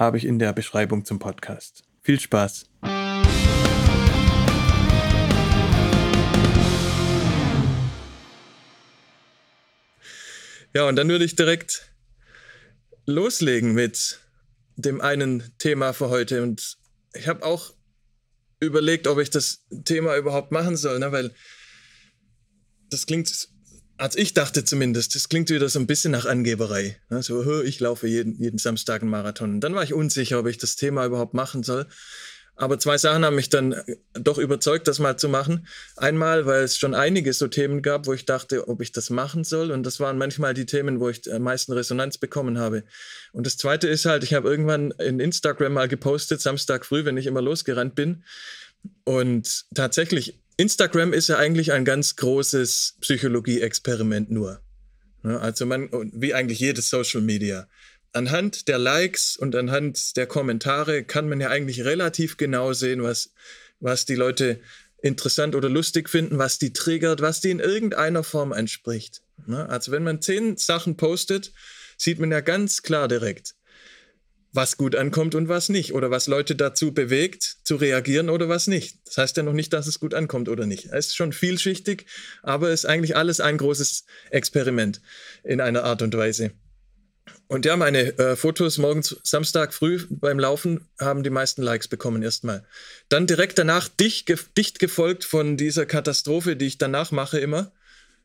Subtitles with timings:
[0.00, 1.84] habe ich in der Beschreibung zum Podcast.
[2.00, 2.64] Viel Spaß!
[10.72, 11.92] Ja, und dann würde ich direkt
[13.04, 14.20] loslegen mit
[14.76, 16.42] dem einen Thema für heute.
[16.44, 16.78] Und
[17.12, 17.74] ich habe auch
[18.58, 21.12] überlegt, ob ich das Thema überhaupt machen soll, ne?
[21.12, 21.34] weil
[22.88, 23.48] das klingt
[24.00, 26.96] als ich dachte zumindest, das klingt wieder so ein bisschen nach Angeberei.
[27.10, 27.22] Ne?
[27.22, 29.60] So, ich laufe jeden, jeden Samstag einen Marathon.
[29.60, 31.86] dann war ich unsicher, ob ich das Thema überhaupt machen soll.
[32.56, 35.66] Aber zwei Sachen haben mich dann äh, doch überzeugt, das mal zu machen.
[35.96, 39.44] Einmal, weil es schon einige so Themen gab, wo ich dachte, ob ich das machen
[39.44, 39.70] soll.
[39.70, 42.84] Und das waren manchmal die Themen, wo ich am meisten Resonanz bekommen habe.
[43.32, 47.18] Und das Zweite ist halt, ich habe irgendwann in Instagram mal gepostet, Samstag früh, wenn
[47.18, 48.24] ich immer losgerannt bin.
[49.04, 54.60] Und tatsächlich Instagram ist ja eigentlich ein ganz großes Psychologie-Experiment nur.
[55.22, 57.66] Also man, wie eigentlich jedes Social Media.
[58.12, 63.32] Anhand der Likes und anhand der Kommentare kann man ja eigentlich relativ genau sehen, was,
[63.80, 64.60] was die Leute
[65.00, 69.22] interessant oder lustig finden, was die triggert, was die in irgendeiner Form entspricht.
[69.48, 71.54] Also wenn man zehn Sachen postet,
[71.96, 73.54] sieht man ja ganz klar direkt,
[74.52, 75.94] was gut ankommt und was nicht.
[75.94, 78.98] Oder was Leute dazu bewegt, zu reagieren oder was nicht.
[79.06, 80.86] Das heißt ja noch nicht, dass es gut ankommt oder nicht.
[80.86, 82.06] Es ist schon vielschichtig,
[82.42, 85.00] aber es ist eigentlich alles ein großes Experiment
[85.44, 86.52] in einer Art und Weise.
[87.46, 92.22] Und ja, meine äh, Fotos morgens Samstag früh beim Laufen haben die meisten Likes bekommen
[92.22, 92.64] erstmal.
[93.08, 97.72] Dann direkt danach dicht, ge dicht gefolgt von dieser Katastrophe, die ich danach mache immer.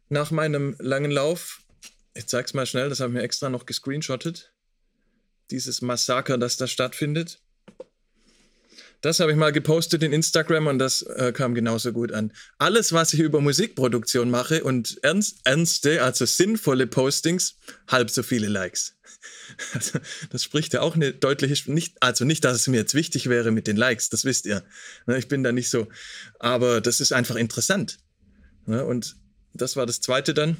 [0.09, 1.61] Nach meinem langen Lauf.
[2.13, 4.54] Ich zeig's mal schnell, das haben wir extra noch gescreenshottet
[5.51, 7.39] dieses Massaker, das da stattfindet.
[9.01, 12.31] Das habe ich mal gepostet in Instagram und das äh, kam genauso gut an.
[12.57, 17.57] Alles, was ich über Musikproduktion mache und ernst, ernste, also sinnvolle Postings,
[17.87, 18.93] halb so viele Likes.
[19.73, 19.99] Also,
[20.31, 23.51] das spricht ja auch eine deutliche, nicht, also nicht, dass es mir jetzt wichtig wäre
[23.51, 24.63] mit den Likes, das wisst ihr.
[25.05, 25.87] Ne, ich bin da nicht so,
[26.39, 27.99] aber das ist einfach interessant.
[28.65, 29.17] Ne, und
[29.53, 30.57] das war das zweite dann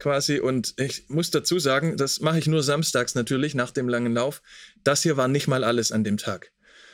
[0.00, 0.40] quasi.
[0.40, 4.42] Und ich muss dazu sagen, das mache ich nur samstags natürlich nach dem langen Lauf.
[4.82, 6.52] Das hier war nicht mal alles an dem Tag.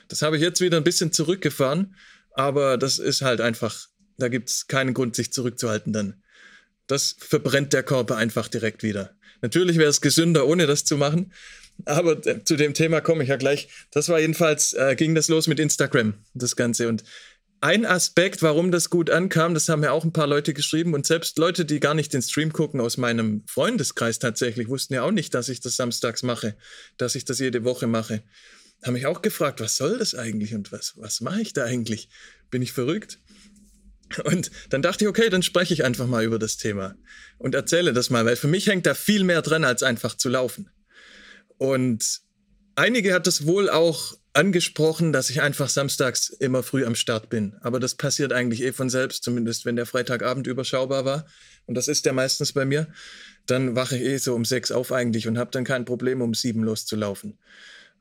[0.08, 1.96] Das habe ich jetzt wieder ein bisschen zurückgefahren,
[2.32, 6.22] aber das ist halt einfach, da gibt es keinen Grund, sich zurückzuhalten dann.
[6.86, 9.16] Das verbrennt der Körper einfach direkt wieder.
[9.42, 11.32] Natürlich wäre es gesünder, ohne das zu machen,
[11.84, 13.68] aber zu dem Thema komme ich ja gleich.
[13.90, 16.88] Das war jedenfalls, äh, ging das los mit Instagram, das Ganze.
[16.88, 17.04] Und
[17.60, 21.06] ein Aspekt, warum das gut ankam, das haben ja auch ein paar Leute geschrieben und
[21.06, 25.10] selbst Leute, die gar nicht den Stream gucken aus meinem Freundeskreis tatsächlich, wussten ja auch
[25.10, 26.56] nicht, dass ich das samstags mache,
[26.96, 28.22] dass ich das jede Woche mache.
[28.84, 32.08] Haben mich auch gefragt, was soll das eigentlich und was, was mache ich da eigentlich?
[32.50, 33.18] Bin ich verrückt?
[34.24, 36.94] Und dann dachte ich, okay, dann spreche ich einfach mal über das Thema
[37.38, 40.28] und erzähle das mal, weil für mich hängt da viel mehr dran, als einfach zu
[40.28, 40.70] laufen.
[41.58, 42.20] Und
[42.76, 47.56] einige hat es wohl auch angesprochen, dass ich einfach samstags immer früh am Start bin.
[47.62, 51.26] Aber das passiert eigentlich eh von selbst, zumindest wenn der Freitagabend überschaubar war.
[51.66, 52.86] Und das ist der meistens bei mir.
[53.46, 56.34] Dann wache ich eh so um sechs auf eigentlich und habe dann kein Problem, um
[56.34, 57.38] sieben loszulaufen.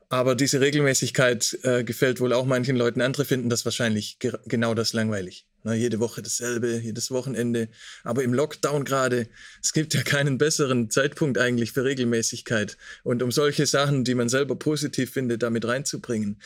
[0.08, 3.00] Aber diese Regelmäßigkeit äh, gefällt wohl auch manchen Leuten.
[3.00, 5.46] Andere finden das wahrscheinlich ge genau das langweilig.
[5.66, 7.68] Na, jede Woche dasselbe, jedes Wochenende.
[8.04, 9.26] Aber im Lockdown gerade,
[9.60, 12.76] es gibt ja keinen besseren Zeitpunkt eigentlich für Regelmäßigkeit.
[13.02, 16.40] Und um solche Sachen, die man selber positiv findet, damit reinzubringen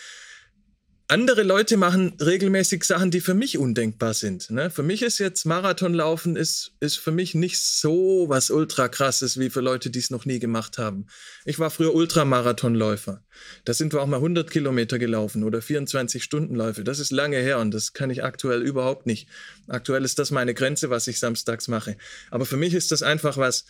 [1.11, 4.49] andere Leute machen regelmäßig Sachen, die für mich undenkbar sind.
[4.51, 4.71] Ne?
[4.71, 9.51] Für mich ist jetzt Marathonlaufen ist, ist für mich nicht so was ultra krasses wie
[9.51, 11.09] für Leute, die es noch nie gemacht haben.
[11.45, 13.25] Ich war früher Ultramarathonläufer.
[13.65, 16.85] Da sind wir auch mal 100 Kilometer gelaufen oder 24 Stundenläufe.
[16.85, 19.29] Das ist lange her und das kann ich aktuell überhaupt nicht.
[19.67, 21.97] Aktuell ist das meine Grenze, was ich samstags mache.
[22.31, 23.65] Aber für mich ist das einfach was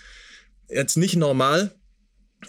[0.69, 1.75] jetzt nicht normal,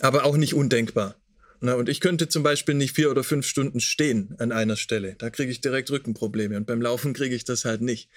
[0.01, 1.15] aber auch nicht undenkbar.
[1.63, 5.15] Na, und ich könnte zum Beispiel nicht vier oder fünf Stunden stehen an einer Stelle.
[5.19, 8.09] Da kriege ich direkt Rückenprobleme und beim Laufen kriege ich das halt nicht.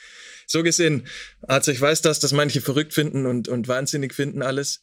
[0.46, 1.06] So gesehen,
[1.42, 4.80] also ich weiß das, dass manche verrückt finden und, und wahnsinnig finden alles.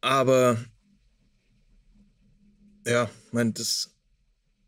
[0.00, 0.64] Aber
[2.86, 3.96] ja, mein, das,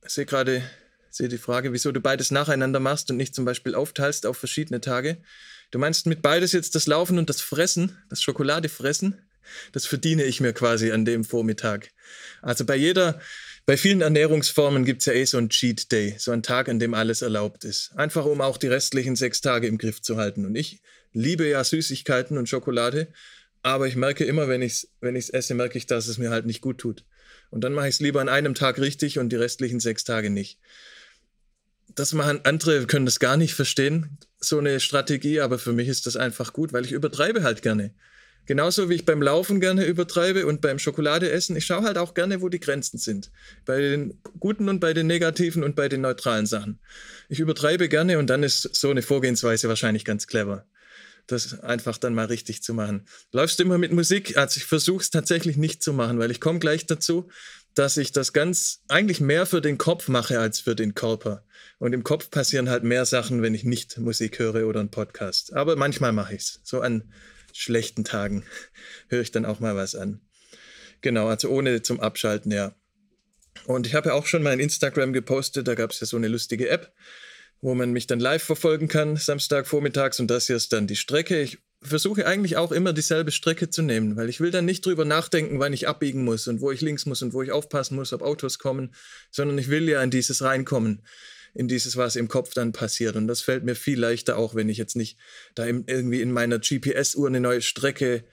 [0.04, 0.68] ich sehe gerade,
[1.08, 4.80] sehe die Frage, wieso du beides nacheinander machst und nicht zum Beispiel aufteilst auf verschiedene
[4.80, 5.18] Tage.
[5.70, 9.25] Du meinst mit beides jetzt das Laufen und das Fressen, das Schokolade fressen?
[9.72, 11.90] Das verdiene ich mir quasi an dem Vormittag.
[12.42, 13.20] Also bei jeder,
[13.66, 16.78] bei vielen Ernährungsformen gibt es ja eh so einen Cheat Day, so einen Tag, an
[16.78, 17.92] dem alles erlaubt ist.
[17.96, 20.46] Einfach um auch die restlichen sechs Tage im Griff zu halten.
[20.46, 20.80] Und ich
[21.12, 23.08] liebe ja Süßigkeiten und Schokolade,
[23.62, 26.46] aber ich merke immer, wenn ich es wenn esse, merke ich, dass es mir halt
[26.46, 27.04] nicht gut tut.
[27.50, 30.30] Und dann mache ich es lieber an einem Tag richtig und die restlichen sechs Tage
[30.30, 30.58] nicht.
[31.94, 36.06] Das machen andere, können das gar nicht verstehen, so eine Strategie, aber für mich ist
[36.06, 37.94] das einfach gut, weil ich übertreibe halt gerne.
[38.46, 41.56] Genauso wie ich beim Laufen gerne übertreibe und beim Schokoladeessen.
[41.56, 43.30] Ich schaue halt auch gerne, wo die Grenzen sind.
[43.64, 46.78] Bei den guten und bei den negativen und bei den neutralen Sachen.
[47.28, 50.64] Ich übertreibe gerne und dann ist so eine Vorgehensweise wahrscheinlich ganz clever.
[51.26, 53.06] Das einfach dann mal richtig zu machen.
[53.32, 54.36] Läufst du immer mit Musik?
[54.36, 57.28] Also ich versuche es tatsächlich nicht zu machen, weil ich komme gleich dazu,
[57.74, 61.44] dass ich das ganz eigentlich mehr für den Kopf mache als für den Körper.
[61.78, 65.52] Und im Kopf passieren halt mehr Sachen, wenn ich nicht Musik höre oder einen Podcast.
[65.52, 66.60] Aber manchmal mache ich es.
[66.62, 67.12] So an
[67.56, 68.44] schlechten Tagen
[69.08, 70.20] höre ich dann auch mal was an.
[71.02, 72.74] Genau, also ohne zum Abschalten, ja.
[73.64, 76.16] Und ich habe ja auch schon mal in Instagram gepostet, da gab es ja so
[76.16, 76.92] eine lustige App,
[77.60, 80.20] wo man mich dann live verfolgen kann, Samstag vormittags.
[80.20, 81.40] Und das hier ist dann die Strecke.
[81.40, 85.04] Ich versuche eigentlich auch immer dieselbe Strecke zu nehmen, weil ich will dann nicht drüber
[85.04, 88.12] nachdenken, wann ich abbiegen muss und wo ich links muss und wo ich aufpassen muss,
[88.12, 88.94] ob Autos kommen,
[89.30, 91.02] sondern ich will ja in dieses reinkommen
[91.56, 93.16] in dieses, was im Kopf dann passiert.
[93.16, 95.18] Und das fällt mir viel leichter, auch wenn ich jetzt nicht
[95.54, 98.24] da irgendwie in meiner GPS-Uhr eine neue Strecke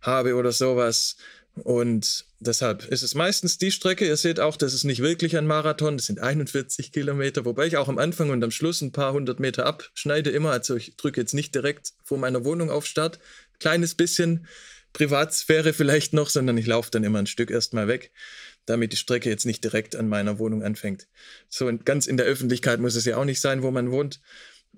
[0.00, 1.16] habe oder sowas.
[1.54, 4.06] Und deshalb ist es meistens die Strecke.
[4.06, 7.76] Ihr seht auch, das ist nicht wirklich ein Marathon, das sind 41 Kilometer, wobei ich
[7.76, 10.50] auch am Anfang und am Schluss ein paar hundert Meter abschneide immer.
[10.50, 13.20] Also ich drücke jetzt nicht direkt vor meiner Wohnung auf Start.
[13.60, 14.46] Kleines bisschen
[14.92, 18.10] Privatsphäre vielleicht noch, sondern ich laufe dann immer ein Stück erstmal weg
[18.66, 21.08] damit die Strecke jetzt nicht direkt an meiner Wohnung anfängt.
[21.48, 24.20] So ganz in der Öffentlichkeit muss es ja auch nicht sein, wo man wohnt.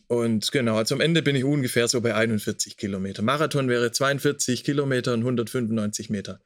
[0.07, 3.23] Und genau, also am Ende bin ich ungefähr so bei 41 Kilometer.
[3.23, 6.41] Marathon wäre 42 Kilometer und 195 Meter.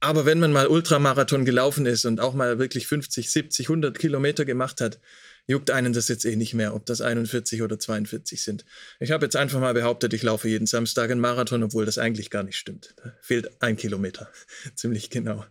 [0.00, 4.44] Aber wenn man mal Ultramarathon gelaufen ist und auch mal wirklich 50, 70, 100 Kilometer
[4.44, 5.00] gemacht hat,
[5.46, 8.64] juckt einen das jetzt eh nicht mehr, ob das 41 oder 42 sind.
[8.98, 12.30] Ich habe jetzt einfach mal behauptet, ich laufe jeden Samstag einen Marathon, obwohl das eigentlich
[12.30, 12.94] gar nicht stimmt.
[12.96, 14.30] Da fehlt ein Kilometer,
[14.74, 15.44] ziemlich genau.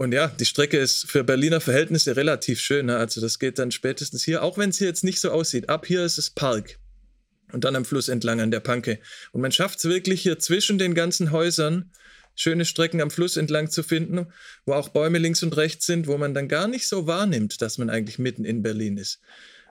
[0.00, 2.86] Und ja, die Strecke ist für Berliner Verhältnisse relativ schön.
[2.86, 2.96] Ne?
[2.96, 5.68] Also das geht dann spätestens hier, auch wenn es hier jetzt nicht so aussieht.
[5.68, 6.78] Ab hier ist es Park.
[7.52, 8.98] Und dann am Fluss entlang an der Panke.
[9.32, 11.90] Und man schafft es wirklich hier zwischen den ganzen Häusern
[12.34, 14.28] schöne Strecken am Fluss entlang zu finden,
[14.64, 17.76] wo auch Bäume links und rechts sind, wo man dann gar nicht so wahrnimmt, dass
[17.76, 19.20] man eigentlich mitten in Berlin ist.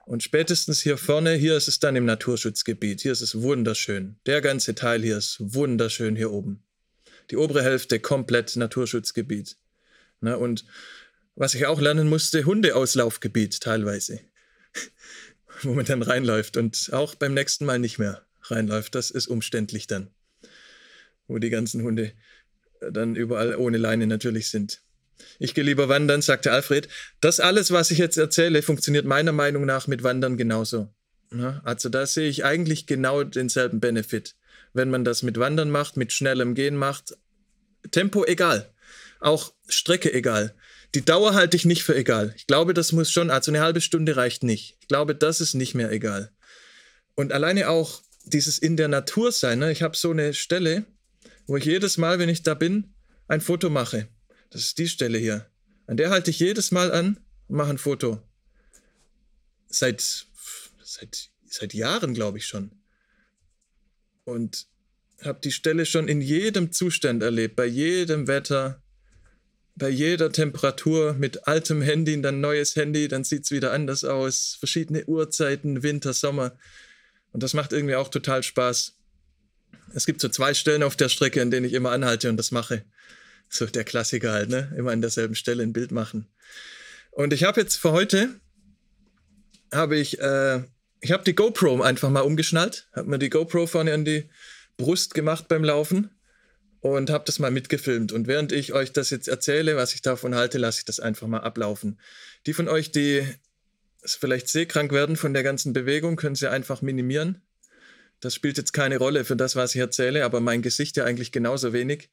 [0.06, 3.00] Und spätestens hier vorne, hier ist es dann im Naturschutzgebiet.
[3.00, 4.14] Hier ist es wunderschön.
[4.26, 6.62] Der ganze Teil hier ist wunderschön hier oben.
[7.32, 9.56] Die obere Hälfte komplett Naturschutzgebiet.
[10.20, 10.36] Ne?
[10.38, 10.64] Und
[11.34, 14.20] was ich auch lernen musste, Hundeauslaufgebiet teilweise,
[15.62, 18.94] wo man dann reinläuft und auch beim nächsten Mal nicht mehr reinläuft.
[18.94, 20.10] Das ist umständlich dann,
[21.28, 22.12] wo die ganzen Hunde
[22.80, 24.82] dann überall ohne Leine natürlich sind.
[25.38, 26.88] Ich gehe lieber wandern, sagte Alfred.
[27.20, 30.88] Das alles, was ich jetzt erzähle, funktioniert meiner Meinung nach mit Wandern genauso.
[31.32, 34.34] Ja, also da sehe ich eigentlich genau denselben Benefit.
[34.72, 37.16] Wenn man das mit Wandern macht, mit schnellem Gehen macht,
[37.90, 38.70] Tempo egal
[39.20, 40.54] auch Strecke egal.
[40.94, 42.34] Die Dauer halte ich nicht für egal.
[42.36, 44.76] Ich glaube, das muss schon, also eine halbe Stunde reicht nicht.
[44.80, 46.32] Ich glaube, das ist nicht mehr egal.
[47.14, 49.60] Und alleine auch dieses in der Natur sein.
[49.60, 49.70] Ne?
[49.70, 50.84] Ich habe so eine Stelle,
[51.46, 52.94] wo ich jedes Mal, wenn ich da bin,
[53.28, 54.08] ein Foto mache.
[54.50, 55.46] Das ist die Stelle hier.
[55.86, 58.20] An der halte ich jedes Mal an und mache ein Foto.
[59.68, 60.26] Seit,
[60.82, 62.72] seit, seit Jahren, glaube ich schon.
[64.24, 64.66] Und
[65.22, 68.82] habe die Stelle schon in jedem Zustand erlebt, bei jedem Wetter,
[69.80, 74.56] bei jeder Temperatur mit altem Handy, dann neues Handy, dann sieht es wieder anders aus.
[74.58, 76.52] Verschiedene Uhrzeiten, Winter, Sommer.
[77.32, 78.94] Und das macht irgendwie auch total Spaß.
[79.94, 82.52] Es gibt so zwei Stellen auf der Strecke, an denen ich immer anhalte und das
[82.52, 82.84] mache.
[83.48, 84.72] So der Klassiker halt, ne?
[84.76, 86.26] Immer an derselben Stelle ein Bild machen.
[87.10, 88.28] Und ich habe jetzt für heute,
[89.72, 90.62] habe ich, äh,
[91.00, 94.28] ich habe die GoPro einfach mal umgeschnallt, habe mir die GoPro vorne an die
[94.76, 96.10] Brust gemacht beim Laufen
[96.80, 98.12] und habe das mal mitgefilmt.
[98.12, 101.26] Und während ich euch das jetzt erzähle, was ich davon halte, lasse ich das einfach
[101.26, 102.00] mal ablaufen.
[102.46, 103.26] Die von euch, die
[104.04, 107.42] vielleicht seekrank werden von der ganzen Bewegung, können sie einfach minimieren.
[108.20, 111.32] Das spielt jetzt keine Rolle für das, was ich erzähle, aber mein Gesicht ja eigentlich
[111.32, 112.10] genauso wenig.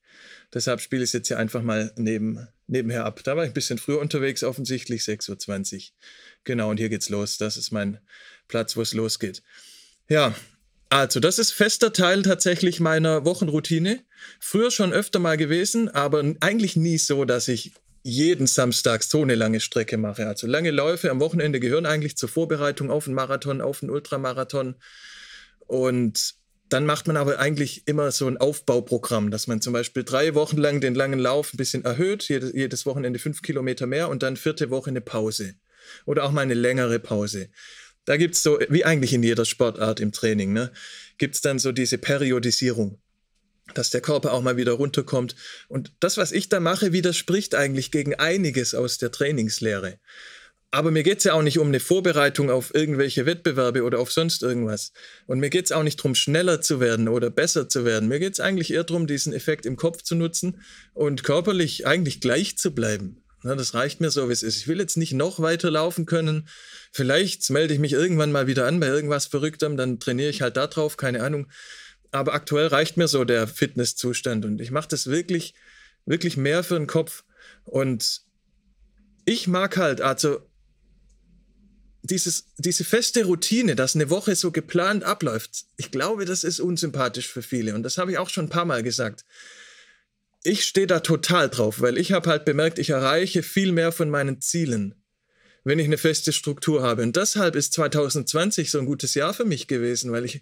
[0.53, 3.21] Deshalb spiele ich es jetzt hier einfach mal neben, nebenher ab.
[3.25, 5.81] Da war ich ein bisschen früher unterwegs, offensichtlich 6.20 Uhr.
[6.45, 7.37] Genau, und hier geht's los.
[7.37, 7.99] Das ist mein
[8.47, 9.43] Platz, wo es losgeht.
[10.07, 10.33] Ja,
[10.89, 14.03] also, das ist fester Teil tatsächlich meiner Wochenroutine.
[14.39, 19.35] Früher schon öfter mal gewesen, aber eigentlich nie so, dass ich jeden Samstag so eine
[19.35, 20.27] lange Strecke mache.
[20.27, 24.75] Also lange Läufe am Wochenende gehören eigentlich zur Vorbereitung auf einen Marathon, auf einen Ultramarathon.
[25.67, 26.35] Und
[26.69, 30.57] dann macht man aber eigentlich immer so ein Aufbauprogramm, dass man zum Beispiel drei Wochen
[30.57, 34.69] lang den langen Lauf ein bisschen erhöht, jedes, Wochenende fünf Kilometer mehr und dann vierte
[34.69, 35.55] Woche eine Pause.
[36.05, 37.49] Oder auch mal eine längere Pause.
[38.07, 40.71] Da gibt es so, wie eigentlich in jeder Sportart im Training, ne,
[41.17, 43.01] gibt es dann so diese Periodisierung,
[43.73, 45.35] dass der Körper auch mal wieder runterkommt.
[45.67, 49.99] Und das, was ich da mache, widerspricht eigentlich gegen einiges aus der Trainingslehre.
[50.71, 54.13] Aber mir geht es ja auch nicht um eine Vorbereitung auf irgendwelche Wettbewerbe oder auf
[54.13, 54.93] sonst irgendwas.
[55.25, 58.07] Und mir geht es auch nicht darum, schneller zu werden oder besser zu werden.
[58.07, 60.61] Mir geht es eigentlich eher darum, diesen Effekt im Kopf zu nutzen
[60.93, 63.21] und körperlich eigentlich gleich zu bleiben.
[63.47, 64.57] Ja, das reicht mir so, wie es ist.
[64.57, 66.49] Ich will jetzt nicht noch weiter laufen können.
[66.91, 70.57] Vielleicht melde ich mich irgendwann mal wieder an bei irgendwas Verrücktem, dann trainiere ich halt
[70.57, 71.47] da drauf, keine Ahnung.
[72.11, 75.53] Aber aktuell reicht mir so der Fitnesszustand und ich mache das wirklich,
[76.05, 77.23] wirklich mehr für den Kopf.
[77.63, 78.21] Und
[79.23, 80.41] ich mag halt, also
[82.01, 87.29] dieses, diese feste Routine, dass eine Woche so geplant abläuft, ich glaube, das ist unsympathisch
[87.29, 87.75] für viele.
[87.75, 89.23] Und das habe ich auch schon ein paar Mal gesagt.
[90.47, 94.09] Ich stehe da total drauf, weil ich habe halt bemerkt, ich erreiche viel mehr von
[94.09, 94.95] meinen Zielen,
[95.65, 97.03] wenn ich eine feste Struktur habe.
[97.03, 100.41] Und deshalb ist 2020 so ein gutes Jahr für mich gewesen, weil ich,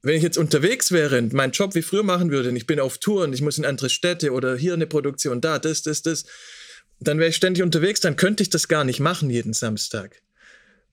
[0.00, 2.80] wenn ich jetzt unterwegs wäre und meinen Job wie früher machen würde und ich bin
[2.80, 6.00] auf Tour und ich muss in andere Städte oder hier eine Produktion, da, das, das,
[6.00, 6.24] das,
[6.98, 10.22] dann wäre ich ständig unterwegs, dann könnte ich das gar nicht machen jeden Samstag.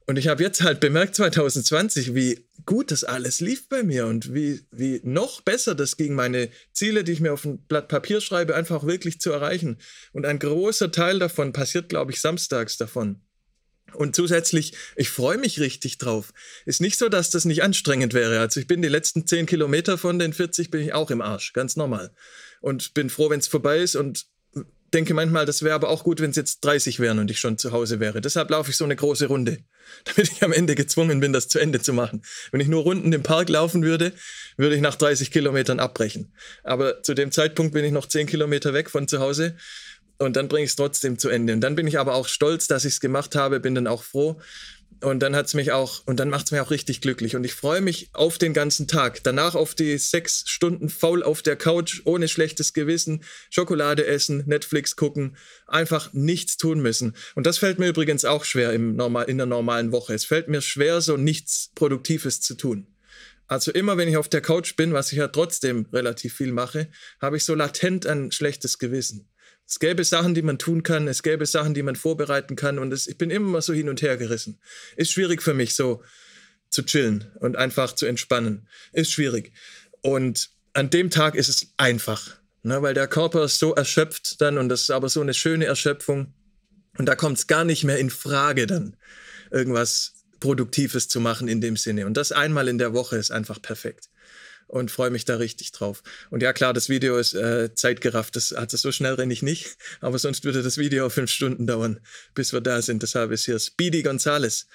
[0.07, 4.33] Und ich habe jetzt halt bemerkt 2020, wie gut das alles lief bei mir und
[4.35, 8.21] wie, wie noch besser das ging, meine Ziele, die ich mir auf ein Blatt Papier
[8.21, 9.77] schreibe, einfach wirklich zu erreichen.
[10.13, 13.21] Und ein großer Teil davon passiert, glaube ich, samstags davon.
[13.93, 16.33] Und zusätzlich, ich freue mich richtig drauf.
[16.65, 18.39] Ist nicht so, dass das nicht anstrengend wäre.
[18.39, 21.53] Also ich bin die letzten 10 Kilometer von den 40 bin ich auch im Arsch,
[21.53, 22.13] ganz normal.
[22.61, 24.25] Und bin froh, wenn es vorbei ist und
[24.95, 27.57] denke manchmal, das wäre aber auch gut, wenn es jetzt 30 wären und ich schon
[27.57, 28.21] zu Hause wäre.
[28.21, 29.59] Deshalb laufe ich so eine große Runde,
[30.05, 32.23] damit ich am Ende gezwungen bin, das zu Ende zu machen.
[32.51, 34.13] Wenn ich nur Runden im Park laufen würde,
[34.57, 36.33] würde ich nach 30 Kilometern abbrechen.
[36.63, 39.55] Aber zu dem Zeitpunkt bin ich noch 10 Kilometer weg von zu Hause
[40.17, 41.53] und dann bringe ich es trotzdem zu Ende.
[41.53, 44.03] Und dann bin ich aber auch stolz, dass ich es gemacht habe, bin dann auch
[44.03, 44.39] froh
[45.05, 47.35] und dann hat's mich auch, und dann macht's mich auch richtig glücklich.
[47.35, 49.23] Und ich freue mich auf den ganzen Tag.
[49.23, 54.95] Danach auf die sechs Stunden faul auf der Couch, ohne schlechtes Gewissen, Schokolade essen, Netflix
[54.95, 57.15] gucken, einfach nichts tun müssen.
[57.35, 60.13] Und das fällt mir übrigens auch schwer im normal, in der normalen Woche.
[60.13, 62.87] Es fällt mir schwer, so nichts Produktives zu tun.
[63.47, 66.89] Also immer, wenn ich auf der Couch bin, was ich ja trotzdem relativ viel mache,
[67.21, 69.29] habe ich so latent ein schlechtes Gewissen.
[69.67, 72.91] Es gäbe Sachen, die man tun kann, es gäbe Sachen, die man vorbereiten kann und
[72.93, 74.59] es, ich bin immer so hin und her gerissen.
[74.95, 76.03] Ist schwierig für mich, so
[76.69, 78.67] zu chillen und einfach zu entspannen.
[78.93, 79.53] Ist schwierig.
[80.01, 84.57] Und an dem Tag ist es einfach, ne, weil der Körper ist so erschöpft dann
[84.57, 86.33] und das ist aber so eine schöne Erschöpfung
[86.97, 88.95] und da kommt es gar nicht mehr in Frage dann,
[89.51, 92.05] irgendwas Produktives zu machen in dem Sinne.
[92.05, 94.09] Und das einmal in der Woche ist einfach perfekt
[94.67, 96.03] und freue mich da richtig drauf.
[96.29, 98.35] Und ja, klar, das Video ist äh, zeitgerafft.
[98.35, 101.67] Das hat es so schnell renne ich nicht, aber sonst würde das Video fünf Stunden
[101.67, 101.99] dauern,
[102.33, 103.03] bis wir da sind.
[103.03, 104.67] Deshalb ist hier Speedy Gonzales.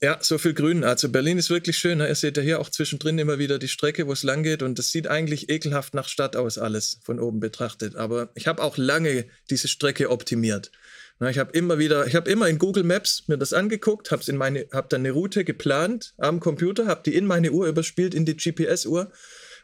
[0.00, 0.84] Ja, so viel Grün.
[0.84, 1.98] Also Berlin ist wirklich schön.
[1.98, 2.06] Ne?
[2.06, 4.62] Ihr seht ja hier auch zwischendrin immer wieder die Strecke, wo es lang geht.
[4.62, 7.96] Und das sieht eigentlich ekelhaft nach Stadt aus, alles von oben betrachtet.
[7.96, 10.70] Aber ich habe auch lange diese Strecke optimiert.
[11.20, 14.36] Ich habe immer wieder, ich habe immer in Google Maps mir das angeguckt, habe in
[14.36, 18.24] meine, habe dann eine Route geplant am Computer, habe die in meine Uhr überspielt in
[18.24, 19.10] die GPS-Uhr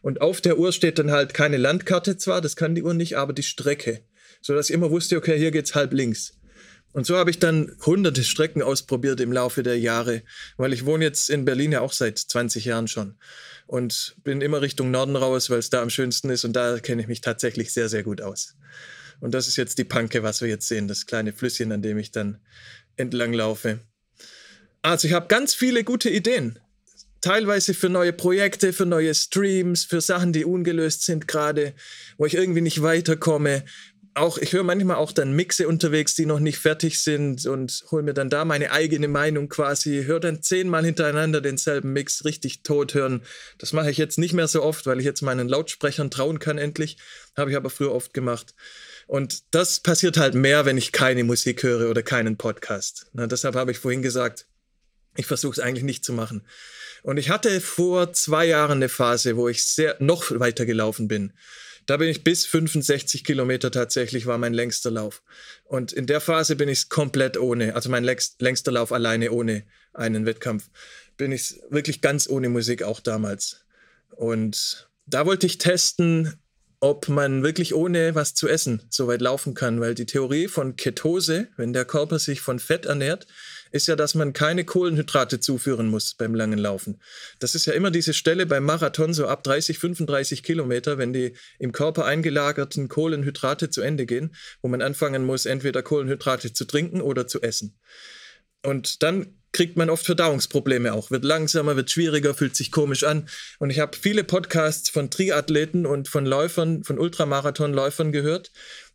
[0.03, 3.17] und auf der Uhr steht dann halt keine Landkarte zwar, das kann die Uhr nicht,
[3.17, 4.01] aber die Strecke,
[4.41, 6.33] so dass ich immer wusste, okay, hier geht's halb links.
[6.93, 10.23] Und so habe ich dann hunderte Strecken ausprobiert im Laufe der Jahre,
[10.57, 13.17] weil ich wohne jetzt in Berlin ja auch seit 20 Jahren schon
[13.67, 17.03] und bin immer Richtung Norden raus, weil es da am schönsten ist und da kenne
[17.03, 18.57] ich mich tatsächlich sehr, sehr gut aus.
[19.21, 21.99] Und das ist jetzt die Panke, was wir jetzt sehen, das kleine Flüsschen, an dem
[21.99, 22.39] ich dann
[22.97, 23.81] entlang laufe.
[24.83, 26.59] Also ich habe ganz viele gute Ideen.
[27.23, 31.73] Teilweise für neue Projekte, für neue Streams, für Sachen, die ungelöst sind gerade,
[32.19, 33.65] wo ich irgendwie nicht weiterkomme.
[34.13, 38.03] Auch ich höre manchmal auch dann Mixe unterwegs, die noch nicht fertig sind und hole
[38.03, 40.05] mir dann da meine eigene Meinung quasi.
[40.05, 43.23] Höre dann zehnmal hintereinander denselben Mix richtig tot hören.
[43.57, 46.59] Das mache ich jetzt nicht mehr so oft, weil ich jetzt meinen Lautsprechern trauen kann
[46.59, 46.99] endlich.
[47.37, 48.55] Habe ich aber früher oft gemacht.
[49.07, 53.07] Und das passiert halt mehr, wenn ich keine Musik höre oder keinen Podcast.
[53.13, 54.47] Na, deshalb habe ich vorhin gesagt,
[55.17, 56.47] ich versuche es eigentlich nicht zu machen.
[57.03, 61.33] Und ich hatte vor zwei Jahren eine Phase, wo ich sehr noch weiter gelaufen bin.
[61.87, 65.23] Da bin ich bis 65 Kilometer tatsächlich war mein längster Lauf.
[65.65, 70.25] Und in der Phase bin ich komplett ohne, also mein längster Lauf alleine ohne einen
[70.25, 70.71] Wettkampf,
[71.17, 73.65] bin ich wirklich ganz ohne Musik auch damals.
[74.11, 76.33] Und da wollte ich testen,
[76.85, 80.77] ob man wirklich ohne was zu essen so weit laufen kann, weil die Theorie von
[80.77, 83.27] Ketose, wenn der Körper sich von Fett ernährt,
[83.73, 87.01] ist ja, dass man keine Kohlenhydrate zuführen muss beim langen Laufen.
[87.39, 91.33] Das ist ja immer diese Stelle beim Marathon, so ab 30, 35 Kilometer, wenn die
[91.59, 97.01] im Körper eingelagerten Kohlenhydrate zu Ende gehen, wo man anfangen muss, entweder Kohlenhydrate zu trinken
[97.01, 97.79] oder zu essen.
[98.65, 103.29] Und dann kriegt man oft Verdauungsprobleme auch, wird langsamer, wird schwieriger, fühlt sich komisch an.
[103.59, 108.51] Und ich habe viele Podcasts von Triathleten und von Läufern, von Ultramarathonläufern gehört,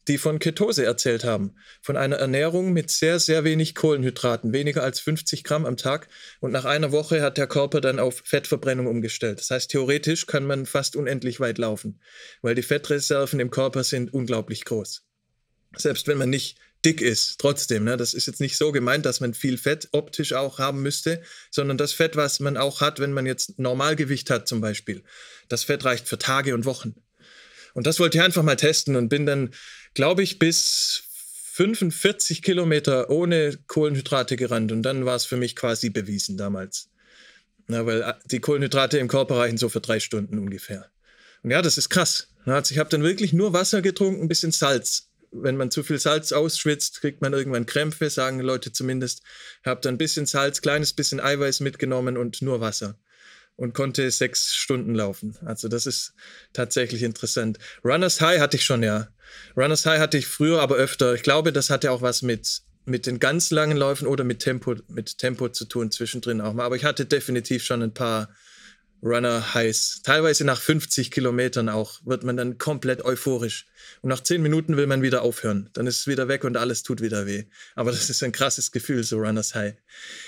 [0.09, 1.55] die von Ketose erzählt haben.
[1.81, 6.09] Von einer Ernährung mit sehr, sehr wenig Kohlenhydraten, weniger als 50 Gramm am Tag.
[6.39, 9.39] Und nach einer Woche hat der Körper dann auf Fettverbrennung umgestellt.
[9.39, 12.01] Das heißt, theoretisch kann man fast unendlich weit laufen,
[12.41, 15.05] weil die Fettreserven im Körper sind unglaublich groß.
[15.77, 17.83] Selbst wenn man nicht dick ist, trotzdem.
[17.83, 17.97] Ne?
[17.97, 21.21] Das ist jetzt nicht so gemeint, dass man viel Fett optisch auch haben müsste,
[21.51, 25.03] sondern das Fett, was man auch hat, wenn man jetzt Normalgewicht hat zum Beispiel.
[25.49, 26.95] Das Fett reicht für Tage und Wochen.
[27.73, 29.53] Und das wollte ich einfach mal testen und bin dann,
[29.93, 31.03] glaube ich, bis
[31.53, 34.71] 45 Kilometer ohne Kohlenhydrate gerannt.
[34.71, 36.89] Und dann war es für mich quasi bewiesen damals.
[37.67, 40.89] Na, weil äh, die Kohlenhydrate im Körper reichen so für drei Stunden ungefähr.
[41.43, 42.29] Und ja, das ist krass.
[42.45, 45.99] Also ich habe dann wirklich nur Wasser getrunken, ein bisschen Salz wenn man zu viel
[45.99, 49.21] Salz ausschwitzt, kriegt man irgendwann Krämpfe, sagen Leute zumindest.
[49.65, 52.97] Habe dann ein bisschen Salz, kleines bisschen Eiweiß mitgenommen und nur Wasser.
[53.55, 55.37] Und konnte sechs Stunden laufen.
[55.45, 56.13] Also das ist
[56.53, 57.59] tatsächlich interessant.
[57.83, 59.09] Runners High hatte ich schon, ja.
[59.57, 61.13] Runners High hatte ich früher, aber öfter.
[61.13, 64.75] Ich glaube, das hatte auch was mit, mit den ganz langen Läufen oder mit Tempo,
[64.87, 66.63] mit Tempo zu tun, zwischendrin auch mal.
[66.63, 68.29] Aber ich hatte definitiv schon ein paar
[69.01, 70.01] Runner Highs.
[70.03, 73.65] Teilweise nach 50 Kilometern auch wird man dann komplett euphorisch.
[74.01, 75.69] Und nach 10 Minuten will man wieder aufhören.
[75.73, 77.45] Dann ist es wieder weg und alles tut wieder weh.
[77.75, 79.75] Aber das ist ein krasses Gefühl, so Runners High.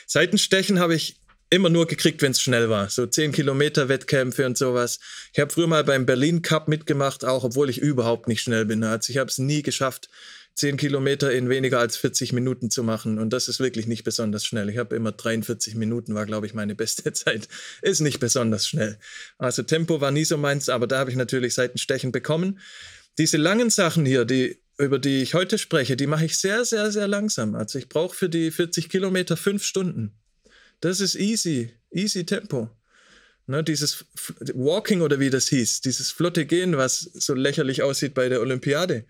[0.07, 1.17] Seitenstechen habe ich
[1.49, 2.89] immer nur gekriegt, wenn es schnell war.
[2.89, 4.99] So 10 Kilometer Wettkämpfe und sowas.
[5.33, 8.83] Ich habe früher mal beim Berlin Cup mitgemacht, auch obwohl ich überhaupt nicht schnell bin.
[8.85, 10.09] Also ich habe es nie geschafft,
[10.55, 13.19] 10 Kilometer in weniger als 40 Minuten zu machen.
[13.19, 14.69] Und das ist wirklich nicht besonders schnell.
[14.69, 17.47] Ich habe immer 43 Minuten, war, glaube ich, meine beste Zeit.
[17.81, 18.97] Ist nicht besonders schnell.
[19.37, 22.59] Also Tempo war nie so meins, aber da habe ich natürlich Seitenstechen bekommen.
[23.17, 26.91] Diese langen Sachen hier, die, über die ich heute spreche, die mache ich sehr, sehr,
[26.91, 27.55] sehr langsam.
[27.55, 30.13] Also ich brauche für die 40 Kilometer fünf Stunden.
[30.79, 32.69] Das ist easy, easy Tempo.
[33.47, 34.05] Ne, dieses
[34.53, 39.05] Walking oder wie das hieß, dieses flotte Gehen, was so lächerlich aussieht bei der Olympiade.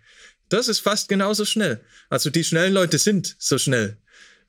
[0.51, 1.79] Das ist fast genauso schnell.
[2.09, 3.97] Also die schnellen Leute sind so schnell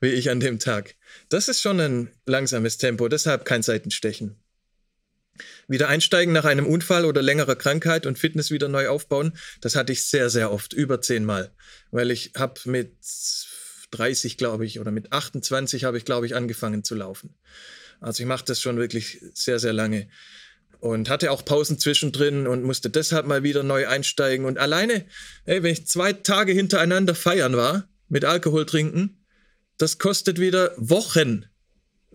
[0.01, 0.95] wie ich an dem Tag.
[1.29, 4.35] Das ist schon ein langsames Tempo, deshalb kein Seitenstechen.
[5.69, 9.93] Wieder einsteigen nach einem Unfall oder längerer Krankheit und Fitness wieder neu aufbauen, das hatte
[9.93, 11.51] ich sehr, sehr oft, über zehnmal.
[11.89, 12.97] Weil ich habe mit
[13.91, 17.35] 30, glaube ich, oder mit 28 habe ich, glaube ich, angefangen zu laufen.
[18.01, 20.09] Also ich mache das schon wirklich sehr, sehr lange
[20.83, 24.45] und hatte auch Pausen zwischendrin und musste deshalb mal wieder neu einsteigen.
[24.45, 25.05] Und alleine,
[25.45, 29.23] ey, wenn ich zwei Tage hintereinander feiern war, mit Alkohol trinken,
[29.77, 31.45] das kostet wieder Wochen.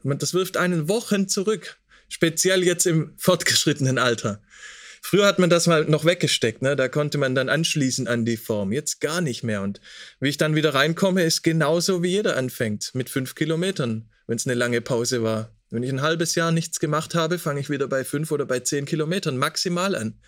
[0.05, 1.79] Das wirft einen Wochen zurück.
[2.11, 4.43] Speziell jetzt im fortgeschrittenen Alter.
[5.01, 6.77] Früher hat man das mal noch weggesteckt, ne?
[6.77, 8.73] Da konnte man dann anschließen an die Form.
[8.73, 9.63] Jetzt gar nicht mehr.
[9.63, 9.81] Und
[10.21, 12.91] wie ich dann wieder reinkomme, ist genauso wie jeder anfängt.
[12.95, 15.58] Mit fünf Kilometern, wenn es eine lange Pause war.
[15.71, 18.61] Wenn ich ein halbes Jahr nichts gemacht habe, fange ich wieder bei fünf oder bei
[18.61, 20.19] zehn Kilometern maximal an.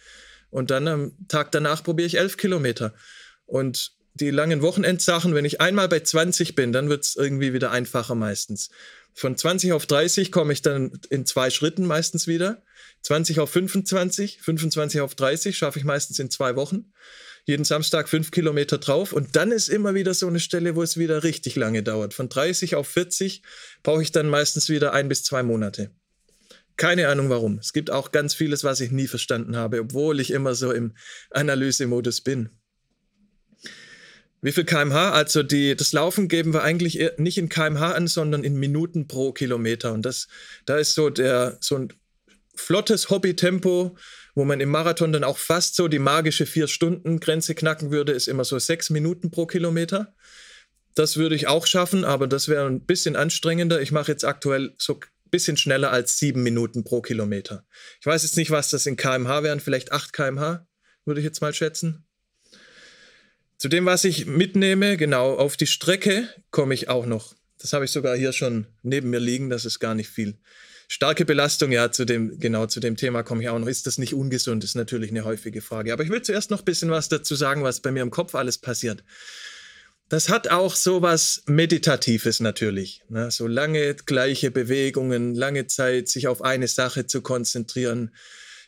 [0.50, 2.94] Und dann am Tag danach probiere ich elf Kilometer.
[3.46, 7.70] Und die langen Wochenendsachen, wenn ich einmal bei 20 bin, dann wird es irgendwie wieder
[7.70, 8.70] einfacher meistens.
[9.14, 12.62] Von 20 auf 30 komme ich dann in zwei Schritten meistens wieder.
[13.03, 16.92] 20 auf 25, 25 auf 30 schaffe ich meistens in zwei Wochen
[17.50, 20.96] jeden Samstag fünf Kilometer drauf und dann ist immer wieder so eine Stelle, wo es
[20.96, 22.14] wieder richtig lange dauert.
[22.14, 23.42] Von 30 auf 40
[23.82, 25.90] brauche ich dann meistens wieder ein bis zwei Monate.
[26.76, 27.58] Keine Ahnung warum.
[27.58, 30.94] Es gibt auch ganz vieles, was ich nie verstanden habe, obwohl ich immer so im
[31.30, 32.48] Analysemodus bin.
[34.40, 35.10] Wie viel kmh?
[35.10, 39.32] Also die, das Laufen geben wir eigentlich nicht in kmh an, sondern in Minuten pro
[39.32, 39.92] Kilometer.
[39.92, 40.28] Und das,
[40.64, 41.92] da ist so der so ein
[42.54, 43.96] flottes Hobbytempo
[44.35, 48.45] wo man im Marathon dann auch fast so die magische Vier-Stunden-Grenze knacken würde, ist immer
[48.45, 50.14] so sechs Minuten pro Kilometer.
[50.95, 53.81] Das würde ich auch schaffen, aber das wäre ein bisschen anstrengender.
[53.81, 57.64] Ich mache jetzt aktuell so ein bisschen schneller als sieben Minuten pro Kilometer.
[58.01, 60.66] Ich weiß jetzt nicht, was das in kmh wären, vielleicht 8 kmh,
[61.05, 62.07] würde ich jetzt mal schätzen.
[63.57, 67.35] Zu dem, was ich mitnehme, genau, auf die Strecke komme ich auch noch.
[67.59, 70.38] Das habe ich sogar hier schon neben mir liegen, das ist gar nicht viel.
[70.92, 73.68] Starke Belastung, ja, zu dem, genau zu dem Thema komme ich auch noch.
[73.68, 74.64] Ist das nicht ungesund?
[74.64, 75.92] Ist natürlich eine häufige Frage.
[75.92, 78.35] Aber ich will zuerst noch ein bisschen was dazu sagen, was bei mir im Kopf
[78.35, 79.05] alles passiert.
[80.09, 83.05] Das hat auch so was Meditatives natürlich.
[83.09, 83.31] Ne?
[83.31, 88.12] So lange gleiche Bewegungen, lange Zeit sich auf eine Sache zu konzentrieren.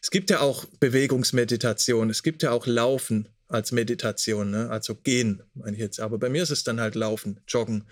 [0.01, 4.71] Es gibt ja auch Bewegungsmeditation, es gibt ja auch Laufen als Meditation, ne?
[4.71, 5.99] also gehen, meine ich jetzt.
[5.99, 7.85] Aber bei mir ist es dann halt Laufen, Joggen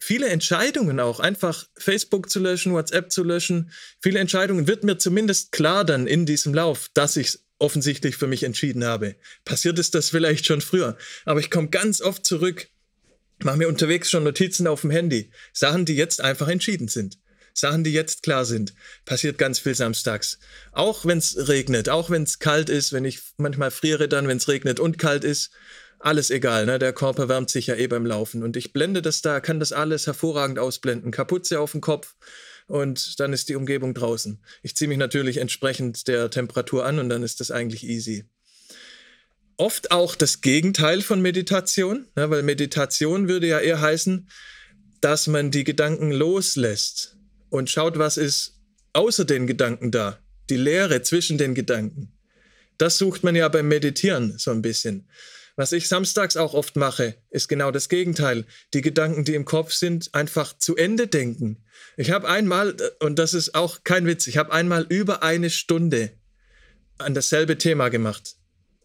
[0.00, 5.52] viele Entscheidungen auch, einfach Facebook zu löschen, WhatsApp zu löschen, viele Entscheidungen wird mir zumindest
[5.52, 9.16] klar dann in diesem Lauf, dass ich offensichtlich für mich entschieden habe.
[9.44, 12.68] Passiert ist das vielleicht schon früher, aber ich komme ganz oft zurück,
[13.42, 17.18] mache mir unterwegs schon Notizen auf dem Handy, Sachen, die jetzt einfach entschieden sind.
[17.52, 18.74] Sachen, die jetzt klar sind.
[19.04, 20.38] Passiert ganz viel samstags.
[20.72, 24.38] Auch wenn es regnet, auch wenn es kalt ist, wenn ich manchmal friere dann, wenn
[24.38, 25.50] es regnet und kalt ist.
[26.00, 26.78] Alles egal, ne?
[26.78, 28.42] der Körper wärmt sich ja eh beim Laufen.
[28.42, 31.12] Und ich blende das da, kann das alles hervorragend ausblenden.
[31.12, 32.16] Kapuze auf dem Kopf
[32.66, 34.42] und dann ist die Umgebung draußen.
[34.62, 38.24] Ich ziehe mich natürlich entsprechend der Temperatur an und dann ist das eigentlich easy
[39.60, 44.26] oft auch das Gegenteil von Meditation, ne, weil Meditation würde ja eher heißen,
[45.02, 47.16] dass man die Gedanken loslässt
[47.50, 48.58] und schaut, was ist
[48.94, 52.10] außer den Gedanken da, die Leere zwischen den Gedanken.
[52.78, 55.06] Das sucht man ja beim Meditieren so ein bisschen.
[55.56, 58.44] Was ich samstags auch oft mache, ist genau das Gegenteil.
[58.74, 61.64] Die Gedanken, die im Kopf sind, einfach zu Ende denken.
[61.96, 66.12] Ich habe einmal, und das ist auch kein Witz, ich habe einmal über eine Stunde
[66.98, 68.36] an dasselbe Thema gemacht,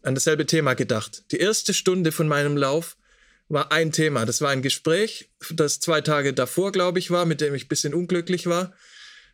[0.02, 1.24] an dasselbe Thema gedacht.
[1.32, 2.96] Die erste Stunde von meinem Lauf
[3.48, 4.26] war ein Thema.
[4.26, 7.68] Das war ein Gespräch, das zwei Tage davor, glaube ich, war, mit dem ich ein
[7.68, 8.74] bisschen unglücklich war.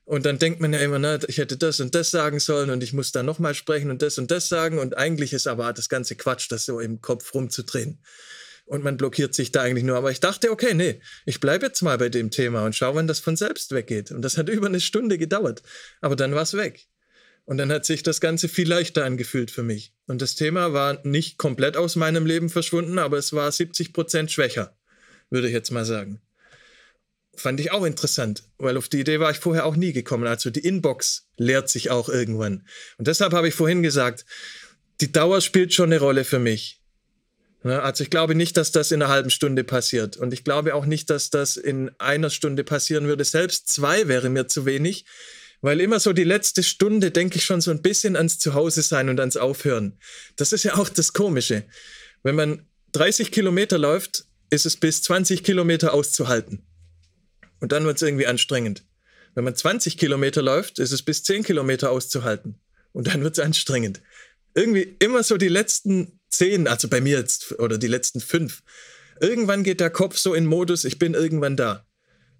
[0.04, 2.82] Und dann denkt man ja immer, na, ich hätte das und das sagen sollen und
[2.82, 4.78] ich muss da nochmal sprechen und das und das sagen.
[4.78, 7.98] Und eigentlich ist aber das ganze Quatsch, das so im Kopf rumzudrehen.
[8.64, 9.96] Und man blockiert sich da eigentlich nur.
[9.96, 13.06] Aber ich dachte, okay, nee, ich bleibe jetzt mal bei dem Thema und schaue, wann
[13.06, 14.10] das von selbst weggeht.
[14.10, 15.62] Und das hat über eine Stunde gedauert.
[16.00, 16.88] Aber dann war es weg.
[17.44, 19.92] Und dann hat sich das Ganze viel leichter angefühlt für mich.
[20.06, 24.30] Und das Thema war nicht komplett aus meinem Leben verschwunden, aber es war 70 Prozent
[24.30, 24.76] schwächer,
[25.28, 26.20] würde ich jetzt mal sagen.
[27.34, 30.26] Fand ich auch interessant, weil auf die Idee war ich vorher auch nie gekommen.
[30.26, 32.66] Also die Inbox leert sich auch irgendwann.
[32.98, 34.26] Und deshalb habe ich vorhin gesagt,
[35.00, 36.80] die Dauer spielt schon eine Rolle für mich.
[37.64, 40.16] Also ich glaube nicht, dass das in einer halben Stunde passiert.
[40.16, 43.24] Und ich glaube auch nicht, dass das in einer Stunde passieren würde.
[43.24, 45.04] Selbst zwei wäre mir zu wenig.
[45.60, 49.08] Weil immer so die letzte Stunde denke ich schon so ein bisschen ans Zuhause sein
[49.08, 49.96] und ans Aufhören.
[50.34, 51.62] Das ist ja auch das Komische.
[52.24, 56.66] Wenn man 30 Kilometer läuft, ist es bis 20 Kilometer auszuhalten.
[57.62, 58.84] Und dann wird es irgendwie anstrengend.
[59.36, 62.56] Wenn man 20 Kilometer läuft, ist es bis 10 Kilometer auszuhalten.
[62.90, 64.02] Und dann wird es anstrengend.
[64.52, 68.64] Irgendwie immer so die letzten 10, also bei mir jetzt, oder die letzten 5.
[69.20, 71.86] Irgendwann geht der Kopf so in Modus, ich bin irgendwann da.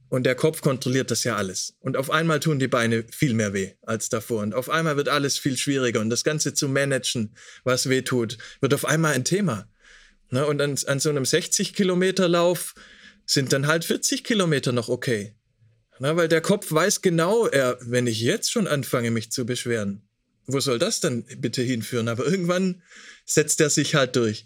[0.08, 1.76] Und der Kopf kontrolliert das ja alles.
[1.78, 4.42] Und auf einmal tun die Beine viel mehr weh als davor.
[4.42, 6.00] Und auf einmal wird alles viel schwieriger.
[6.00, 9.68] Und das Ganze zu managen, was weh tut, wird auf einmal ein Thema.
[10.30, 10.44] Ne?
[10.46, 12.74] Und an, an so einem 60-Kilometer-Lauf
[13.32, 15.34] sind dann halt 40 Kilometer noch okay.
[15.98, 16.16] Ne?
[16.16, 20.02] Weil der Kopf weiß genau, er, wenn ich jetzt schon anfange, mich zu beschweren,
[20.46, 22.08] wo soll das dann bitte hinführen?
[22.08, 22.82] Aber irgendwann
[23.24, 24.44] setzt er sich halt durch.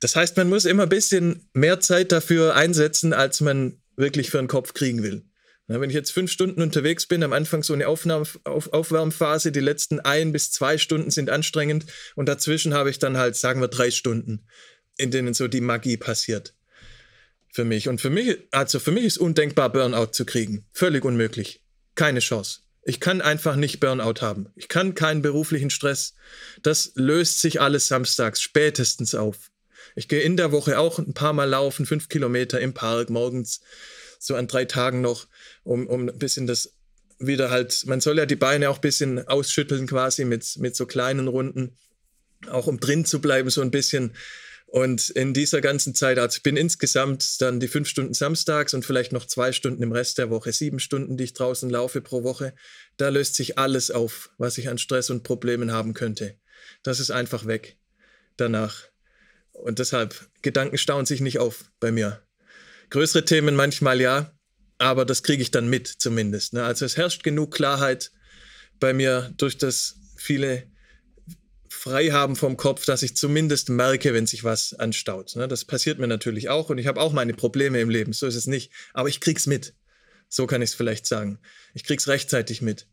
[0.00, 4.38] Das heißt, man muss immer ein bisschen mehr Zeit dafür einsetzen, als man wirklich für
[4.38, 5.24] den Kopf kriegen will.
[5.68, 9.52] Na, wenn ich jetzt fünf Stunden unterwegs bin, am Anfang so eine Aufnahme, auf, Aufwärmphase,
[9.52, 13.60] die letzten ein bis zwei Stunden sind anstrengend und dazwischen habe ich dann halt, sagen
[13.60, 14.46] wir, drei Stunden,
[14.96, 16.54] in denen so die Magie passiert.
[17.54, 17.88] Für mich.
[17.88, 20.64] Und für mich, also für mich ist undenkbar, Burnout zu kriegen.
[20.72, 21.62] Völlig unmöglich.
[21.94, 22.60] Keine Chance.
[22.82, 24.46] Ich kann einfach nicht Burnout haben.
[24.56, 26.14] Ich kann keinen beruflichen Stress.
[26.62, 29.50] Das löst sich alles samstags spätestens auf.
[29.94, 33.60] Ich gehe in der Woche auch ein paar Mal laufen, fünf Kilometer im Park, morgens
[34.18, 35.26] so an drei Tagen noch,
[35.62, 36.72] um, um ein bisschen das
[37.18, 40.86] wieder halt, man soll ja die Beine auch ein bisschen ausschütteln quasi mit, mit so
[40.86, 41.76] kleinen Runden,
[42.48, 44.14] auch um drin zu bleiben so ein bisschen.
[44.72, 48.86] Und in dieser ganzen Zeit, also ich bin insgesamt dann die fünf Stunden samstags und
[48.86, 52.22] vielleicht noch zwei Stunden im Rest der Woche, sieben Stunden, die ich draußen laufe pro
[52.22, 52.54] Woche,
[52.96, 56.38] da löst sich alles auf, was ich an Stress und Problemen haben könnte.
[56.82, 57.76] Das ist einfach weg
[58.38, 58.84] danach.
[59.52, 62.22] Und deshalb, Gedanken stauen sich nicht auf bei mir.
[62.88, 64.32] Größere Themen manchmal ja,
[64.78, 66.54] aber das kriege ich dann mit zumindest.
[66.54, 66.64] Ne?
[66.64, 68.10] Also es herrscht genug Klarheit
[68.80, 70.71] bei mir durch das viele
[71.82, 75.34] Freihaben vom Kopf, dass ich zumindest merke, wenn sich was anstaut.
[75.34, 75.48] Ne?
[75.48, 78.36] Das passiert mir natürlich auch und ich habe auch meine Probleme im Leben, so ist
[78.36, 78.70] es nicht.
[78.94, 79.74] Aber ich krieg's mit.
[80.28, 81.40] So kann ich es vielleicht sagen.
[81.74, 82.86] Ich krieg's rechtzeitig mit.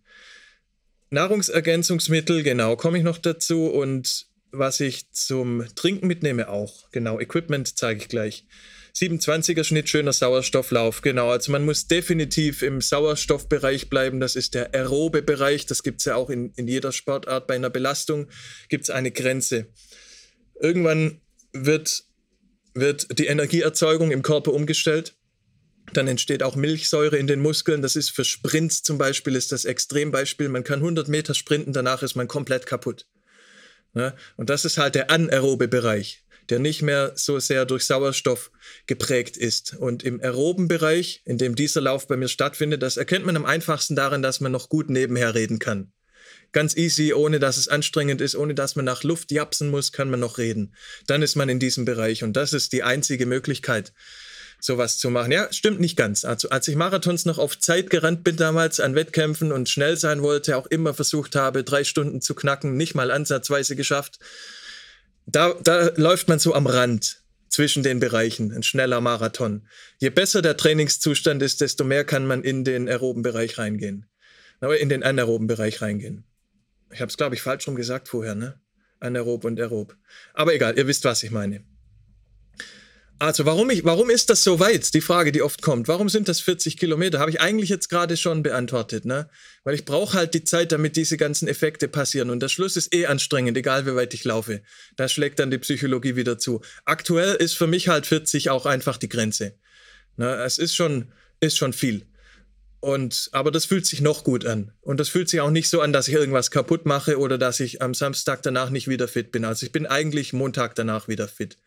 [1.12, 6.89] Nahrungsergänzungsmittel, genau, komme ich noch dazu und was ich zum Trinken mitnehme auch.
[6.89, 8.47] Genau, Equipment zeige ich gleich.
[8.95, 11.30] 27er Schnitt, schöner Sauerstofflauf, genau.
[11.30, 14.19] Also man muss definitiv im Sauerstoffbereich bleiben.
[14.19, 15.65] Das ist der aerobe Bereich.
[15.65, 17.47] Das gibt es ja auch in, in jeder Sportart.
[17.47, 18.28] Bei einer Belastung
[18.67, 19.67] gibt es eine Grenze.
[20.60, 21.21] Irgendwann
[21.54, 22.04] wird,
[22.73, 25.15] wird die Energieerzeugung im Körper umgestellt.
[25.93, 27.82] Dann entsteht auch Milchsäure in den Muskeln.
[27.82, 30.49] Das ist für Sprints zum Beispiel ist das Extrembeispiel.
[30.49, 33.08] Man kann 100 Meter sprinten, danach ist man komplett kaputt.
[33.93, 34.13] Ne?
[34.38, 36.23] Und das ist halt der anaerobe Bereich.
[36.49, 38.51] Der nicht mehr so sehr durch Sauerstoff
[38.88, 39.75] geprägt ist.
[39.75, 43.45] Und im aeroben Bereich, in dem dieser Lauf bei mir stattfindet, das erkennt man am
[43.45, 45.91] einfachsten darin, dass man noch gut nebenher reden kann.
[46.51, 50.09] Ganz easy, ohne dass es anstrengend ist, ohne dass man nach Luft japsen muss, kann
[50.09, 50.73] man noch reden.
[51.05, 53.93] Dann ist man in diesem Bereich und das ist die einzige Möglichkeit,
[54.59, 55.31] sowas zu machen.
[55.31, 56.25] Ja, stimmt nicht ganz.
[56.25, 60.23] Also als ich Marathons noch auf Zeit gerannt bin damals an Wettkämpfen und schnell sein
[60.23, 64.17] wollte, auch immer versucht habe, drei Stunden zu knacken, nicht mal ansatzweise geschafft.
[65.32, 69.68] Da, da läuft man so am Rand zwischen den Bereichen, ein schneller Marathon.
[70.00, 74.08] Je besser der Trainingszustand ist, desto mehr kann man in den aeroben Bereich reingehen.
[74.60, 76.24] Aber in den anaeroben Bereich reingehen.
[76.92, 78.60] Ich habe es, glaube ich, falsch rum gesagt vorher, ne?
[79.00, 79.96] Anaerob und aerob.
[80.34, 81.63] Aber egal, ihr wisst, was ich meine.
[83.21, 84.93] Also warum, ich, warum ist das so weit?
[84.93, 85.89] Die Frage, die oft kommt.
[85.89, 87.19] Warum sind das 40 Kilometer?
[87.19, 89.29] Habe ich eigentlich jetzt gerade schon beantwortet, ne?
[89.65, 92.29] Weil ich brauche halt die Zeit, damit diese ganzen Effekte passieren.
[92.29, 94.62] Und der Schluss ist eh anstrengend, egal wie weit ich laufe.
[94.95, 96.62] Da schlägt dann die Psychologie wieder zu.
[96.86, 99.53] Aktuell ist für mich halt 40 auch einfach die Grenze.
[100.15, 100.36] Ne?
[100.45, 102.05] Es ist schon, ist schon viel.
[102.79, 104.71] Und, aber das fühlt sich noch gut an.
[104.79, 107.60] Und das fühlt sich auch nicht so an, dass ich irgendwas kaputt mache oder dass
[107.60, 109.43] ich am Samstag danach nicht wieder fit bin.
[109.43, 111.58] Also ich bin eigentlich Montag danach wieder fit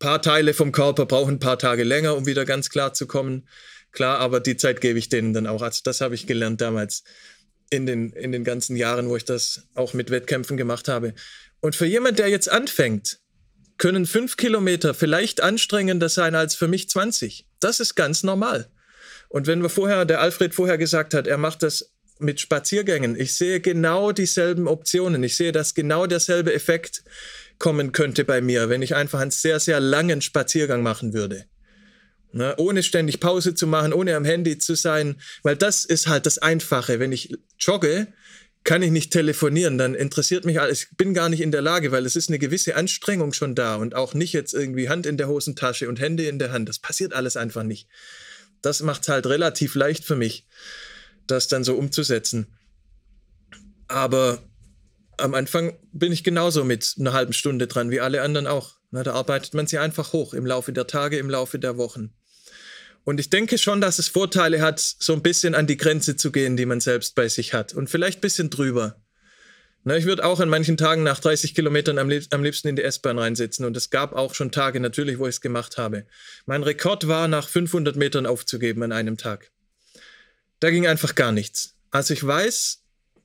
[0.00, 3.46] paar Teile vom Körper brauchen ein paar Tage länger, um wieder ganz klar zu kommen.
[3.92, 5.62] Klar, aber die Zeit gebe ich denen dann auch.
[5.62, 7.04] Also das habe ich gelernt damals
[7.70, 11.14] in den, in den ganzen Jahren, wo ich das auch mit Wettkämpfen gemacht habe.
[11.60, 13.20] Und für jemand, der jetzt anfängt,
[13.78, 17.46] können fünf Kilometer vielleicht anstrengender sein als für mich 20.
[17.60, 18.68] Das ist ganz normal.
[19.28, 23.34] Und wenn wir vorher, der Alfred vorher gesagt hat, er macht das mit Spaziergängen, ich
[23.34, 25.22] sehe genau dieselben Optionen.
[25.22, 27.02] Ich sehe, dass genau derselbe Effekt
[27.60, 31.44] kommen könnte bei mir, wenn ich einfach einen sehr, sehr langen Spaziergang machen würde.
[32.32, 36.26] Ne, ohne ständig Pause zu machen, ohne am Handy zu sein, weil das ist halt
[36.26, 37.00] das Einfache.
[37.00, 38.06] Wenn ich jogge,
[38.62, 40.84] kann ich nicht telefonieren, dann interessiert mich alles.
[40.84, 43.76] Ich bin gar nicht in der Lage, weil es ist eine gewisse Anstrengung schon da
[43.76, 46.68] und auch nicht jetzt irgendwie Hand in der Hosentasche und Hände in der Hand.
[46.68, 47.88] Das passiert alles einfach nicht.
[48.62, 50.46] Das macht es halt relativ leicht für mich,
[51.26, 52.46] das dann so umzusetzen.
[53.88, 54.40] Aber
[55.20, 58.76] am Anfang bin ich genauso mit einer halben Stunde dran, wie alle anderen auch.
[58.90, 62.12] Na, da arbeitet man sie einfach hoch im Laufe der Tage, im Laufe der Wochen.
[63.04, 66.32] Und ich denke schon, dass es Vorteile hat, so ein bisschen an die Grenze zu
[66.32, 67.72] gehen, die man selbst bei sich hat.
[67.72, 68.96] Und vielleicht ein bisschen drüber.
[69.84, 72.76] Na, ich würde auch an manchen Tagen nach 30 Kilometern am, lieb am liebsten in
[72.76, 73.64] die S-Bahn reinsitzen.
[73.64, 76.06] Und es gab auch schon Tage natürlich, wo ich es gemacht habe.
[76.44, 79.50] Mein Rekord war, nach 500 Metern aufzugeben an einem Tag.
[80.58, 81.76] Da ging einfach gar nichts.
[81.90, 82.79] Also ich weiß,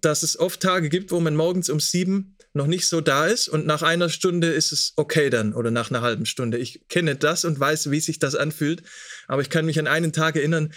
[0.06, 3.50] dass es oft Tage gibt, wo man morgens um sieben noch nicht so da ist
[3.50, 6.60] und nach einer Stunde ist es okay dann oder nach einer halben Stunde.
[6.60, 8.84] Ich kenne das und weiß, wie sich das anfühlt,
[9.28, 10.72] aber ich kann mich an einen Tag erinnern,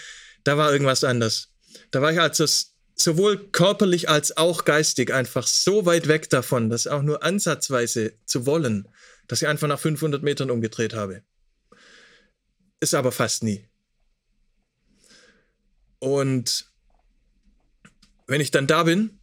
[0.45, 1.51] da war irgendwas anders.
[1.91, 2.47] Da war ich also
[2.95, 8.47] sowohl körperlich als auch geistig einfach so weit weg davon, das auch nur ansatzweise zu
[8.47, 8.88] wollen,
[9.27, 11.23] dass ich einfach nach 500 Metern umgedreht habe.
[12.81, 13.69] Ist aber fast nie.
[15.99, 16.73] Und
[18.27, 19.18] wenn ich dann da bin,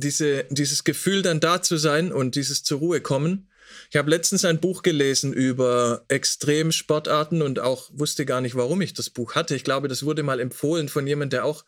[0.00, 3.48] diese, dieses Gefühl dann da zu sein und dieses zur Ruhe kommen.
[3.90, 8.94] Ich habe letztens ein Buch gelesen über Extremsportarten und auch wusste gar nicht, warum ich
[8.94, 9.54] das Buch hatte.
[9.54, 11.64] Ich glaube, das wurde mal empfohlen von jemandem, der auch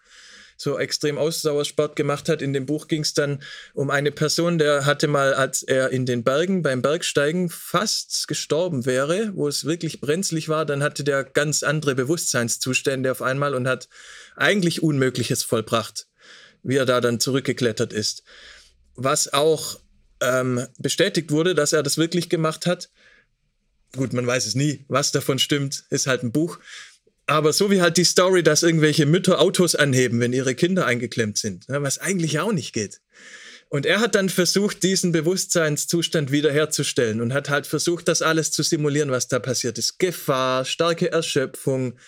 [0.57, 2.43] so extrem Ausdauersport gemacht hat.
[2.43, 3.43] In dem Buch ging es dann
[3.75, 8.85] um eine Person, der hatte mal, als er in den Bergen beim Bergsteigen fast gestorben
[8.85, 13.69] wäre, wo es wirklich brenzlig war, dann hatte der ganz andere Bewusstseinszustände auf einmal und
[13.69, 13.89] hat
[14.35, 16.08] eigentlich Unmögliches vollbracht
[16.63, 18.23] wie er da dann zurückgeklettert ist.
[18.95, 19.81] Was auch
[20.21, 22.91] ähm, bestätigt wurde, dass er das wirklich gemacht hat.
[23.97, 26.59] Gut, man weiß es nie, was davon stimmt, ist halt ein Buch.
[27.27, 31.37] Aber so wie halt die Story, dass irgendwelche Mütter Autos anheben, wenn ihre Kinder eingeklemmt
[31.37, 33.01] sind, ne, was eigentlich auch nicht geht.
[33.71, 38.63] Und er hat dann versucht, diesen Bewusstseinszustand wiederherzustellen und hat halt versucht, das alles zu
[38.63, 39.99] simulieren, was da passiert ist.
[39.99, 41.99] Gefahr, starke Erschöpfung,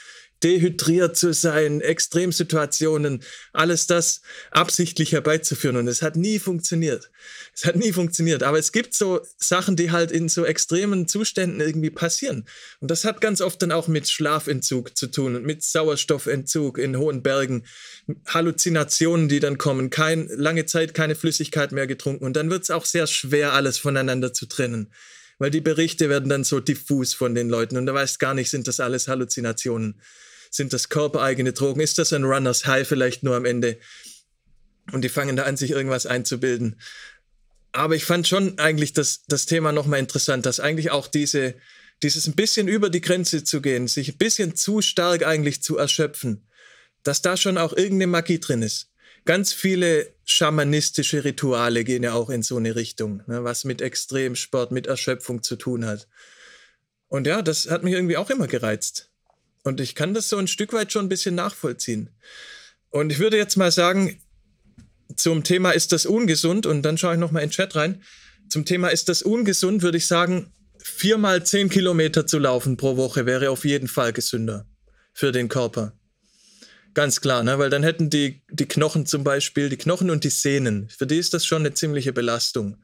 [0.43, 3.23] dehydriert zu sein, Extremsituationen,
[3.53, 5.77] alles das absichtlich herbeizuführen.
[5.77, 7.11] Und es hat nie funktioniert.
[7.55, 8.43] Es hat nie funktioniert.
[8.43, 12.47] Aber es gibt so Sachen, die halt in so extremen Zuständen irgendwie passieren.
[12.81, 16.97] Und das hat ganz oft dann auch mit Schlafentzug zu tun und mit Sauerstoffentzug in
[16.97, 17.65] hohen Bergen,
[18.27, 22.25] Halluzinationen, die dann kommen, kein, lange Zeit keine Flüssigkeit mehr getrunken.
[22.25, 24.91] Und dann wird es auch sehr schwer, alles voneinander zu trennen
[25.41, 28.51] weil die Berichte werden dann so diffus von den Leuten und da weißt gar nicht,
[28.51, 29.99] sind das alles Halluzinationen.
[30.51, 31.81] Sind das körpereigene Drogen?
[31.81, 33.79] Ist das ein Runners High vielleicht nur am Ende?
[34.93, 36.81] Und die fangen da an, sich irgendwas einzubilden.
[37.73, 41.55] Aber ich fand schon eigentlich das, das Thema nochmal interessant, dass eigentlich auch diese,
[42.03, 45.77] dieses ein bisschen über die Grenze zu gehen, sich ein bisschen zu stark eigentlich zu
[45.77, 46.49] erschöpfen,
[47.05, 48.91] dass da schon auch irgendeine Magie drin ist.
[49.25, 54.73] ganz viele schamanistische Rituale gehen ja auch in so eine Richtung, ne, was mit Extremsport,
[54.73, 56.09] mit Erschöpfung zu tun hat.
[57.09, 59.10] Und ja, das hat mich irgendwie auch immer gereizt.
[59.63, 62.11] Und ich kann das so ein Stück weit schon ein bisschen nachvollziehen.
[62.91, 64.21] Und ich würde jetzt mal sagen,
[65.17, 68.03] zum Thema ist das ungesund, und dann schaue ich nochmal in den Chat rein.
[68.49, 73.27] Zum Thema ist das ungesund, würde ich sagen, viermal zehn Kilometer zu laufen pro Woche
[73.27, 74.67] wäre auf jeden Fall gesünder
[75.13, 75.93] für den Körper.
[76.95, 77.59] Ganz klar, ne?
[77.59, 81.19] weil dann hätten die, die Knochen zum Beispiel, die Knochen und die Sehnen, für die
[81.19, 82.79] ist das schon eine ziemliche Belastung,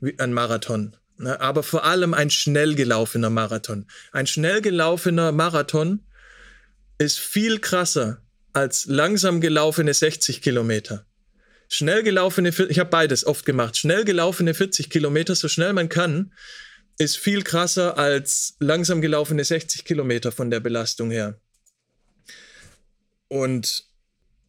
[0.00, 0.96] wie ein Marathon.
[1.18, 1.40] Ne?
[1.40, 3.86] Aber vor allem ein schnell gelaufener Marathon.
[4.10, 6.00] Ein schnell gelaufener Marathon
[6.98, 11.06] ist viel krasser als langsam gelaufene 60 Kilometer.
[11.68, 16.32] Schnell gelaufene, ich habe beides oft gemacht, schnell gelaufene 40 Kilometer, so schnell man kann,
[16.98, 21.40] ist viel krasser als langsam gelaufene 60 Kilometer von der Belastung her.
[23.28, 23.86] Und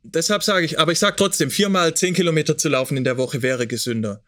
[0.03, 3.41] deshalb sage ich, aber ich sage trotzdem, viermal 10 Kilometer zu laufen in der Woche
[3.41, 4.23] wäre gesünder.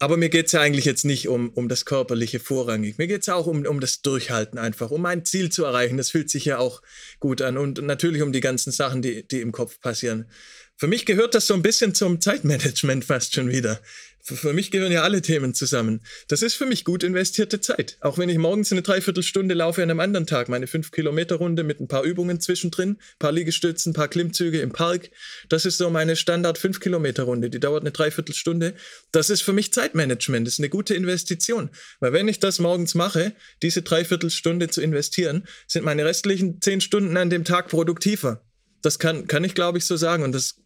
[0.00, 2.98] Aber mir geht es ja eigentlich jetzt nicht um, um das Körperliche vorrangig.
[2.98, 5.96] Mir geht es ja auch um, um das Durchhalten einfach, um ein Ziel zu erreichen.
[5.96, 6.82] Das fühlt sich ja auch
[7.18, 7.58] gut an.
[7.58, 10.30] Und natürlich um die ganzen Sachen, die, die im Kopf passieren.
[10.76, 13.80] Für mich gehört das so ein bisschen zum Zeitmanagement fast schon wieder.
[14.20, 16.02] Für, mich gehören ja alle Themen zusammen.
[16.28, 17.96] Das ist für mich gut investierte Zeit.
[18.00, 21.88] Auch wenn ich morgens eine Dreiviertelstunde laufe an einem anderen Tag, meine 5-Kilometer-Runde mit ein
[21.88, 25.10] paar Übungen zwischendrin, ein paar Liegestützen, ein paar Klimmzüge im Park.
[25.48, 27.48] Das ist so meine Standard 5-Kilometer-Runde.
[27.48, 28.74] Die dauert eine Dreiviertelstunde.
[29.12, 30.46] Das ist für mich Zeitmanagement.
[30.46, 31.70] Das ist eine gute Investition.
[32.00, 37.16] Weil wenn ich das morgens mache, diese Dreiviertelstunde zu investieren, sind meine restlichen 10 Stunden
[37.16, 38.42] an dem Tag produktiver.
[38.82, 40.22] Das kann, kann ich, glaube ich, so sagen.
[40.22, 40.56] Und das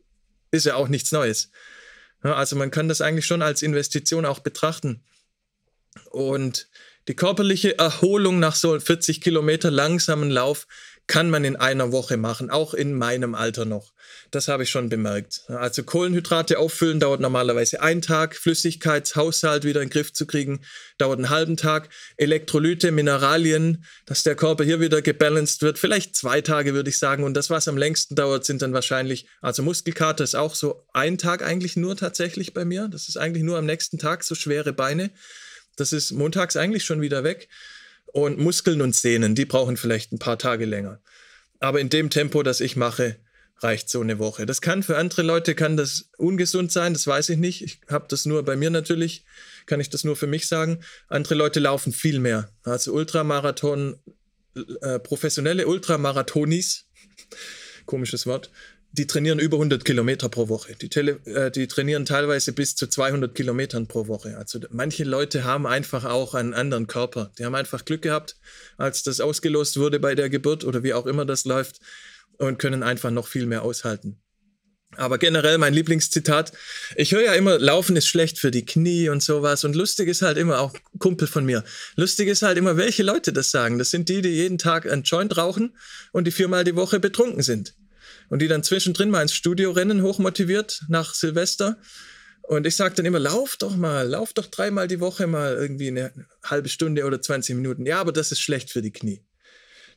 [0.50, 1.50] ist ja auch nichts Neues.
[2.24, 5.02] Ja, also man kann das eigentlich schon als Investition auch betrachten.
[6.10, 6.68] Und
[7.08, 10.66] die körperliche Erholung nach so 40 Kilometer langsamen Lauf
[11.12, 13.92] kann man in einer Woche machen, auch in meinem Alter noch.
[14.30, 15.42] Das habe ich schon bemerkt.
[15.48, 20.64] Also Kohlenhydrate auffüllen dauert normalerweise einen Tag, Flüssigkeitshaushalt wieder in den Griff zu kriegen,
[20.96, 26.40] dauert einen halben Tag, Elektrolyte, Mineralien, dass der Körper hier wieder gebalanced wird, vielleicht zwei
[26.40, 27.24] Tage würde ich sagen.
[27.24, 31.18] Und das, was am längsten dauert, sind dann wahrscheinlich, also Muskelkater ist auch so ein
[31.18, 32.88] Tag eigentlich nur tatsächlich bei mir.
[32.88, 35.10] Das ist eigentlich nur am nächsten Tag so schwere Beine.
[35.76, 37.50] Das ist montags eigentlich schon wieder weg.
[38.12, 41.00] Und Muskeln und Sehnen, die brauchen vielleicht ein paar Tage länger.
[41.60, 43.16] Aber in dem Tempo, das ich mache,
[43.62, 44.46] reicht so eine Woche.
[44.46, 47.62] Das kann für andere Leute kann das ungesund sein, das weiß ich nicht.
[47.62, 49.24] Ich habe das nur bei mir natürlich,
[49.66, 50.80] kann ich das nur für mich sagen.
[51.08, 52.50] Andere Leute laufen viel mehr.
[52.64, 53.96] Also Ultramarathon,
[54.80, 56.86] äh, professionelle Ultramarathonis,
[57.86, 58.50] komisches Wort,
[58.92, 60.74] die trainieren über 100 Kilometer pro Woche.
[60.74, 64.36] Die, Tele äh, die trainieren teilweise bis zu 200 Kilometern pro Woche.
[64.36, 67.32] Also manche Leute haben einfach auch einen anderen Körper.
[67.38, 68.36] Die haben einfach Glück gehabt,
[68.76, 71.80] als das ausgelost wurde bei der Geburt oder wie auch immer das läuft
[72.36, 74.18] und können einfach noch viel mehr aushalten.
[74.96, 76.52] Aber generell mein Lieblingszitat.
[76.96, 79.64] Ich höre ja immer, Laufen ist schlecht für die Knie und sowas.
[79.64, 81.64] Und lustig ist halt immer, auch Kumpel von mir,
[81.96, 83.78] lustig ist halt immer, welche Leute das sagen.
[83.78, 85.74] Das sind die, die jeden Tag ein Joint rauchen
[86.12, 87.74] und die viermal die Woche betrunken sind
[88.32, 91.76] und die dann zwischendrin mal ins Studio rennen, hochmotiviert nach Silvester.
[92.40, 95.88] Und ich sage dann immer, lauf doch mal, lauf doch dreimal die Woche mal irgendwie
[95.88, 97.84] eine halbe Stunde oder 20 Minuten.
[97.84, 99.20] Ja, aber das ist schlecht für die Knie.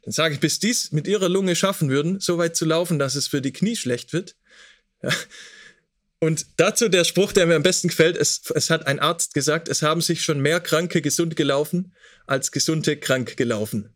[0.03, 3.15] Dann sage ich, bis dies mit ihrer Lunge schaffen würden, so weit zu laufen, dass
[3.15, 4.35] es für die Knie schlecht wird.
[5.01, 5.11] Ja.
[6.19, 9.69] Und dazu der Spruch, der mir am besten gefällt, es, es hat ein Arzt gesagt,
[9.69, 11.95] es haben sich schon mehr Kranke gesund gelaufen,
[12.27, 13.93] als Gesunde krank gelaufen.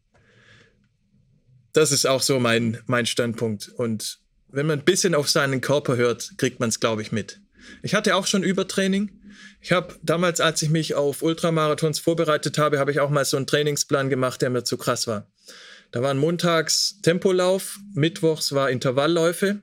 [1.73, 3.67] Das ist auch so mein, mein Standpunkt.
[3.67, 7.39] Und wenn man ein bisschen auf seinen Körper hört, kriegt man es, glaube ich, mit.
[7.83, 9.11] Ich hatte auch schon Übertraining.
[9.61, 13.37] Ich habe damals, als ich mich auf Ultramarathons vorbereitet habe, habe ich auch mal so
[13.37, 15.27] einen Trainingsplan gemacht, der mir zu krass war.
[15.91, 19.61] Da waren montags Tempolauf, mittwochs war Intervallläufe,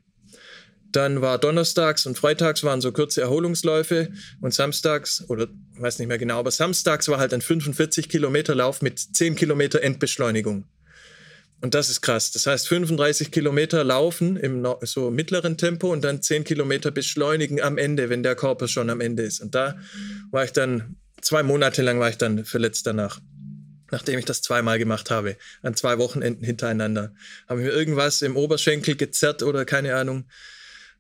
[0.93, 6.19] dann war donnerstags und freitags waren so kurze Erholungsläufe und samstags, oder weiß nicht mehr
[6.19, 10.65] genau, aber samstags war halt ein 45 Kilometer Lauf mit 10 Kilometer Endbeschleunigung.
[11.63, 12.31] Und das ist krass.
[12.33, 17.79] Das heißt, 35 Kilometer laufen im so mittleren Tempo und dann 10 Kilometer beschleunigen am
[17.79, 19.41] Ende, wenn der Körper schon am Ende ist.
[19.41, 19.79] Und da
[20.31, 23.21] war ich dann, zwei Monate lang war ich dann verletzt danach.
[23.91, 27.15] Nachdem ich das zweimal gemacht habe, an zwei Wochenenden hintereinander.
[27.49, 30.27] Habe ich mir irgendwas im Oberschenkel gezerrt oder keine Ahnung.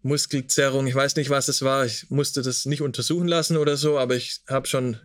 [0.03, 1.85] Muskelzerrung, ich weiß nicht, was es war.
[1.85, 4.99] Ich musste das nicht untersuchen lassen oder so, aber ich habe schon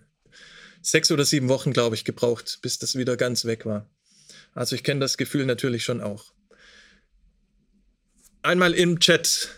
[0.81, 3.89] sechs oder sieben Wochen, glaube ich, gebraucht, bis das wieder ganz weg war.
[4.53, 6.33] Also ich kenne das Gefühl natürlich schon auch.
[8.41, 9.49] Einmal im Chat.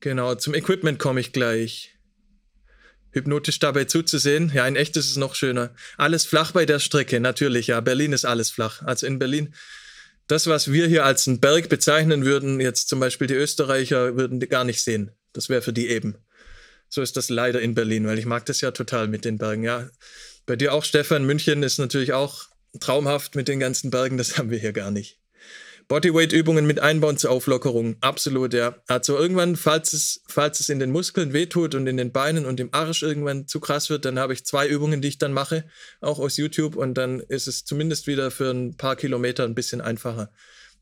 [0.00, 1.94] Genau, zum Equipment komme ich gleich.
[3.10, 4.50] Hypnotisch dabei zuzusehen.
[4.54, 5.74] Ja, in echt ist es noch schöner.
[5.96, 7.80] Alles flach bei der Strecke, natürlich, ja.
[7.80, 8.82] Berlin ist alles flach.
[8.82, 9.54] Also in Berlin,
[10.26, 14.40] das, was wir hier als einen Berg bezeichnen würden, jetzt zum Beispiel die Österreicher würden
[14.40, 15.10] gar nicht sehen.
[15.32, 16.16] Das wäre für die eben.
[16.88, 19.64] So ist das leider in Berlin, weil ich mag das ja total mit den Bergen.
[19.64, 19.90] Ja,
[20.48, 21.26] bei dir auch, Stefan.
[21.26, 22.46] München ist natürlich auch
[22.80, 24.16] traumhaft mit den ganzen Bergen.
[24.16, 25.20] Das haben wir hier gar nicht.
[25.88, 27.96] Bodyweight-Übungen mit Einbauen zur Auflockerung.
[28.00, 28.76] Absolut, ja.
[28.88, 32.60] Also irgendwann, falls es, falls es in den Muskeln wehtut und in den Beinen und
[32.60, 35.64] im Arsch irgendwann zu krass wird, dann habe ich zwei Übungen, die ich dann mache,
[36.00, 36.76] auch aus YouTube.
[36.76, 40.30] Und dann ist es zumindest wieder für ein paar Kilometer ein bisschen einfacher.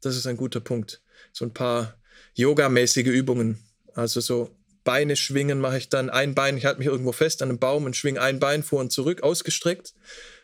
[0.00, 1.02] Das ist ein guter Punkt.
[1.32, 1.98] So ein paar
[2.34, 3.58] yogamäßige Übungen.
[3.94, 4.56] Also so
[4.86, 6.08] Beine schwingen mache ich dann.
[6.08, 8.80] Ein Bein, ich halte mich irgendwo fest an einem Baum und schwinge ein Bein vor
[8.80, 9.92] und zurück, ausgestreckt.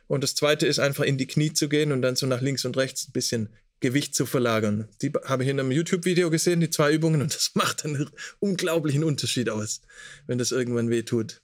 [0.08, 2.66] Und das zweite ist einfach in die Knie zu gehen und dann so nach links
[2.66, 3.48] und rechts ein bisschen
[3.80, 4.88] Gewicht zu verlagern.
[5.00, 9.04] Die habe ich in einem YouTube-Video gesehen, die zwei Übungen, und das macht einen unglaublichen
[9.04, 9.80] Unterschied aus,
[10.26, 11.40] wenn das irgendwann weh tut.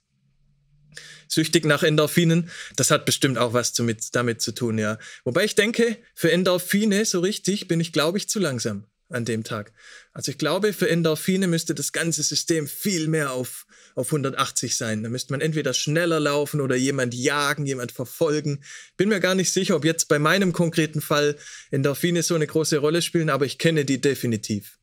[1.27, 3.73] Süchtig nach Endorphinen, das hat bestimmt auch was
[4.11, 4.99] damit zu tun, ja.
[5.23, 9.43] Wobei ich denke, für Endorphine so richtig bin ich, glaube ich, zu langsam an dem
[9.43, 9.71] Tag.
[10.13, 15.03] Also ich glaube, für Endorphine müsste das ganze System viel mehr auf, auf 180 sein.
[15.03, 18.63] Da müsste man entweder schneller laufen oder jemand jagen, jemand verfolgen.
[18.97, 21.35] Bin mir gar nicht sicher, ob jetzt bei meinem konkreten Fall
[21.71, 24.77] Endorphine so eine große Rolle spielen, aber ich kenne die definitiv.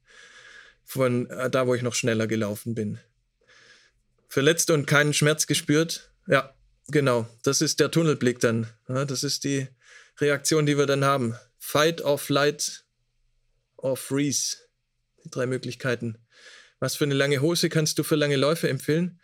[0.84, 2.98] Von äh, da, wo ich noch schneller gelaufen bin.
[4.28, 6.10] Verletzt und keinen Schmerz gespürt.
[6.26, 6.54] Ja,
[6.88, 7.28] genau.
[7.42, 8.66] Das ist der Tunnelblick dann.
[8.88, 9.68] Ja, das ist die
[10.18, 11.36] Reaktion, die wir dann haben.
[11.58, 12.85] Fight or flight
[13.86, 14.56] or freeze.
[15.24, 16.18] Die drei Möglichkeiten.
[16.80, 19.20] Was für eine lange Hose kannst du für lange Läufe empfehlen?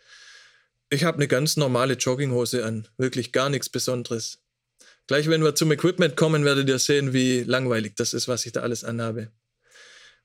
[0.89, 2.87] Ich habe eine ganz normale Jogginghose an.
[2.97, 4.39] Wirklich gar nichts Besonderes.
[5.07, 8.53] Gleich wenn wir zum Equipment kommen, werdet ihr sehen, wie langweilig das ist, was ich
[8.53, 9.31] da alles anhabe.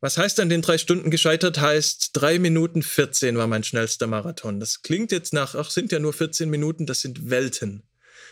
[0.01, 1.59] Was heißt an den drei Stunden gescheitert?
[1.59, 4.61] Heißt, drei Minuten 14 war mein schnellster Marathon.
[4.61, 7.83] Das klingt jetzt nach, ach, sind ja nur 14 Minuten, das sind Welten.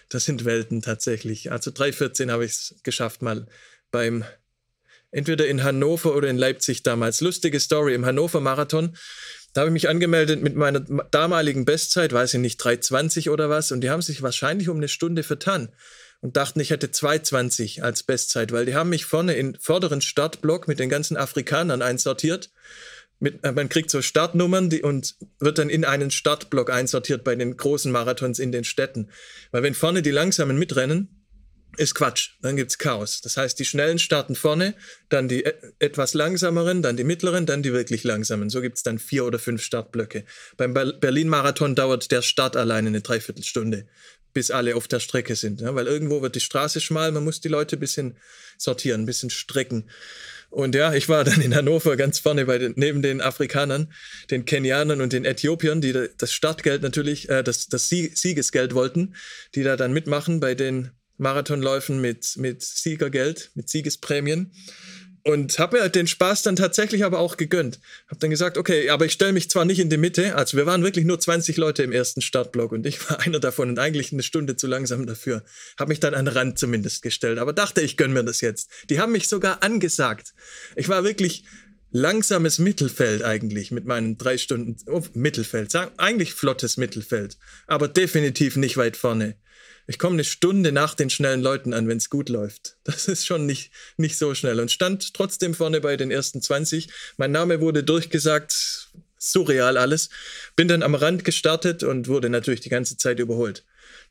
[0.08, 1.50] Das sind Welten tatsächlich.
[1.50, 3.46] Also 3,14 habe ich es geschafft mal
[3.90, 4.24] beim
[5.16, 7.22] entweder in Hannover oder in Leipzig damals.
[7.22, 8.96] Lustige Story im Hannover Marathon.
[9.54, 13.72] Da habe ich mich angemeldet mit meiner damaligen Bestzeit, weiß ich nicht, 3,20 oder was.
[13.72, 15.70] Und die haben sich wahrscheinlich um eine Stunde vertan
[16.20, 20.68] und dachten, ich hätte 2,20 als Bestzeit, weil die haben mich vorne im vorderen Startblock
[20.68, 22.50] mit den ganzen Afrikanern einsortiert.
[23.18, 27.34] Mit, äh, man kriegt so Startnummern die, und wird dann in einen Startblock einsortiert bei
[27.34, 29.08] den großen Marathons in den Städten.
[29.50, 31.25] Weil wenn vorne die Langsamen mitrennen,
[31.76, 32.30] ist Quatsch.
[32.42, 33.20] Dann gibt's Chaos.
[33.20, 34.74] Das heißt, die Schnellen starten vorne,
[35.08, 38.50] dann die e etwas langsameren, dann die mittleren, dann die wirklich langsamen.
[38.50, 40.24] So gibt's dann vier oder fünf Startblöcke.
[40.56, 43.86] Beim Berlin-Marathon dauert der Start alleine eine Dreiviertelstunde,
[44.32, 45.60] bis alle auf der Strecke sind.
[45.60, 45.74] Ja?
[45.74, 48.16] Weil irgendwo wird die Straße schmal, man muss die Leute ein bisschen
[48.58, 49.88] sortieren, ein bisschen strecken.
[50.50, 53.92] Und ja, ich war dann in Hannover ganz vorne bei den, neben den Afrikanern,
[54.30, 59.14] den Kenianern und den Äthiopiern, die das Startgeld natürlich, äh, das, das Siegesgeld wollten,
[59.54, 64.52] die da dann mitmachen bei den Marathonläufen mit, mit Siegergeld, mit Siegesprämien.
[65.26, 67.80] Und habe mir den Spaß dann tatsächlich aber auch gegönnt.
[68.06, 70.66] Habe dann gesagt, okay, aber ich stelle mich zwar nicht in die Mitte, also wir
[70.66, 74.12] waren wirklich nur 20 Leute im ersten Startblock und ich war einer davon und eigentlich
[74.12, 75.42] eine Stunde zu langsam dafür.
[75.80, 78.70] Habe mich dann an den Rand zumindest gestellt, aber dachte, ich gönn mir das jetzt.
[78.88, 80.32] Die haben mich sogar angesagt.
[80.76, 81.42] Ich war wirklich
[81.90, 84.76] langsames Mittelfeld eigentlich mit meinen drei Stunden.
[84.86, 87.36] Oh, Mittelfeld, sagen, eigentlich flottes Mittelfeld,
[87.66, 89.34] aber definitiv nicht weit vorne
[89.86, 92.76] ich komme eine Stunde nach den schnellen Leuten an, wenn es gut läuft.
[92.84, 94.60] Das ist schon nicht, nicht so schnell.
[94.60, 96.88] Und stand trotzdem vorne bei den ersten 20.
[97.16, 100.08] Mein Name wurde durchgesagt, surreal alles.
[100.56, 103.64] Bin dann am Rand gestartet und wurde natürlich die ganze Zeit überholt.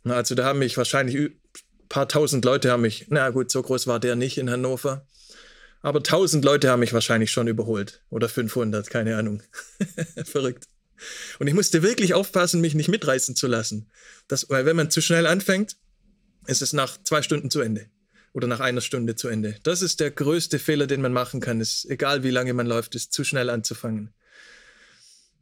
[0.04, 1.40] Also da haben mich wahrscheinlich ein
[1.90, 5.06] paar tausend Leute haben mich, na gut, so groß war der nicht in Hannover.
[5.82, 8.02] Aber tausend Leute haben mich wahrscheinlich schon überholt.
[8.10, 9.44] Oder 500, keine Ahnung.
[10.26, 10.66] Verrückt.
[11.40, 13.90] Und ich musste wirklich aufpassen, mich nicht mitreißen zu lassen.
[14.28, 15.78] Das, weil wenn man zu schnell anfängt,
[16.48, 17.90] ist es nach zwei Stunden zu Ende.
[18.34, 19.56] Oder nach einer Stunde zu Ende.
[19.64, 21.62] Das ist der größte Fehler, den man machen kann.
[21.62, 24.14] Ist, egal wie lange man läuft, ist zu schnell anzufangen.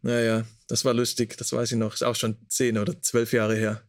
[0.03, 1.93] Naja, das war lustig, das weiß ich noch.
[1.93, 3.83] Ist auch schon zehn oder zwölf Jahre her.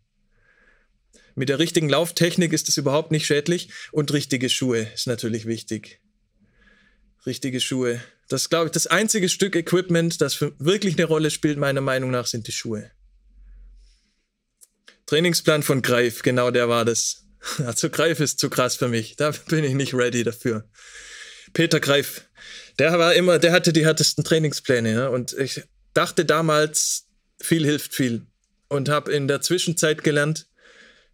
[1.35, 6.01] Mit der richtigen Lauftechnik ist es überhaupt nicht schädlich und richtige Schuhe ist natürlich wichtig.
[7.27, 8.01] Richtige Schuhe.
[8.29, 12.27] Das glaube ich, das einzige Stück Equipment, das wirklich eine Rolle spielt, meiner Meinung nach,
[12.27, 12.91] sind die Schuhe.
[15.07, 17.21] Trainingsplan von Greif, genau der war das.
[17.59, 19.17] Also Greif ist zu krass für mich.
[19.17, 20.67] Da bin ich nicht ready dafür.
[21.53, 22.23] Peter Greif,
[22.79, 24.93] der war immer, der hatte die härtesten Trainingspläne.
[24.93, 25.09] Ja?
[25.09, 25.63] Und ich
[25.93, 27.07] dachte damals,
[27.39, 28.27] viel hilft viel.
[28.69, 30.47] Und habe in der Zwischenzeit gelernt,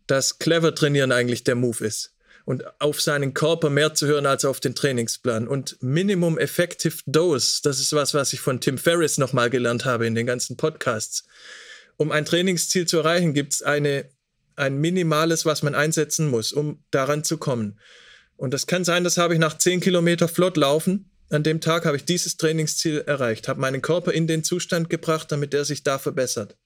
[0.07, 2.15] dass clever trainieren eigentlich der Move ist
[2.51, 5.47] und auf seinen Körper mehr zu hören als auf den Trainingsplan.
[5.47, 10.05] Und Minimum Effective Dose, das ist was, was ich von Tim Ferriss nochmal gelernt habe
[10.05, 11.23] in den ganzen Podcasts.
[11.97, 14.11] Um ein Trainingsziel zu erreichen, gibt es eine,
[14.57, 17.79] ein minimales, was man einsetzen muss, um daran zu kommen.
[18.37, 21.09] Und das kann sein, das habe ich nach 10 Kilometer flott laufen.
[21.29, 25.31] An dem Tag habe ich dieses Trainingsziel erreicht, habe meinen Körper in den Zustand gebracht,
[25.31, 26.57] damit er sich da verbessert.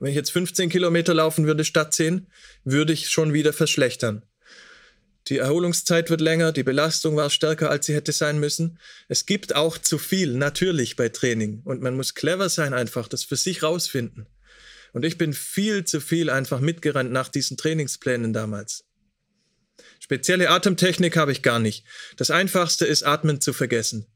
[0.00, 2.26] Wenn ich jetzt 15 Kilometer laufen würde statt 10,
[2.64, 4.24] würde ich schon wieder verschlechtern.
[5.28, 8.78] Die Erholungszeit wird länger, die Belastung war stärker, als sie hätte sein müssen.
[9.08, 11.62] Es gibt auch zu viel, natürlich bei Training.
[11.64, 14.26] Und man muss clever sein, einfach das für sich rausfinden.
[14.92, 18.84] Und ich bin viel zu viel einfach mitgerannt nach diesen Trainingsplänen damals.
[20.00, 21.84] Spezielle Atemtechnik habe ich gar nicht.
[22.16, 24.06] Das Einfachste ist, Atmen zu vergessen.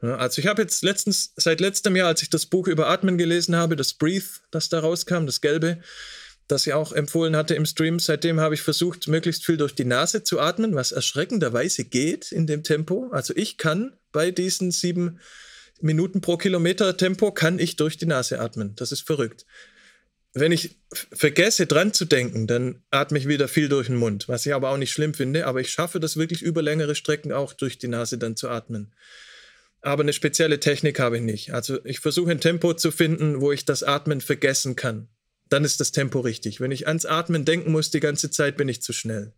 [0.00, 3.56] also ich habe jetzt letztens, seit letztem Jahr, als ich das Buch über Atmen gelesen
[3.56, 5.80] habe, das Breathe, das da rauskam, das Gelbe,
[6.48, 9.84] das ich auch empfohlen hatte im Stream, seitdem habe ich versucht, möglichst viel durch die
[9.84, 13.08] Nase zu atmen, was erschreckenderweise geht in dem Tempo.
[13.12, 15.20] Also ich kann bei diesen sieben
[15.80, 18.74] Minuten pro Kilometer Tempo, kann ich durch die Nase atmen.
[18.76, 19.46] Das ist verrückt
[20.34, 20.78] wenn ich
[21.12, 24.70] vergesse dran zu denken, dann atme ich wieder viel durch den Mund, was ich aber
[24.70, 27.88] auch nicht schlimm finde, aber ich schaffe das wirklich über längere Strecken auch durch die
[27.88, 28.94] Nase dann zu atmen.
[29.82, 31.52] Aber eine spezielle Technik habe ich nicht.
[31.52, 35.08] Also ich versuche ein Tempo zu finden, wo ich das Atmen vergessen kann.
[35.52, 36.62] Dann ist das Tempo richtig.
[36.62, 39.34] Wenn ich ans Atmen denken muss die ganze Zeit, bin ich zu schnell.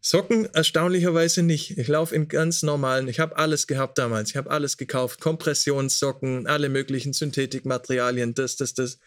[0.00, 1.76] Socken erstaunlicherweise nicht.
[1.76, 4.30] Ich laufe in ganz normalen, ich habe alles gehabt damals.
[4.30, 5.20] Ich habe alles gekauft.
[5.20, 8.98] Kompressionssocken, alle möglichen Synthetikmaterialien, das, das, das.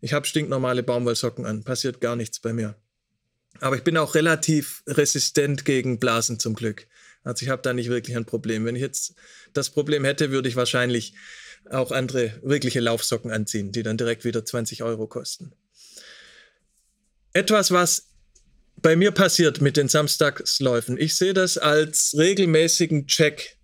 [0.00, 1.62] Ich habe stinknormale Baumwollsocken an.
[1.62, 2.74] Passiert gar nichts bei mir.
[3.60, 6.86] Aber ich bin auch relativ resistent gegen Blasen zum Glück.
[7.22, 8.64] Also ich habe da nicht wirklich ein Problem.
[8.64, 9.14] Wenn ich jetzt
[9.52, 11.12] das Problem hätte, würde ich wahrscheinlich
[11.70, 15.52] auch andere wirkliche Laufsocken anziehen, die dann direkt wieder 20 Euro kosten.
[17.32, 18.08] Etwas, was
[18.76, 20.98] bei mir passiert mit den Samstagsläufen.
[20.98, 23.56] Ich sehe das als regelmäßigen Check,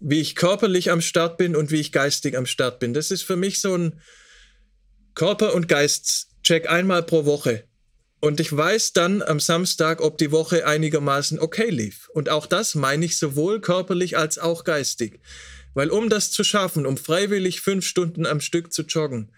[0.00, 2.94] wie ich körperlich am Start bin und wie ich geistig am Start bin.
[2.94, 4.00] Das ist für mich so ein
[5.14, 7.64] Körper- und Geistcheck einmal pro Woche.
[8.20, 12.08] Und ich weiß dann am Samstag, ob die Woche einigermaßen okay lief.
[12.14, 15.20] Und auch das meine ich sowohl körperlich als auch geistig.
[15.74, 19.32] Weil um das zu schaffen, um freiwillig fünf Stunden am Stück zu joggen,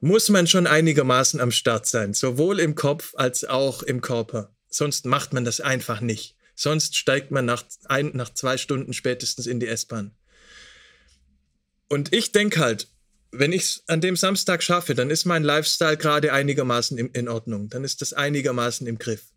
[0.00, 4.54] muss man schon einigermaßen am Start sein, sowohl im Kopf als auch im Körper.
[4.68, 6.36] Sonst macht man das einfach nicht.
[6.54, 10.12] Sonst steigt man nach, ein, nach zwei Stunden spätestens in die S-Bahn.
[11.88, 12.88] Und ich denke halt,
[13.30, 17.28] wenn ich es an dem Samstag schaffe, dann ist mein Lifestyle gerade einigermaßen in, in
[17.28, 17.68] Ordnung.
[17.68, 19.32] Dann ist das einigermaßen im Griff.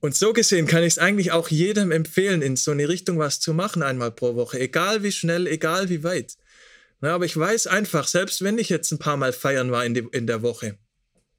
[0.00, 3.38] Und so gesehen kann ich es eigentlich auch jedem empfehlen, in so eine Richtung was
[3.38, 4.58] zu machen, einmal pro Woche.
[4.58, 6.36] Egal wie schnell, egal wie weit.
[7.00, 9.94] Na, aber ich weiß einfach, selbst wenn ich jetzt ein paar Mal feiern war in,
[9.94, 10.78] die, in der Woche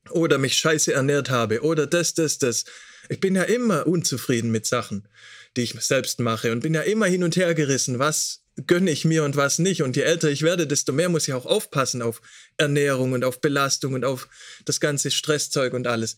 [0.09, 2.65] oder mich scheiße ernährt habe oder das, das, das,
[3.09, 5.07] ich bin ja immer unzufrieden mit Sachen,
[5.55, 9.05] die ich selbst mache und bin ja immer hin und her gerissen, was gönne ich
[9.05, 9.81] mir und was nicht.
[9.81, 12.21] Und je älter ich werde, desto mehr muss ich auch aufpassen auf
[12.57, 14.27] Ernährung und auf Belastung und auf
[14.65, 16.17] das ganze Stresszeug und alles.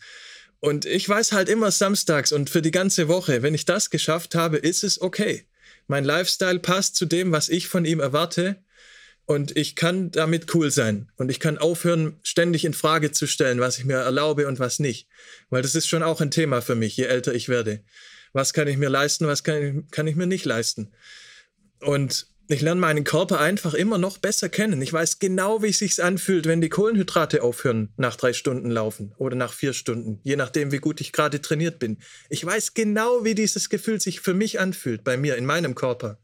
[0.64, 4.34] Und ich weiß halt immer samstags und für die ganze Woche, wenn ich das geschafft
[4.34, 5.46] habe, ist es okay.
[5.88, 8.64] Mein Lifestyle passt zu dem, was ich von ihm erwarte
[9.26, 11.12] und ich kann damit cool sein.
[11.18, 14.80] Und ich kann aufhören, ständig in Frage zu stellen, was ich mir erlaube und was
[14.80, 15.10] nicht.
[15.50, 17.84] Weil das ist schon auch ein Thema für mich, je älter ich werde.
[18.32, 20.94] Was kann ich mir leisten, was kann ich, kann ich mir nicht leisten?
[21.82, 24.82] Und ich lerne meinen Körper einfach immer noch besser kennen.
[24.82, 29.14] Ich weiß genau, wie es sich anfühlt, wenn die Kohlenhydrate aufhören nach drei Stunden laufen
[29.18, 32.00] oder nach vier Stunden, je nachdem, wie gut ich gerade trainiert bin.
[32.30, 36.20] Ich weiß genau, wie dieses Gefühl sich für mich anfühlt, bei mir, in meinem Körper.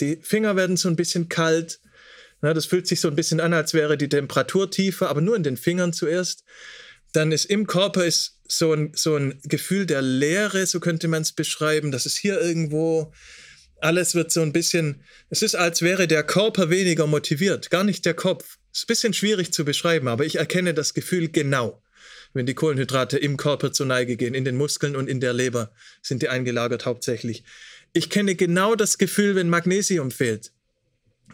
[0.00, 1.80] Die Finger werden so ein bisschen kalt,
[2.40, 5.42] das fühlt sich so ein bisschen an, als wäre die Temperatur tiefer, aber nur in
[5.42, 6.44] den Fingern zuerst.
[7.12, 11.22] Dann ist im Körper ist so ein, so ein Gefühl der Leere, so könnte man
[11.22, 11.90] es beschreiben.
[11.90, 13.12] Das ist hier irgendwo,
[13.80, 18.04] alles wird so ein bisschen, es ist, als wäre der Körper weniger motiviert, gar nicht
[18.04, 18.58] der Kopf.
[18.72, 21.82] Ist ein bisschen schwierig zu beschreiben, aber ich erkenne das Gefühl genau.
[22.32, 25.72] Wenn die Kohlenhydrate im Körper zur Neige gehen, in den Muskeln und in der Leber
[26.02, 27.44] sind die eingelagert hauptsächlich.
[27.92, 30.52] Ich kenne genau das Gefühl, wenn Magnesium fehlt.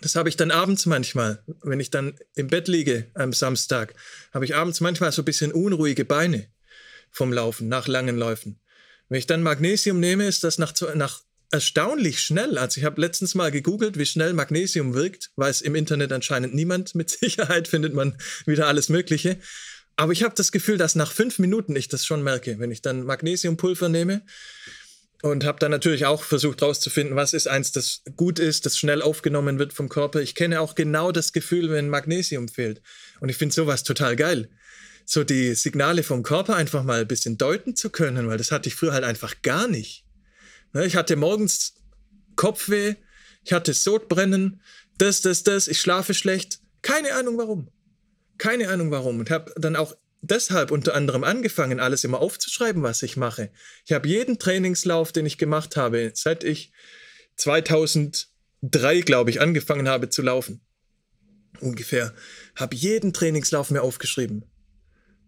[0.00, 3.94] Das habe ich dann abends manchmal, wenn ich dann im Bett liege am Samstag,
[4.32, 6.48] habe ich abends manchmal so ein bisschen unruhige Beine
[7.10, 8.58] vom Laufen, nach langen Läufen.
[9.08, 11.22] Wenn ich dann Magnesium nehme, ist das nach, nach
[11.52, 12.58] erstaunlich schnell.
[12.58, 16.94] Also ich habe letztens mal gegoogelt, wie schnell Magnesium wirkt, weiß im Internet anscheinend niemand.
[16.94, 19.38] Mit Sicherheit findet man wieder alles Mögliche.
[19.96, 22.80] Aber ich habe das Gefühl, dass nach fünf Minuten ich das schon merke, wenn ich
[22.82, 24.22] dann Magnesiumpulver nehme
[25.22, 29.02] und habe dann natürlich auch versucht herauszufinden, was ist eins, das gut ist, das schnell
[29.02, 30.20] aufgenommen wird vom Körper.
[30.20, 32.82] Ich kenne auch genau das Gefühl, wenn Magnesium fehlt.
[33.20, 34.48] Und ich finde sowas total geil.
[35.04, 38.68] So die Signale vom Körper einfach mal ein bisschen deuten zu können, weil das hatte
[38.68, 40.06] ich früher halt einfach gar nicht.
[40.72, 41.74] Ne, ich hatte morgens
[42.36, 42.96] Kopfweh,
[43.44, 44.60] ich hatte Sodbrennen,
[44.98, 46.60] das, das, das, ich schlafe schlecht.
[46.82, 47.68] Keine Ahnung warum.
[48.38, 49.20] Keine Ahnung warum.
[49.20, 53.50] Und habe dann auch deshalb unter anderem angefangen, alles immer aufzuschreiben, was ich mache.
[53.84, 56.72] Ich habe jeden Trainingslauf, den ich gemacht habe, seit ich
[57.36, 60.60] 2003, glaube ich, angefangen habe zu laufen,
[61.60, 62.14] ungefähr,
[62.56, 64.44] habe jeden Trainingslauf mir aufgeschrieben.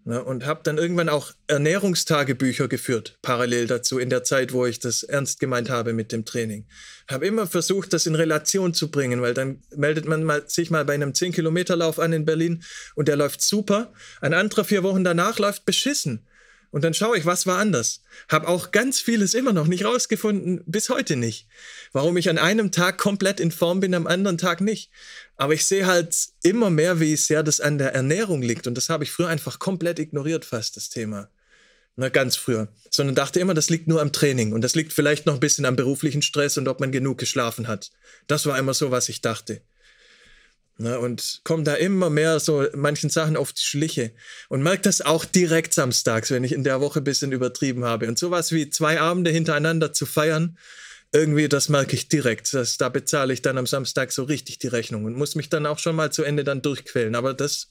[0.06, 4.78] Ne, und habe dann irgendwann auch Ernährungstagebücher geführt, parallel dazu, in der Zeit, wo ich
[4.78, 6.66] das ernst gemeint habe mit dem Training.
[7.08, 10.84] Habe immer versucht, das in Relation zu bringen, weil dann meldet man mal, sich mal
[10.84, 12.62] bei einem 10-Kilometer-Lauf an in Berlin
[12.94, 13.94] und der läuft super.
[14.20, 16.26] Ein anderer vier Wochen danach läuft beschissen.
[16.74, 18.00] Und dann schaue ich, was war anders.
[18.28, 21.46] Hab auch ganz vieles immer noch nicht rausgefunden, bis heute nicht.
[21.92, 24.90] Warum ich an einem Tag komplett in Form bin, am anderen Tag nicht.
[25.36, 28.66] Aber ich sehe halt immer mehr, wie sehr das an der Ernährung liegt.
[28.66, 31.28] Und das habe ich früher einfach komplett ignoriert, fast das Thema.
[31.94, 32.66] Na, ganz früher.
[32.90, 34.52] Sondern dachte immer, das liegt nur am Training.
[34.52, 37.68] Und das liegt vielleicht noch ein bisschen am beruflichen Stress und ob man genug geschlafen
[37.68, 37.92] hat.
[38.26, 39.60] Das war immer so, was ich dachte.
[40.76, 44.10] Ne, und komme da immer mehr so manchen Sachen auf die Schliche
[44.48, 48.08] und merke das auch direkt samstags, wenn ich in der Woche ein bisschen übertrieben habe.
[48.08, 50.58] Und sowas wie zwei Abende hintereinander zu feiern,
[51.12, 52.52] irgendwie, das merke ich direkt.
[52.54, 55.64] Das, da bezahle ich dann am Samstag so richtig die Rechnung und muss mich dann
[55.64, 57.14] auch schon mal zu Ende dann durchquälen.
[57.14, 57.68] Aber das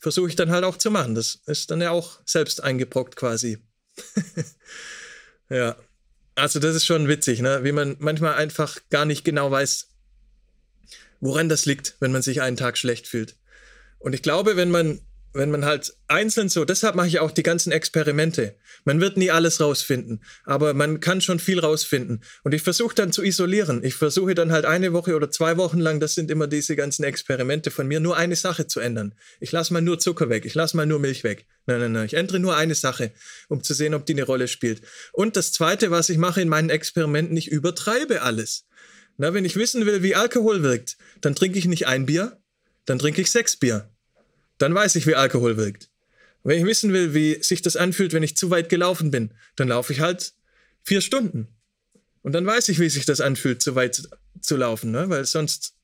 [0.00, 1.14] versuche ich dann halt auch zu machen.
[1.14, 3.58] Das ist dann ja auch selbst eingebrockt quasi.
[5.50, 5.76] ja.
[6.34, 7.62] Also das ist schon witzig, ne?
[7.62, 9.88] wie man manchmal einfach gar nicht genau weiß,
[11.20, 13.36] woran das liegt, wenn man sich einen Tag schlecht fühlt.
[13.98, 15.00] Und ich glaube, wenn man,
[15.34, 18.56] wenn man halt einzeln so, deshalb mache ich auch die ganzen Experimente.
[18.84, 22.22] Man wird nie alles rausfinden, aber man kann schon viel rausfinden.
[22.44, 23.84] Und ich versuche dann zu isolieren.
[23.84, 27.04] Ich versuche dann halt eine Woche oder zwei Wochen lang, das sind immer diese ganzen
[27.04, 29.14] Experimente von mir, nur eine Sache zu ändern.
[29.40, 31.46] Ich lasse mal nur Zucker weg, ich lasse mal nur Milch weg.
[31.66, 33.12] Nein, nein, nein, ich ändere nur eine Sache,
[33.48, 34.80] um zu sehen, ob die eine Rolle spielt.
[35.12, 38.67] Und das Zweite, was ich mache in meinen Experimenten, ich übertreibe alles.
[39.18, 42.40] Na, wenn ich wissen will, wie Alkohol wirkt, dann trinke ich nicht ein Bier,
[42.84, 43.90] dann trinke ich sechs Bier.
[44.58, 45.90] Dann weiß ich, wie Alkohol wirkt.
[46.44, 49.68] wenn ich wissen will, wie sich das anfühlt, wenn ich zu weit gelaufen bin, dann
[49.68, 50.34] laufe ich halt
[50.84, 51.48] vier Stunden.
[52.22, 54.08] Und dann weiß ich, wie sich das anfühlt, zu weit
[54.40, 55.10] zu laufen, ne?
[55.10, 55.74] weil sonst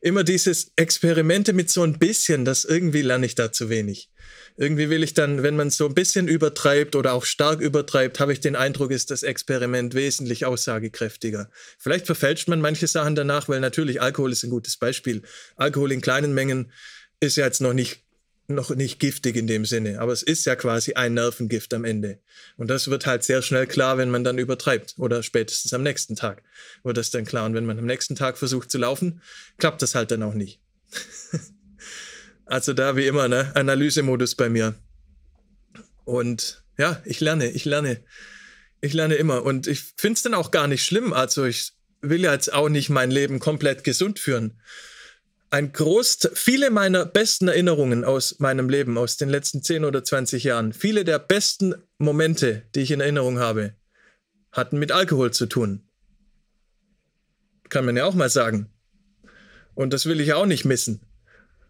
[0.00, 4.10] immer dieses Experimente mit so ein bisschen, das irgendwie lerne ich da zu wenig.
[4.56, 8.32] Irgendwie will ich dann, wenn man so ein bisschen übertreibt oder auch stark übertreibt, habe
[8.32, 11.48] ich den Eindruck, ist das Experiment wesentlich aussagekräftiger.
[11.78, 15.22] Vielleicht verfälscht man manche Sachen danach, weil natürlich Alkohol ist ein gutes Beispiel.
[15.56, 16.72] Alkohol in kleinen Mengen
[17.20, 18.02] ist ja jetzt noch nicht
[18.48, 22.18] noch nicht giftig in dem Sinne, aber es ist ja quasi ein Nervengift am Ende.
[22.56, 26.16] Und das wird halt sehr schnell klar, wenn man dann übertreibt oder spätestens am nächsten
[26.16, 26.42] Tag
[26.82, 27.44] wird das dann klar.
[27.44, 29.20] Und wenn man am nächsten Tag versucht zu laufen,
[29.58, 30.60] klappt das halt dann auch nicht.
[32.50, 33.52] Also da wie immer, ne?
[33.54, 34.74] Analysemodus bei mir.
[36.06, 38.02] Und ja, ich lerne, ich lerne.
[38.80, 39.42] Ich lerne immer.
[39.42, 41.12] Und ich finde es dann auch gar nicht schlimm.
[41.12, 44.58] Also ich will jetzt auch nicht mein Leben komplett gesund führen.
[45.50, 50.44] Ein Groß, viele meiner besten Erinnerungen aus meinem Leben, aus den letzten 10 oder 20
[50.44, 53.72] Jahren, viele der besten Momente, die ich in Erinnerung habe,
[54.52, 55.88] hatten mit Alkohol zu tun.
[57.70, 58.70] Kann man ja auch mal sagen.
[59.74, 61.00] Und das will ich auch nicht missen.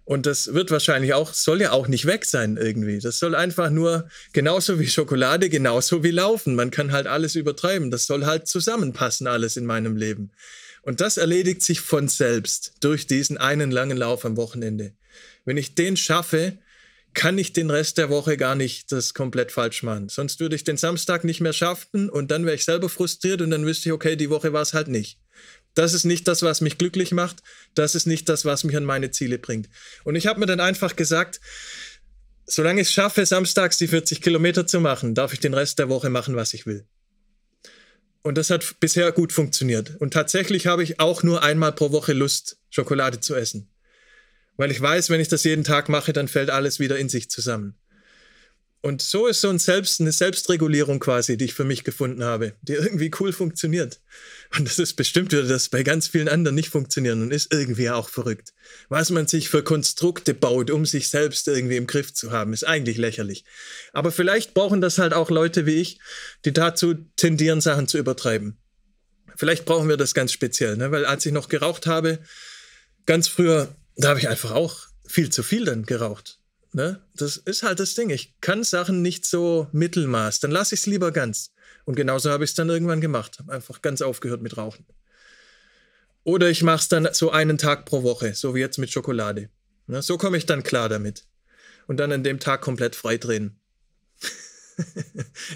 [0.04, 2.98] Und das wird wahrscheinlich auch, soll ja auch nicht weg sein irgendwie.
[2.98, 6.54] Das soll einfach nur genauso wie Schokolade, genauso wie Laufen.
[6.54, 7.90] Man kann halt alles übertreiben.
[7.90, 10.32] Das soll halt zusammenpassen, alles in meinem Leben.
[10.88, 14.94] Und das erledigt sich von selbst durch diesen einen langen Lauf am Wochenende.
[15.44, 16.56] Wenn ich den schaffe,
[17.12, 20.08] kann ich den Rest der Woche gar nicht das komplett falsch machen.
[20.08, 23.50] Sonst würde ich den Samstag nicht mehr schaffen und dann wäre ich selber frustriert und
[23.50, 25.20] dann wüsste ich, okay, die Woche war es halt nicht.
[25.74, 27.42] Das ist nicht das, was mich glücklich macht.
[27.74, 29.68] Das ist nicht das, was mich an meine Ziele bringt.
[30.04, 31.38] Und ich habe mir dann einfach gesagt,
[32.46, 35.90] solange ich es schaffe, samstags die 40 Kilometer zu machen, darf ich den Rest der
[35.90, 36.86] Woche machen, was ich will.
[38.28, 39.96] Und das hat bisher gut funktioniert.
[40.00, 43.70] Und tatsächlich habe ich auch nur einmal pro Woche Lust, Schokolade zu essen.
[44.58, 47.30] Weil ich weiß, wenn ich das jeden Tag mache, dann fällt alles wieder in sich
[47.30, 47.74] zusammen.
[48.80, 52.52] Und so ist so ein Selbst, eine Selbstregulierung quasi, die ich für mich gefunden habe,
[52.62, 54.00] die irgendwie cool funktioniert.
[54.56, 57.90] Und das ist bestimmt würde das bei ganz vielen anderen nicht funktionieren und ist irgendwie
[57.90, 58.54] auch verrückt.
[58.88, 62.64] Was man sich für Konstrukte baut, um sich selbst irgendwie im Griff zu haben, ist
[62.64, 63.44] eigentlich lächerlich.
[63.92, 65.98] Aber vielleicht brauchen das halt auch Leute wie ich,
[66.44, 68.58] die dazu tendieren, Sachen zu übertreiben.
[69.36, 70.92] Vielleicht brauchen wir das ganz speziell, ne?
[70.92, 72.20] weil als ich noch geraucht habe,
[73.06, 76.37] ganz früher, da habe ich einfach auch viel zu viel dann geraucht.
[76.78, 77.02] Ne?
[77.16, 78.08] Das ist halt das Ding.
[78.10, 80.38] Ich kann Sachen nicht so Mittelmaß.
[80.38, 81.50] Dann lasse ich es lieber ganz.
[81.84, 83.40] Und genauso habe ich es dann irgendwann gemacht.
[83.48, 84.86] Einfach ganz aufgehört mit Rauchen.
[86.22, 89.50] Oder ich mache es dann so einen Tag pro Woche, so wie jetzt mit Schokolade.
[89.88, 90.02] Ne?
[90.02, 91.24] So komme ich dann klar damit.
[91.88, 93.58] Und dann an dem Tag komplett freidrehen.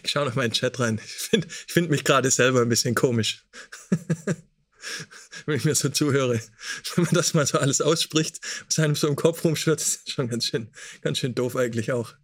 [0.03, 1.01] ich schaue noch mal in den Chat rein.
[1.05, 3.47] Ich finde find mich gerade selber ein bisschen komisch.
[5.47, 6.41] wenn ich mir so zuhöre.
[6.95, 10.29] Wenn man das mal so alles ausspricht, was einem so im Kopf rumschwirrt, ist schon
[10.29, 10.69] ganz schön,
[11.03, 12.15] ganz schön doof eigentlich auch.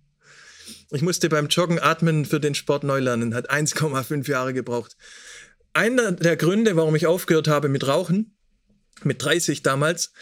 [0.90, 4.96] Ich musste beim Joggen atmen für den Sport neu lernen, hat 1,5 Jahre gebraucht.
[5.72, 8.36] Einer der Gründe, warum ich aufgehört habe mit Rauchen,
[9.04, 10.12] mit 30 damals,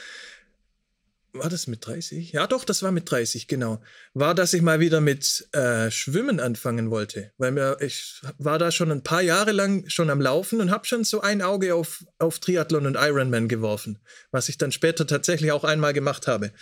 [1.38, 2.32] war das mit 30?
[2.32, 3.82] Ja, doch, das war mit 30, genau.
[4.14, 7.32] War, dass ich mal wieder mit äh, Schwimmen anfangen wollte.
[7.38, 10.86] Weil mir, ich war da schon ein paar Jahre lang schon am Laufen und habe
[10.86, 13.98] schon so ein Auge auf, auf Triathlon und Ironman geworfen,
[14.30, 16.52] was ich dann später tatsächlich auch einmal gemacht habe.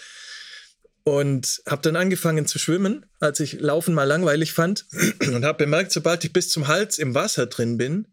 [1.03, 4.87] Und habe dann angefangen zu schwimmen, als ich Laufen mal langweilig fand
[5.21, 8.09] und habe bemerkt, sobald ich bis zum Hals im Wasser drin bin,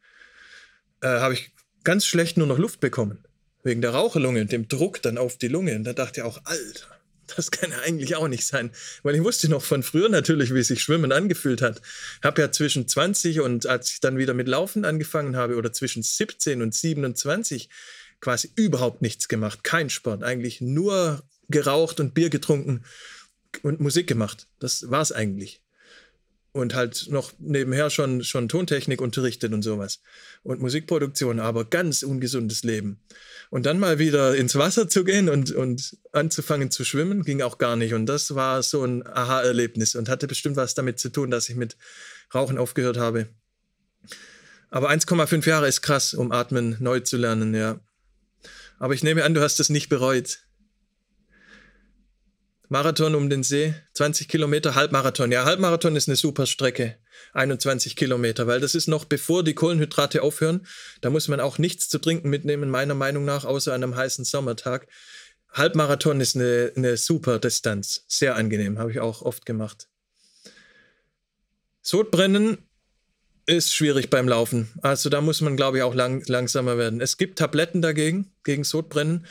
[1.01, 1.51] äh, habe ich
[1.83, 3.23] ganz schlecht nur noch Luft bekommen
[3.63, 5.75] wegen der Raucherlunge und dem Druck dann auf die Lunge.
[5.75, 6.87] Und da dachte ich auch, Alter,
[7.35, 8.71] das kann ja eigentlich auch nicht sein.
[9.03, 11.81] Weil ich wusste noch von früher natürlich, wie sich Schwimmen angefühlt hat.
[12.23, 16.03] Habe ja zwischen 20 und als ich dann wieder mit Laufen angefangen habe oder zwischen
[16.03, 17.69] 17 und 27
[18.19, 19.63] quasi überhaupt nichts gemacht.
[19.63, 22.83] Kein Sport, eigentlich nur geraucht und Bier getrunken
[23.63, 24.47] und Musik gemacht.
[24.59, 25.60] Das war es eigentlich
[26.53, 30.01] und halt noch nebenher schon, schon Tontechnik unterrichtet und sowas
[30.43, 32.99] und Musikproduktion, aber ganz ungesundes Leben.
[33.49, 37.57] Und dann mal wieder ins Wasser zu gehen und, und anzufangen zu schwimmen, ging auch
[37.57, 37.93] gar nicht.
[37.93, 41.55] Und das war so ein Aha-Erlebnis und hatte bestimmt was damit zu tun, dass ich
[41.55, 41.77] mit
[42.33, 43.27] Rauchen aufgehört habe.
[44.69, 47.79] Aber 1,5 Jahre ist krass, um Atmen neu zu lernen, ja.
[48.79, 50.39] Aber ich nehme an, du hast es nicht bereut.
[52.71, 55.29] Marathon um den See, 20 Kilometer, Halbmarathon.
[55.29, 56.95] Ja, Halbmarathon ist eine super Strecke,
[57.33, 60.65] 21 Kilometer, weil das ist noch bevor die Kohlenhydrate aufhören.
[61.01, 64.23] Da muss man auch nichts zu trinken mitnehmen, meiner Meinung nach, außer an einem heißen
[64.23, 64.87] Sommertag.
[65.51, 69.89] Halbmarathon ist eine, eine super Distanz, sehr angenehm, habe ich auch oft gemacht.
[71.81, 72.57] Sodbrennen
[73.47, 74.71] ist schwierig beim Laufen.
[74.81, 77.01] Also da muss man, glaube ich, auch lang, langsamer werden.
[77.01, 79.25] Es gibt Tabletten dagegen, gegen Sodbrennen.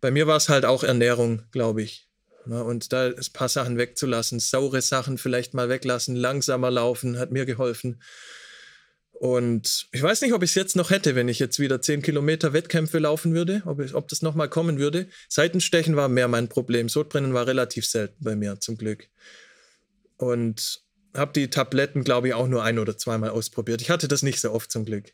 [0.00, 2.05] Bei mir war es halt auch Ernährung, glaube ich.
[2.46, 2.62] Ne?
[2.62, 7.46] Und da ein paar Sachen wegzulassen, saure Sachen vielleicht mal weglassen, langsamer laufen, hat mir
[7.46, 8.00] geholfen.
[9.18, 12.02] Und ich weiß nicht, ob ich es jetzt noch hätte, wenn ich jetzt wieder 10
[12.02, 15.08] Kilometer Wettkämpfe laufen würde, ob, ich, ob das nochmal kommen würde.
[15.28, 16.90] Seitenstechen war mehr mein Problem.
[16.90, 19.08] Sodbrennen war relativ selten bei mir, zum Glück.
[20.18, 20.82] Und
[21.14, 23.80] habe die Tabletten, glaube ich, auch nur ein oder zweimal ausprobiert.
[23.80, 25.12] Ich hatte das nicht so oft, zum Glück.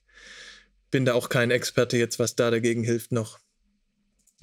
[0.90, 3.38] Bin da auch kein Experte jetzt, was da dagegen hilft noch.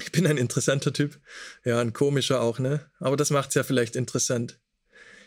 [0.01, 1.19] Ich bin ein interessanter Typ.
[1.65, 2.89] Ja, ein komischer auch, ne?
[2.99, 4.59] Aber das macht es ja vielleicht interessant.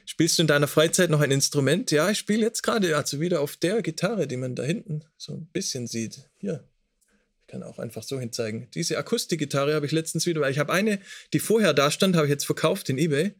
[0.05, 1.91] Spielst du in deiner Freizeit noch ein Instrument?
[1.91, 5.35] Ja, ich spiele jetzt gerade also wieder auf der Gitarre, die man da hinten so
[5.35, 6.29] ein bisschen sieht.
[6.39, 6.65] Hier.
[7.41, 8.69] Ich kann auch einfach so hinzeigen.
[8.75, 10.99] Diese Akustikgitarre habe ich letztens wieder, weil ich habe eine,
[11.33, 13.35] die vorher da stand, habe ich jetzt verkauft in eBay.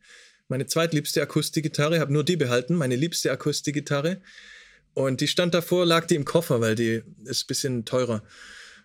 [0.49, 4.21] Meine zweitliebste Akustikgitarre, habe nur die behalten, meine liebste Akustikgitarre.
[4.95, 8.23] Und die stand davor, lag die im Koffer, weil die ist ein bisschen teurer.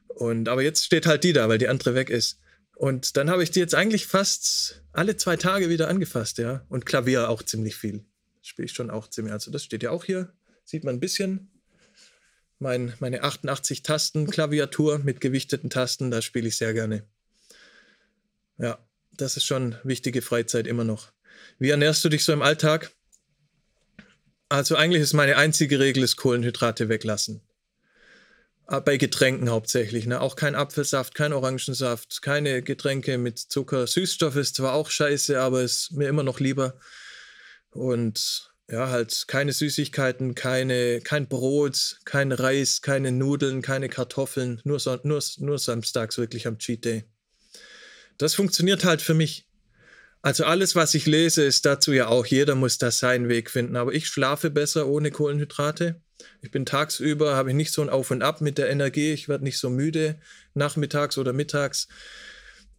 [0.07, 2.39] Und, aber jetzt steht halt die da, weil die andere weg ist.
[2.75, 6.65] Und dann habe ich die jetzt eigentlich fast alle zwei Tage wieder angefasst, ja.
[6.69, 8.05] Und Klavier auch ziemlich viel.
[8.41, 9.33] Spiele ich schon auch ziemlich.
[9.33, 10.31] Also das steht ja auch hier.
[10.63, 11.49] Sieht man ein bisschen.
[12.59, 17.03] Mein, meine 88 Tasten Klaviatur mit gewichteten Tasten, da spiele ich sehr gerne.
[18.57, 18.79] Ja,
[19.11, 21.11] das ist schon wichtige Freizeit immer noch.
[21.59, 22.91] Wie ernährst du dich so im Alltag?
[24.49, 27.41] Also eigentlich ist meine einzige Regel, ist Kohlenhydrate weglassen.
[28.69, 30.19] Ah, bei Getränken hauptsächlich, ne?
[30.19, 33.87] Auch kein Apfelsaft, kein Orangensaft, keine Getränke mit Zucker.
[33.87, 36.77] Süßstoff ist zwar auch scheiße, aber ist mir immer noch lieber.
[37.69, 44.81] Und ja, halt keine Süßigkeiten, keine, kein Brot, kein Reis, keine Nudeln, keine Kartoffeln, nur,
[45.03, 47.05] nur, nur samstags wirklich am Cheat Day.
[48.17, 49.47] Das funktioniert halt für mich.
[50.21, 53.77] Also alles, was ich lese, ist dazu ja auch, jeder muss da seinen Weg finden.
[53.77, 56.01] Aber ich schlafe besser ohne Kohlenhydrate.
[56.41, 59.11] Ich bin tagsüber, habe ich nicht so ein Auf und Ab mit der Energie.
[59.13, 60.19] Ich werde nicht so müde
[60.53, 61.87] nachmittags oder mittags.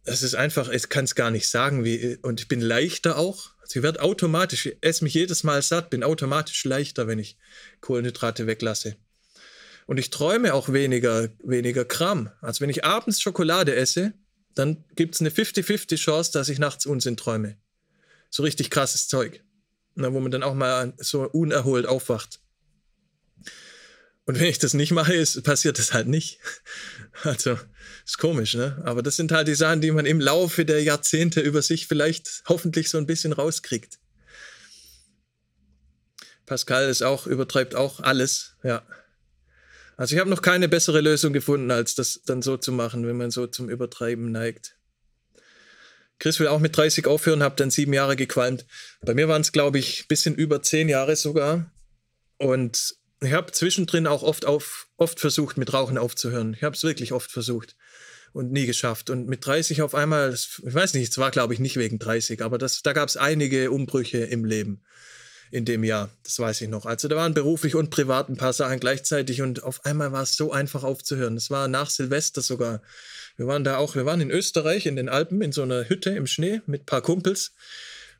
[0.03, 1.83] Es ist einfach, ich kann es gar nicht sagen.
[1.83, 3.51] Wie, und ich bin leichter auch.
[3.61, 7.37] Also ich werde automatisch, ich esse mich jedes Mal satt, bin automatisch leichter, wenn ich
[7.81, 8.95] Kohlenhydrate weglasse.
[9.85, 12.31] Und ich träume auch weniger, weniger Kram.
[12.41, 14.13] Also wenn ich abends Schokolade esse,
[14.55, 17.57] dann gibt es eine 50-50 Chance, dass ich nachts Unsinn träume.
[18.29, 19.43] So richtig krasses Zeug.
[19.95, 22.39] Na, wo man dann auch mal so unerholt aufwacht.
[24.29, 26.37] Und wenn ich das nicht mache, ist, passiert das halt nicht.
[27.23, 27.57] Also,
[28.05, 28.79] ist komisch, ne?
[28.85, 32.43] Aber das sind halt die Sachen, die man im Laufe der Jahrzehnte über sich vielleicht
[32.47, 33.97] hoffentlich so ein bisschen rauskriegt.
[36.45, 38.85] Pascal ist auch, übertreibt auch alles, ja.
[39.97, 43.17] Also ich habe noch keine bessere Lösung gefunden, als das dann so zu machen, wenn
[43.17, 44.77] man so zum Übertreiben neigt.
[46.19, 48.67] Chris will auch mit 30 aufhören, habe dann sieben Jahre gequalmt.
[49.01, 51.73] Bei mir waren es, glaube ich, ein bisschen über zehn Jahre sogar.
[52.37, 56.53] Und ich habe zwischendrin auch oft, auf, oft versucht, mit Rauchen aufzuhören.
[56.53, 57.75] Ich habe es wirklich oft versucht
[58.33, 59.09] und nie geschafft.
[59.09, 62.41] Und mit 30 auf einmal, ich weiß nicht, es war glaube ich nicht wegen 30,
[62.41, 64.83] aber das, da gab es einige Umbrüche im Leben.
[65.51, 66.09] in dem Jahr.
[66.23, 66.85] Das weiß ich noch.
[66.85, 70.33] Also da waren beruflich und privat ein paar Sachen gleichzeitig und auf einmal war es
[70.33, 71.35] so einfach aufzuhören.
[71.35, 72.81] Das war nach Silvester sogar.
[73.35, 76.11] Wir waren da auch, wir waren in Österreich in den Alpen in so einer Hütte
[76.11, 77.53] im Schnee mit ein paar Kumpels.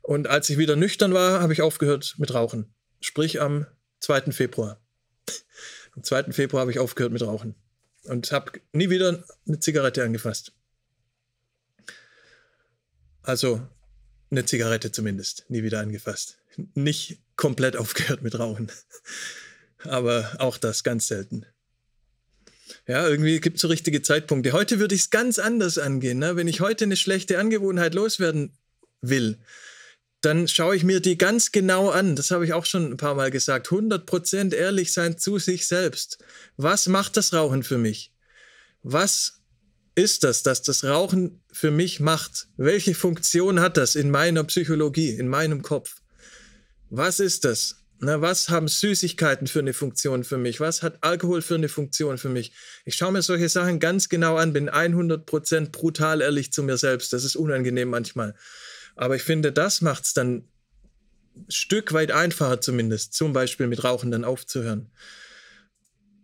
[0.02, 2.74] Und als ich wieder nüchtern war, habe ich aufgehört mit Rauchen.
[3.00, 3.66] Sprich am
[4.00, 4.32] 2.
[4.32, 4.80] Februar.
[5.96, 6.32] Am 2.
[6.32, 7.54] Februar habe ich aufgehört mit Rauchen
[8.04, 10.52] und habe nie wieder eine Zigarette angefasst.
[13.22, 13.66] Also
[14.30, 16.38] eine Zigarette zumindest, nie wieder angefasst.
[16.74, 18.70] Nicht komplett aufgehört mit Rauchen.
[19.84, 21.46] Aber auch das ganz selten.
[22.86, 24.52] Ja, irgendwie gibt es so richtige Zeitpunkte.
[24.52, 26.18] Heute würde ich es ganz anders angehen.
[26.18, 26.36] Ne?
[26.36, 28.56] Wenn ich heute eine schlechte Angewohnheit loswerden
[29.00, 29.38] will,
[30.20, 32.14] dann schaue ich mir die ganz genau an.
[32.14, 33.68] Das habe ich auch schon ein paar Mal gesagt.
[33.68, 36.18] 100% ehrlich sein zu sich selbst.
[36.56, 38.12] Was macht das Rauchen für mich?
[38.82, 39.40] Was
[39.94, 42.48] ist das, dass das Rauchen für mich macht?
[42.56, 45.96] Welche Funktion hat das in meiner Psychologie, in meinem Kopf?
[46.90, 47.76] Was ist das?
[48.02, 50.58] Na, was haben Süßigkeiten für eine Funktion für mich?
[50.58, 52.52] Was hat Alkohol für eine Funktion für mich?
[52.86, 57.12] Ich schaue mir solche Sachen ganz genau an, bin 100% brutal ehrlich zu mir selbst.
[57.12, 58.34] Das ist unangenehm manchmal.
[58.96, 60.44] Aber ich finde, das macht es dann
[61.36, 64.90] ein Stück weit einfacher zumindest, zum Beispiel mit Rauchen dann aufzuhören.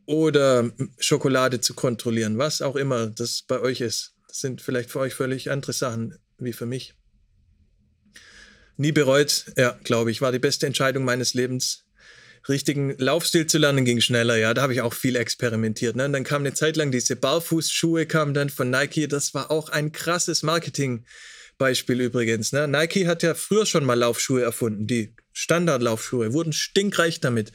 [0.07, 4.15] Oder Schokolade zu kontrollieren, was auch immer das bei euch ist.
[4.29, 6.95] Das sind vielleicht für euch völlig andere Sachen wie für mich.
[8.77, 11.87] Nie bereut, ja, glaube ich, war die beste Entscheidung meines Lebens.
[12.49, 15.97] Richtigen Laufstil zu lernen ging schneller, ja, da habe ich auch viel experimentiert.
[15.97, 16.05] Ne?
[16.05, 19.69] Und dann kam eine Zeit lang diese Barfußschuhe, kamen dann von Nike, das war auch
[19.71, 21.05] ein krasses Marketing.
[21.59, 22.53] Beispiel übrigens.
[22.53, 22.69] Ne?
[22.69, 27.53] Nike hat ja früher schon mal Laufschuhe erfunden, die Standardlaufschuhe, wurden stinkreich damit.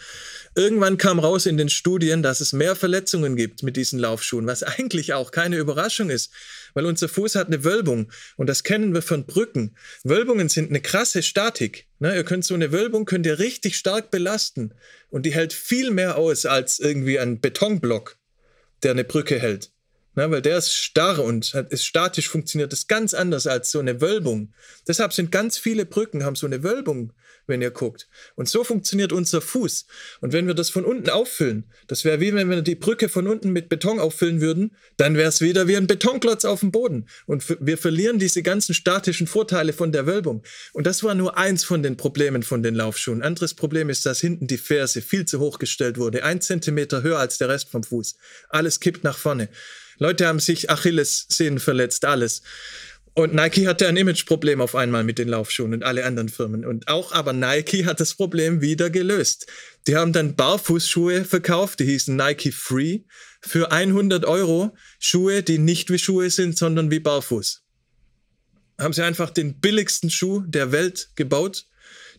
[0.55, 4.61] Irgendwann kam raus in den Studien, dass es mehr Verletzungen gibt mit diesen Laufschuhen, was
[4.63, 6.31] eigentlich auch keine Überraschung ist,
[6.75, 9.75] weil unser Fuß hat eine Wölbung und das kennen wir von Brücken.
[10.03, 11.87] Wölbungen sind eine krasse Statik.
[11.97, 12.15] Ne?
[12.15, 14.75] Ihr könnt so eine Wölbung könnt ihr richtig stark belasten
[15.09, 18.17] und die hält viel mehr aus als irgendwie ein Betonblock,
[18.83, 19.71] der eine Brücke hält.
[20.13, 24.01] Na, weil der ist starr und ist statisch funktioniert das ganz anders als so eine
[24.01, 24.53] Wölbung.
[24.85, 27.13] Deshalb sind ganz viele Brücken haben so eine Wölbung,
[27.47, 28.09] wenn ihr guckt.
[28.35, 29.85] Und so funktioniert unser Fuß.
[30.19, 33.25] Und wenn wir das von unten auffüllen, das wäre wie wenn wir die Brücke von
[33.25, 37.07] unten mit Beton auffüllen würden, dann wäre es wieder wie ein Betonklotz auf dem Boden.
[37.25, 40.43] Und wir verlieren diese ganzen statischen Vorteile von der Wölbung.
[40.73, 43.21] Und das war nur eins von den Problemen von den Laufschuhen.
[43.21, 46.23] Anderes Problem ist, dass hinten die Ferse viel zu hoch gestellt wurde.
[46.23, 48.17] Ein Zentimeter höher als der Rest vom Fuß.
[48.49, 49.47] Alles kippt nach vorne.
[50.01, 52.41] Leute haben sich Achillessehnen verletzt, alles.
[53.13, 56.65] Und Nike hatte ein Imageproblem auf einmal mit den Laufschuhen und alle anderen Firmen.
[56.65, 59.45] Und auch aber Nike hat das Problem wieder gelöst.
[59.85, 63.01] Die haben dann Barfußschuhe verkauft, die hießen Nike Free,
[63.41, 64.75] für 100 Euro.
[64.99, 67.61] Schuhe, die nicht wie Schuhe sind, sondern wie Barfuß.
[68.79, 71.67] Haben sie einfach den billigsten Schuh der Welt gebaut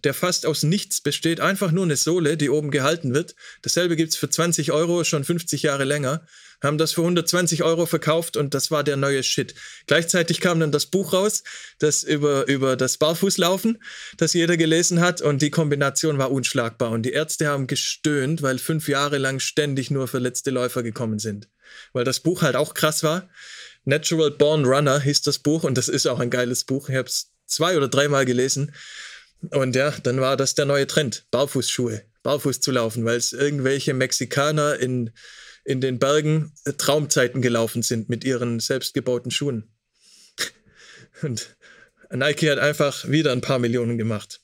[0.05, 1.41] der fast aus nichts besteht.
[1.41, 3.35] Einfach nur eine Sohle, die oben gehalten wird.
[3.63, 6.27] Dasselbe gibt es für 20 Euro, schon 50 Jahre länger.
[6.63, 9.55] Haben das für 120 Euro verkauft und das war der neue Shit.
[9.87, 11.43] Gleichzeitig kam dann das Buch raus,
[11.79, 13.83] das über, über das Barfußlaufen,
[14.17, 16.91] das jeder gelesen hat und die Kombination war unschlagbar.
[16.91, 21.49] Und die Ärzte haben gestöhnt, weil fünf Jahre lang ständig nur verletzte Läufer gekommen sind.
[21.93, 23.29] Weil das Buch halt auch krass war.
[23.85, 26.89] Natural Born Runner hieß das Buch und das ist auch ein geiles Buch.
[26.89, 28.73] Ich habe es zwei oder dreimal gelesen.
[29.51, 33.93] Und ja, dann war das der neue Trend, Barfußschuhe, barfuß zu laufen, weil es irgendwelche
[33.93, 35.11] Mexikaner in,
[35.65, 39.71] in den Bergen äh, Traumzeiten gelaufen sind mit ihren selbstgebauten Schuhen.
[41.23, 41.57] Und
[42.11, 44.41] Nike hat einfach wieder ein paar Millionen gemacht.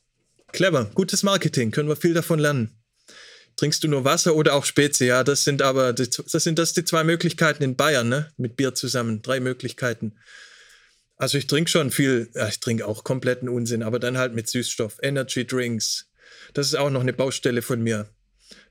[0.53, 2.75] Clever, gutes Marketing, können wir viel davon lernen.
[3.57, 5.07] Trinkst du nur Wasser oder auch Spezi?
[5.07, 8.33] Ja, das sind aber das sind das die zwei Möglichkeiten in Bayern, ne?
[8.37, 10.15] Mit Bier zusammen, drei Möglichkeiten.
[11.17, 14.49] Also ich trinke schon viel, ja, ich trinke auch kompletten Unsinn, aber dann halt mit
[14.49, 16.07] Süßstoff, Energy Drinks.
[16.55, 18.09] Das ist auch noch eine Baustelle von mir.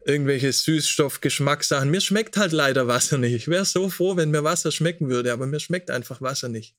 [0.08, 1.92] Irgendwelche Süßstoff-Geschmackssachen.
[1.92, 3.34] Mir schmeckt halt leider Wasser nicht.
[3.34, 6.76] Ich wäre so froh, wenn mir Wasser schmecken würde, aber mir schmeckt einfach Wasser nicht.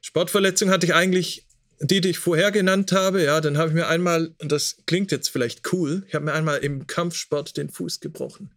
[0.00, 1.46] Sportverletzung hatte ich eigentlich
[1.78, 3.22] die, die ich vorher genannt habe.
[3.22, 6.32] Ja, dann habe ich mir einmal, und das klingt jetzt vielleicht cool, ich habe mir
[6.32, 8.52] einmal im Kampfsport den Fuß gebrochen.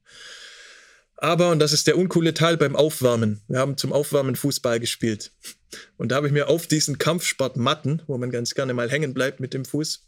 [1.17, 3.41] Aber, und das ist der uncoole Teil beim Aufwärmen.
[3.47, 5.31] Wir haben zum Aufwärmen Fußball gespielt.
[5.97, 9.39] Und da habe ich mir auf diesen Kampfsportmatten, wo man ganz gerne mal hängen bleibt
[9.39, 10.06] mit dem Fuß,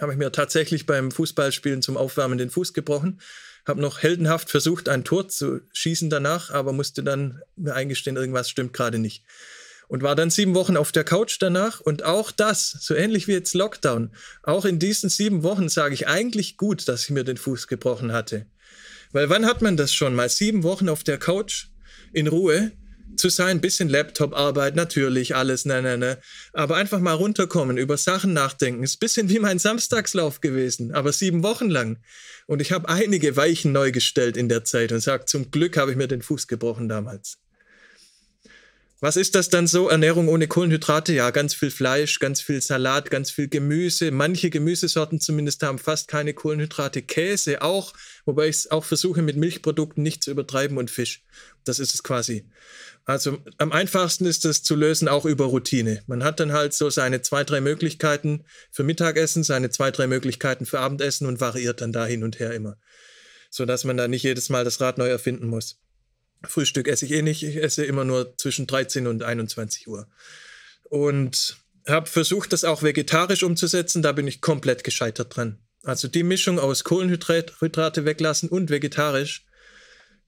[0.00, 3.20] habe ich mir tatsächlich beim Fußballspielen zum Aufwärmen den Fuß gebrochen.
[3.66, 8.48] Habe noch heldenhaft versucht, ein Tor zu schießen danach, aber musste dann mir eingestehen, irgendwas
[8.48, 9.24] stimmt gerade nicht.
[9.88, 11.80] Und war dann sieben Wochen auf der Couch danach.
[11.80, 14.10] Und auch das, so ähnlich wie jetzt Lockdown,
[14.42, 18.12] auch in diesen sieben Wochen sage ich eigentlich gut, dass ich mir den Fuß gebrochen
[18.12, 18.46] hatte.
[19.12, 20.14] Weil wann hat man das schon?
[20.14, 21.66] Mal sieben Wochen auf der Couch
[22.12, 22.72] in Ruhe,
[23.16, 26.18] zu sein, bisschen Laptop-Arbeit, natürlich alles, ne, ne, ne.
[26.52, 28.82] Aber einfach mal runterkommen, über Sachen nachdenken.
[28.82, 31.98] Ist ein bisschen wie mein Samstagslauf gewesen, aber sieben Wochen lang.
[32.46, 35.90] Und ich habe einige Weichen neu gestellt in der Zeit und sage, zum Glück habe
[35.90, 37.38] ich mir den Fuß gebrochen damals.
[39.00, 39.90] Was ist das dann so?
[39.90, 41.12] Ernährung ohne Kohlenhydrate?
[41.12, 44.10] Ja, ganz viel Fleisch, ganz viel Salat, ganz viel Gemüse.
[44.10, 47.02] Manche Gemüsesorten zumindest haben fast keine Kohlenhydrate.
[47.02, 47.92] Käse auch,
[48.24, 51.24] wobei ich es auch versuche mit Milchprodukten nicht zu übertreiben und Fisch.
[51.64, 52.48] Das ist es quasi.
[53.04, 56.02] Also am einfachsten ist das zu lösen auch über Routine.
[56.06, 60.64] Man hat dann halt so seine zwei, drei Möglichkeiten für Mittagessen, seine zwei, drei Möglichkeiten
[60.64, 62.78] für Abendessen und variiert dann da hin und her immer.
[63.50, 65.78] Sodass man da nicht jedes Mal das Rad neu erfinden muss.
[66.48, 67.42] Frühstück esse ich eh nicht.
[67.42, 70.08] Ich esse immer nur zwischen 13 und 21 Uhr.
[70.84, 74.02] Und habe versucht, das auch vegetarisch umzusetzen.
[74.02, 75.58] Da bin ich komplett gescheitert dran.
[75.82, 79.46] Also die Mischung aus Kohlenhydrate weglassen und vegetarisch,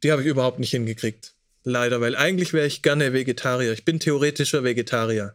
[0.02, 1.34] die habe ich überhaupt nicht hingekriegt.
[1.64, 3.72] Leider, weil eigentlich wäre ich gerne Vegetarier.
[3.72, 5.34] Ich bin theoretischer Vegetarier.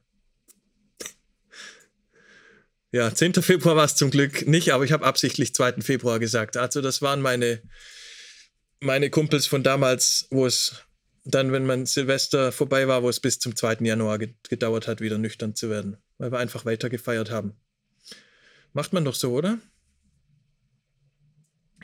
[2.92, 3.34] Ja, 10.
[3.42, 5.82] Februar war es zum Glück nicht, aber ich habe absichtlich 2.
[5.82, 6.58] Februar gesagt.
[6.58, 7.62] Also das waren meine
[8.84, 10.84] meine Kumpels von damals, wo es
[11.26, 13.78] dann, wenn man Silvester vorbei war, wo es bis zum 2.
[13.82, 17.54] Januar gedauert hat, wieder nüchtern zu werden, weil wir einfach weiter gefeiert haben.
[18.74, 19.60] Macht man doch so, oder?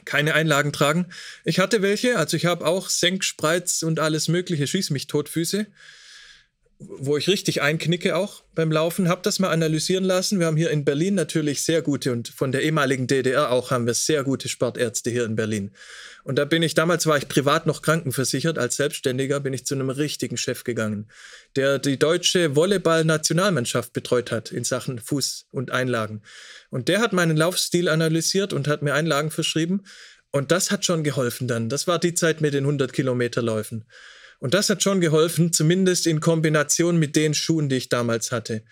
[0.06, 1.08] Keine Einlagen tragen.
[1.46, 5.68] Ich hatte welche, also ich habe auch Senkspreits und alles mögliche, schieß mich Totfüße
[6.80, 10.40] wo ich richtig einknicke auch beim Laufen, habe das mal analysieren lassen.
[10.40, 13.86] Wir haben hier in Berlin natürlich sehr gute und von der ehemaligen DDR auch haben
[13.86, 15.72] wir sehr gute Sportärzte hier in Berlin.
[16.24, 19.76] Und da bin ich, damals war ich privat noch krankenversichert, als Selbstständiger bin ich zu
[19.76, 21.10] einem richtigen Chef gegangen,
[21.58, 26.22] der die deutsche Volleyball-Nationalmannschaft betreut hat in Sachen Fuß und Einlagen.
[26.70, 29.84] Und der hat meinen Laufstil analysiert und hat mir Einlagen verschrieben.
[30.32, 31.68] Und das hat schon geholfen dann.
[31.68, 33.86] Das war die Zeit mit den 100 Kilometerläufen.
[34.40, 38.64] Und das hat schon geholfen, zumindest in Kombination mit den Schuhen, die ich damals hatte.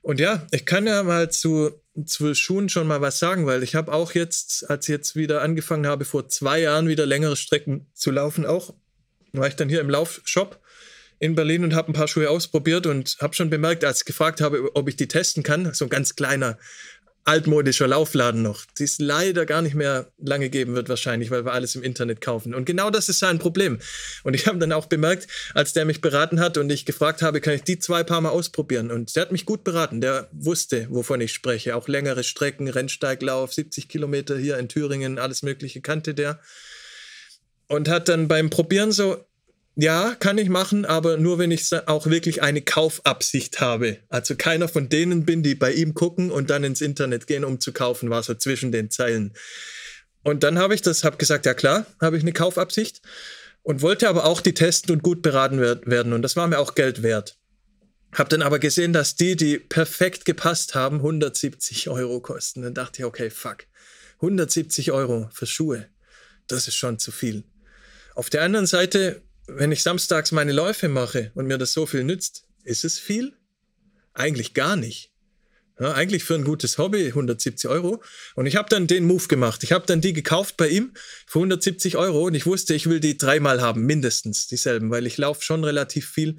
[0.00, 1.72] Und ja, ich kann ja mal zu,
[2.06, 5.42] zu Schuhen schon mal was sagen, weil ich habe auch jetzt, als ich jetzt wieder
[5.42, 8.74] angefangen habe, vor zwei Jahren wieder längere Strecken zu laufen, auch
[9.32, 10.60] war ich dann hier im Laufshop
[11.18, 14.40] in Berlin und habe ein paar Schuhe ausprobiert und habe schon bemerkt, als ich gefragt
[14.40, 16.58] habe, ob ich die testen kann, so ein ganz kleiner
[17.28, 21.52] altmodischer Laufladen noch, die es leider gar nicht mehr lange geben wird wahrscheinlich, weil wir
[21.52, 22.54] alles im Internet kaufen.
[22.54, 23.78] Und genau das ist sein Problem.
[24.24, 27.42] Und ich habe dann auch bemerkt, als der mich beraten hat und ich gefragt habe,
[27.42, 28.90] kann ich die zwei paar Mal ausprobieren?
[28.90, 30.00] Und der hat mich gut beraten.
[30.00, 31.76] Der wusste, wovon ich spreche.
[31.76, 36.40] Auch längere Strecken, Rennsteiglauf, 70 Kilometer hier in Thüringen, alles Mögliche kannte der.
[37.66, 39.27] Und hat dann beim Probieren so
[39.80, 43.98] ja, kann ich machen, aber nur wenn ich auch wirklich eine Kaufabsicht habe.
[44.08, 47.60] Also keiner von denen bin, die bei ihm gucken und dann ins Internet gehen, um
[47.60, 49.34] zu kaufen, war so zwischen den Zeilen.
[50.24, 53.02] Und dann habe ich das, habe gesagt, ja klar, habe ich eine Kaufabsicht
[53.62, 56.74] und wollte aber auch die testen und gut beraten werden und das war mir auch
[56.74, 57.38] Geld wert.
[58.12, 62.62] Habe dann aber gesehen, dass die, die perfekt gepasst haben, 170 Euro kosten.
[62.62, 63.58] Dann dachte ich, okay, fuck,
[64.16, 65.86] 170 Euro für Schuhe,
[66.48, 67.44] das ist schon zu viel.
[68.16, 72.04] Auf der anderen Seite wenn ich samstags meine Läufe mache und mir das so viel
[72.04, 73.32] nützt, ist es viel?
[74.14, 75.12] Eigentlich gar nicht.
[75.80, 78.02] Ja, eigentlich für ein gutes Hobby 170 Euro.
[78.34, 79.62] Und ich habe dann den Move gemacht.
[79.62, 80.92] Ich habe dann die gekauft bei ihm
[81.26, 85.18] für 170 Euro und ich wusste, ich will die dreimal haben, mindestens dieselben, weil ich
[85.18, 86.36] laufe schon relativ viel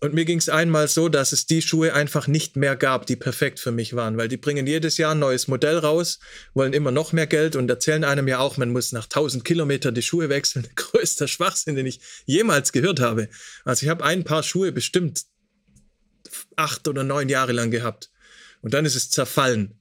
[0.00, 3.16] und mir ging es einmal so, dass es die Schuhe einfach nicht mehr gab, die
[3.16, 6.18] perfekt für mich waren, weil die bringen jedes Jahr ein neues Modell raus,
[6.52, 9.94] wollen immer noch mehr Geld und erzählen einem ja auch, man muss nach 1000 Kilometern
[9.94, 10.66] die Schuhe wechseln.
[10.76, 13.28] Größter Schwachsinn, den ich jemals gehört habe.
[13.64, 15.22] Also ich habe ein paar Schuhe bestimmt
[16.56, 18.10] acht oder neun Jahre lang gehabt.
[18.60, 19.78] Und dann ist es zerfallen.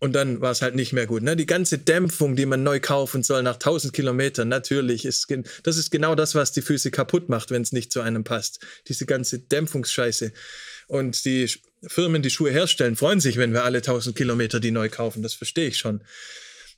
[0.00, 1.22] Und dann war es halt nicht mehr gut.
[1.22, 1.36] Ne?
[1.36, 5.28] Die ganze Dämpfung, die man neu kaufen soll nach 1000 Kilometern, natürlich ist
[5.62, 8.60] das ist genau das, was die Füße kaputt macht, wenn es nicht zu einem passt.
[8.88, 10.32] Diese ganze Dämpfungsscheiße.
[10.86, 11.50] Und die
[11.86, 15.22] Firmen, die Schuhe herstellen, freuen sich, wenn wir alle 1000 Kilometer die neu kaufen.
[15.22, 16.00] Das verstehe ich schon.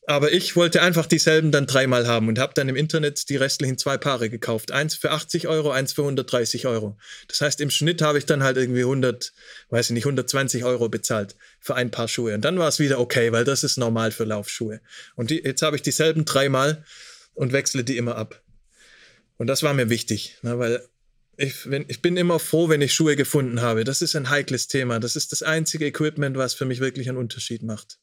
[0.07, 3.79] Aber ich wollte einfach dieselben dann dreimal haben und habe dann im Internet die restlichen
[3.79, 4.73] zwei Paare gekauft.
[4.73, 6.99] Eins für 80 Euro, eins für 130 Euro.
[7.29, 9.33] Das heißt, im Schnitt habe ich dann halt irgendwie 100,
[9.71, 12.35] weiß ich nicht, 120 Euro bezahlt für ein Paar Schuhe.
[12.35, 14.81] Und dann war es wieder okay, weil das ist normal für Laufschuhe.
[15.15, 16.85] Und die, jetzt habe ich dieselben dreimal
[17.35, 18.43] und wechsle die immer ab.
[19.37, 20.85] Und das war mir wichtig, ne, weil
[21.37, 23.85] ich, wenn, ich bin immer froh, wenn ich Schuhe gefunden habe.
[23.85, 24.99] Das ist ein heikles Thema.
[24.99, 27.99] Das ist das einzige Equipment, was für mich wirklich einen Unterschied macht.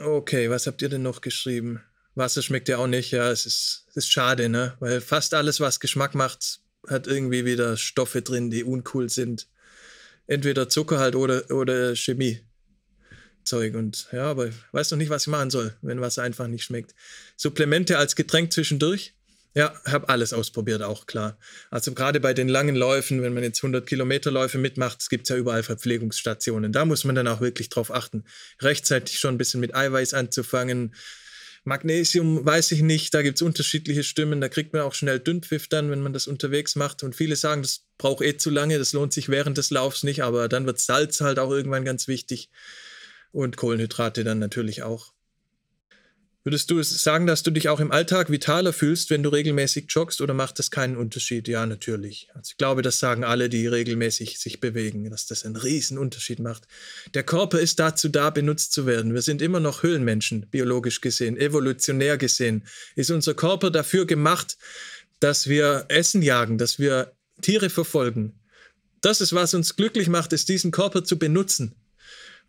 [0.00, 1.82] Okay, was habt ihr denn noch geschrieben?
[2.14, 4.74] Wasser schmeckt ja auch nicht, ja, es ist, es ist schade, ne?
[4.80, 9.46] Weil fast alles, was Geschmack macht, hat irgendwie wieder Stoffe drin, die uncool sind.
[10.26, 12.40] Entweder Zucker halt oder, oder Chemie.
[13.44, 16.46] Zeug und ja, aber ich weiß noch nicht, was ich machen soll, wenn was einfach
[16.46, 16.94] nicht schmeckt.
[17.36, 19.14] Supplemente als Getränk zwischendurch
[19.54, 21.36] Ja, habe alles ausprobiert, auch klar.
[21.70, 25.28] Also gerade bei den langen Läufen, wenn man jetzt 100 Kilometer Läufe mitmacht, gibt es
[25.28, 26.72] ja überall Verpflegungsstationen.
[26.72, 28.24] Da muss man dann auch wirklich drauf achten,
[28.62, 30.94] rechtzeitig schon ein bisschen mit Eiweiß anzufangen.
[31.64, 35.66] Magnesium weiß ich nicht, da gibt es unterschiedliche Stimmen, da kriegt man auch schnell Dünnpfiff
[35.68, 37.02] dann, wenn man das unterwegs macht.
[37.02, 40.22] Und viele sagen, das braucht eh zu lange, das lohnt sich während des Laufs nicht,
[40.22, 42.50] aber dann wird Salz halt auch irgendwann ganz wichtig
[43.32, 45.12] und Kohlenhydrate dann natürlich auch.
[46.42, 50.22] Würdest du sagen, dass du dich auch im Alltag vitaler fühlst, wenn du regelmäßig joggst
[50.22, 51.48] oder macht das keinen Unterschied?
[51.48, 52.28] Ja, natürlich.
[52.32, 56.38] Also ich glaube, das sagen alle, die regelmäßig sich bewegen, dass das einen riesen Unterschied
[56.38, 56.66] macht.
[57.12, 59.12] Der Körper ist dazu da, benutzt zu werden.
[59.12, 62.66] Wir sind immer noch Höhlenmenschen, biologisch gesehen, evolutionär gesehen.
[62.96, 64.56] Ist unser Körper dafür gemacht,
[65.18, 67.12] dass wir Essen jagen, dass wir
[67.42, 68.40] Tiere verfolgen.
[69.02, 71.74] Das ist, was uns glücklich macht, ist diesen Körper zu benutzen.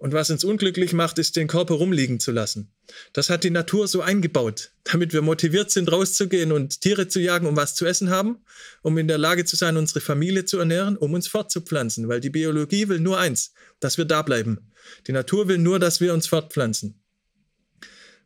[0.01, 2.71] Und was uns unglücklich macht, ist, den Körper rumliegen zu lassen.
[3.13, 7.45] Das hat die Natur so eingebaut, damit wir motiviert sind, rauszugehen und Tiere zu jagen,
[7.45, 8.39] um was zu essen haben,
[8.81, 12.07] um in der Lage zu sein, unsere Familie zu ernähren, um uns fortzupflanzen.
[12.07, 14.71] Weil die Biologie will nur eins, dass wir da bleiben.
[15.05, 16.99] Die Natur will nur, dass wir uns fortpflanzen.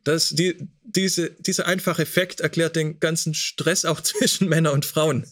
[0.02, 5.26] Das, die, diese, dieser einfache Effekt erklärt den ganzen Stress auch zwischen Männern und Frauen.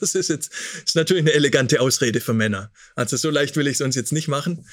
[0.00, 0.52] Das ist jetzt
[0.86, 2.72] ist natürlich eine elegante Ausrede für Männer.
[2.94, 4.66] Also so leicht will ich es uns jetzt nicht machen.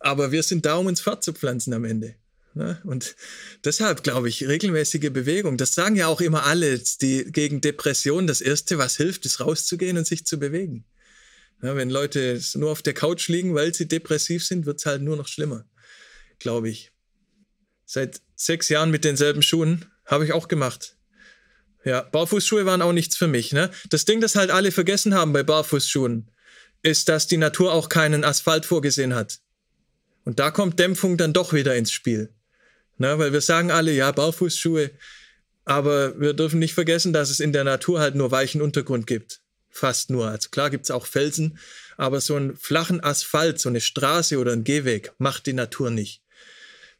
[0.00, 2.16] Aber wir sind da, um uns fortzupflanzen am Ende.
[2.54, 2.80] Ne?
[2.84, 3.14] Und
[3.64, 8.40] deshalb glaube ich, regelmäßige Bewegung, das sagen ja auch immer alle, die gegen Depression, das
[8.40, 10.84] Erste, was hilft, ist rauszugehen und sich zu bewegen.
[11.62, 15.02] Ja, wenn Leute nur auf der Couch liegen, weil sie depressiv sind, wird es halt
[15.02, 15.66] nur noch schlimmer,
[16.38, 16.90] glaube ich.
[17.84, 20.96] Seit sechs Jahren mit denselben Schuhen habe ich auch gemacht.
[21.84, 23.52] Ja, Barfußschuhe waren auch nichts für mich.
[23.52, 23.70] Ne?
[23.90, 26.30] Das Ding, das halt alle vergessen haben bei Barfußschuhen,
[26.82, 29.40] ist, dass die Natur auch keinen Asphalt vorgesehen hat.
[30.30, 32.32] Und da kommt Dämpfung dann doch wieder ins Spiel.
[32.98, 34.92] Na, weil wir sagen alle, ja, Barfußschuhe,
[35.64, 39.40] aber wir dürfen nicht vergessen, dass es in der Natur halt nur weichen Untergrund gibt.
[39.70, 40.28] Fast nur.
[40.28, 41.58] Also klar gibt es auch Felsen,
[41.96, 46.22] aber so einen flachen Asphalt, so eine Straße oder ein Gehweg macht die Natur nicht.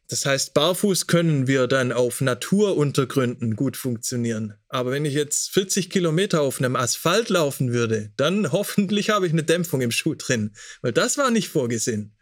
[0.09, 4.55] Das heißt, barfuß können wir dann auf Naturuntergründen gut funktionieren.
[4.67, 9.31] Aber wenn ich jetzt 40 Kilometer auf einem Asphalt laufen würde, dann hoffentlich habe ich
[9.31, 12.13] eine Dämpfung im Schuh drin, weil das war nicht vorgesehen.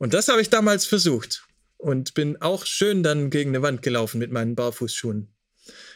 [0.00, 1.44] Und das habe ich damals versucht
[1.76, 5.28] und bin auch schön dann gegen eine Wand gelaufen mit meinen Barfußschuhen.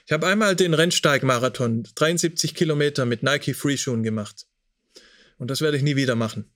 [0.05, 4.45] Ich habe einmal den Rennsteigmarathon, 73 Kilometer mit Nike Free-Schuhen gemacht.
[5.39, 6.53] Und das werde ich nie wieder machen.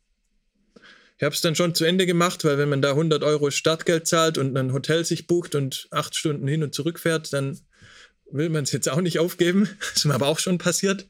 [1.17, 4.07] Ich habe es dann schon zu Ende gemacht, weil wenn man da 100 Euro Startgeld
[4.07, 7.59] zahlt und ein Hotel sich bucht und acht Stunden hin und zurück fährt, dann
[8.31, 9.71] will man es jetzt auch nicht aufgeben.
[9.81, 11.07] Das ist mir aber auch schon passiert.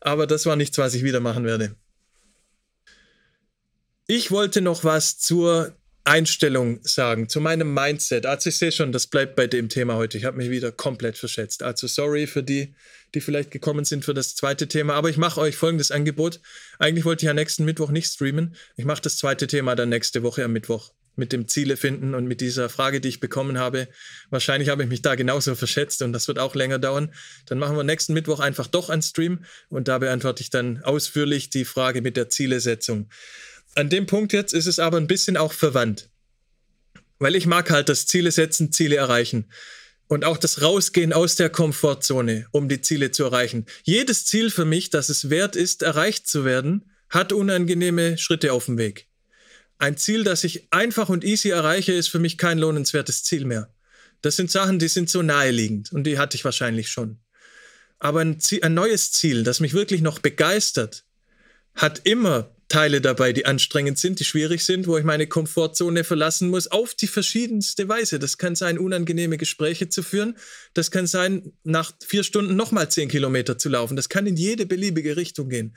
[0.00, 1.76] Aber das war nichts, was ich wieder machen werde.
[4.10, 8.24] Ich wollte noch was zur Einstellung sagen, zu meinem Mindset.
[8.24, 10.16] Also ich sehe schon, das bleibt bei dem Thema heute.
[10.16, 11.62] Ich habe mich wieder komplett verschätzt.
[11.62, 12.74] Also sorry für die,
[13.14, 14.94] die vielleicht gekommen sind für das zweite Thema.
[14.94, 16.40] Aber ich mache euch folgendes Angebot.
[16.78, 18.56] Eigentlich wollte ich ja nächsten Mittwoch nicht streamen.
[18.78, 22.26] Ich mache das zweite Thema dann nächste Woche am Mittwoch mit dem Ziele finden und
[22.26, 23.88] mit dieser Frage, die ich bekommen habe.
[24.30, 27.12] Wahrscheinlich habe ich mich da genauso verschätzt und das wird auch länger dauern.
[27.44, 31.50] Dann machen wir nächsten Mittwoch einfach doch einen Stream und da beantworte ich dann ausführlich
[31.50, 33.10] die Frage mit der Zielesetzung.
[33.78, 36.10] An dem Punkt jetzt ist es aber ein bisschen auch verwandt.
[37.20, 39.52] Weil ich mag halt das Ziele setzen, Ziele erreichen.
[40.08, 43.66] Und auch das Rausgehen aus der Komfortzone, um die Ziele zu erreichen.
[43.84, 48.64] Jedes Ziel für mich, das es wert ist, erreicht zu werden, hat unangenehme Schritte auf
[48.64, 49.06] dem Weg.
[49.78, 53.72] Ein Ziel, das ich einfach und easy erreiche, ist für mich kein lohnenswertes Ziel mehr.
[54.22, 57.20] Das sind Sachen, die sind so naheliegend und die hatte ich wahrscheinlich schon.
[58.00, 61.04] Aber ein, Ziel, ein neues Ziel, das mich wirklich noch begeistert,
[61.76, 66.50] hat immer Teile dabei, die anstrengend sind, die schwierig sind, wo ich meine Komfortzone verlassen
[66.50, 68.18] muss, auf die verschiedenste Weise.
[68.18, 70.36] Das kann sein, unangenehme Gespräche zu führen.
[70.74, 73.96] Das kann sein, nach vier Stunden nochmal zehn Kilometer zu laufen.
[73.96, 75.74] Das kann in jede beliebige Richtung gehen.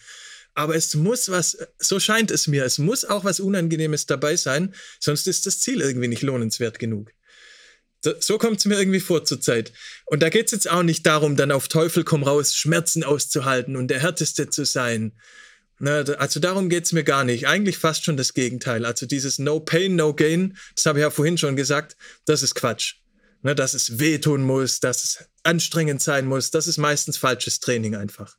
[0.53, 4.75] Aber es muss was, so scheint es mir, es muss auch was Unangenehmes dabei sein,
[4.99, 7.13] sonst ist das Ziel irgendwie nicht lohnenswert genug.
[8.19, 9.71] So kommt es mir irgendwie vor zur Zeit.
[10.07, 13.77] Und da geht es jetzt auch nicht darum, dann auf Teufel komm raus, Schmerzen auszuhalten
[13.77, 15.13] und der Härteste zu sein
[15.81, 17.47] Ne, also darum geht's mir gar nicht.
[17.47, 18.85] Eigentlich fast schon das Gegenteil.
[18.85, 22.53] Also dieses No Pain, No Gain, das habe ich ja vorhin schon gesagt, das ist
[22.53, 22.97] Quatsch.
[23.41, 27.95] Ne, dass es wehtun muss, dass es anstrengend sein muss, das ist meistens falsches Training
[27.95, 28.37] einfach.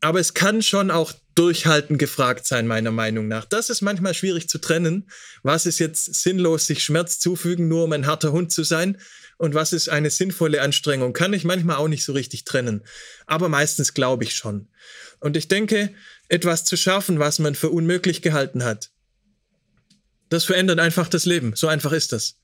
[0.00, 3.44] Aber es kann schon auch durchhalten gefragt sein, meiner Meinung nach.
[3.44, 5.08] Das ist manchmal schwierig zu trennen.
[5.42, 8.98] Was ist jetzt sinnlos, sich Schmerz zufügen, nur um ein harter Hund zu sein?
[9.38, 11.12] Und was ist eine sinnvolle Anstrengung?
[11.12, 12.82] Kann ich manchmal auch nicht so richtig trennen.
[13.26, 14.68] Aber meistens glaube ich schon.
[15.20, 15.92] Und ich denke,
[16.28, 18.90] etwas zu schaffen, was man für unmöglich gehalten hat.
[20.30, 21.54] Das verändert einfach das Leben.
[21.54, 22.36] So einfach ist das.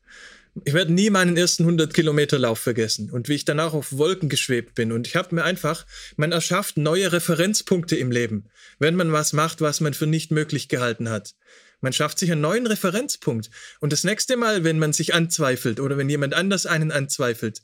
[0.65, 4.29] Ich werde nie meinen ersten 100 Kilometer Lauf vergessen und wie ich danach auf Wolken
[4.29, 4.93] geschwebt bin.
[4.93, 9.63] Und ich habe mir einfach, man erschafft neue Referenzpunkte im Leben, wenn man was macht,
[9.63, 11.35] was man für nicht möglich gehalten hat.
[11.81, 13.51] Man schafft sich einen neuen Referenzpunkt.
[13.81, 17.63] Und das nächste Mal, wenn man sich anzweifelt oder wenn jemand anders einen anzweifelt,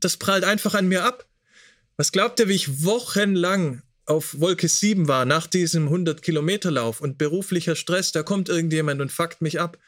[0.00, 1.26] das prallt einfach an mir ab.
[1.98, 7.76] Was glaubt ihr, wie ich wochenlang auf Wolke 7 war nach diesem 100-Kilometer-Lauf und beruflicher
[7.76, 9.78] Stress, da kommt irgendjemand und fuckt mich ab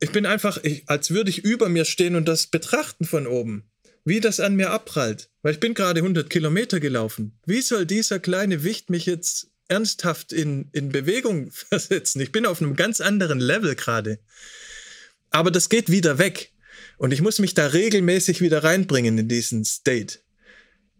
[0.00, 3.70] ich bin einfach, ich, als würde ich über mir stehen und das betrachten von oben,
[4.04, 5.30] wie das an mir abprallt.
[5.42, 7.38] Weil ich bin gerade 100 Kilometer gelaufen.
[7.46, 12.20] Wie soll dieser kleine Wicht mich jetzt ernsthaft in, in Bewegung versetzen?
[12.20, 14.18] Ich bin auf einem ganz anderen Level gerade.
[15.30, 16.52] Aber das geht wieder weg.
[16.96, 20.18] Und ich muss mich da regelmäßig wieder reinbringen in diesen State.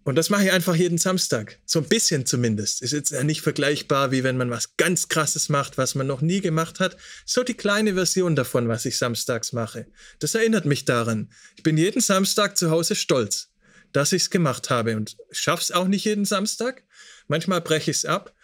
[0.02, 1.58] Und das mache ich einfach jeden Samstag.
[1.66, 2.80] So ein bisschen zumindest.
[2.80, 6.40] Ist jetzt nicht vergleichbar, wie wenn man was ganz Krasses macht, was man noch nie
[6.40, 6.96] gemacht hat.
[7.26, 9.86] So die kleine Version davon, was ich samstags mache.
[10.18, 11.30] Das erinnert mich daran.
[11.56, 13.50] Ich bin jeden Samstag zu Hause stolz,
[13.92, 14.96] dass ich es gemacht habe.
[14.96, 16.82] Und schaffe es auch nicht jeden Samstag.
[17.28, 18.34] Manchmal breche ich es ab.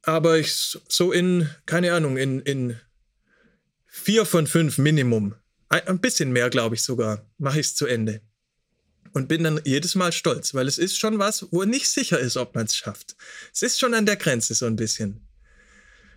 [0.00, 2.80] Aber ich so in, keine Ahnung, in, in
[3.86, 5.34] vier von fünf Minimum.
[5.68, 8.22] Ein bisschen mehr, glaube ich sogar, mache ich es zu Ende
[9.12, 12.36] und bin dann jedes Mal stolz, weil es ist schon was, wo nicht sicher ist,
[12.36, 13.16] ob man es schafft.
[13.52, 15.20] Es ist schon an der Grenze so ein bisschen.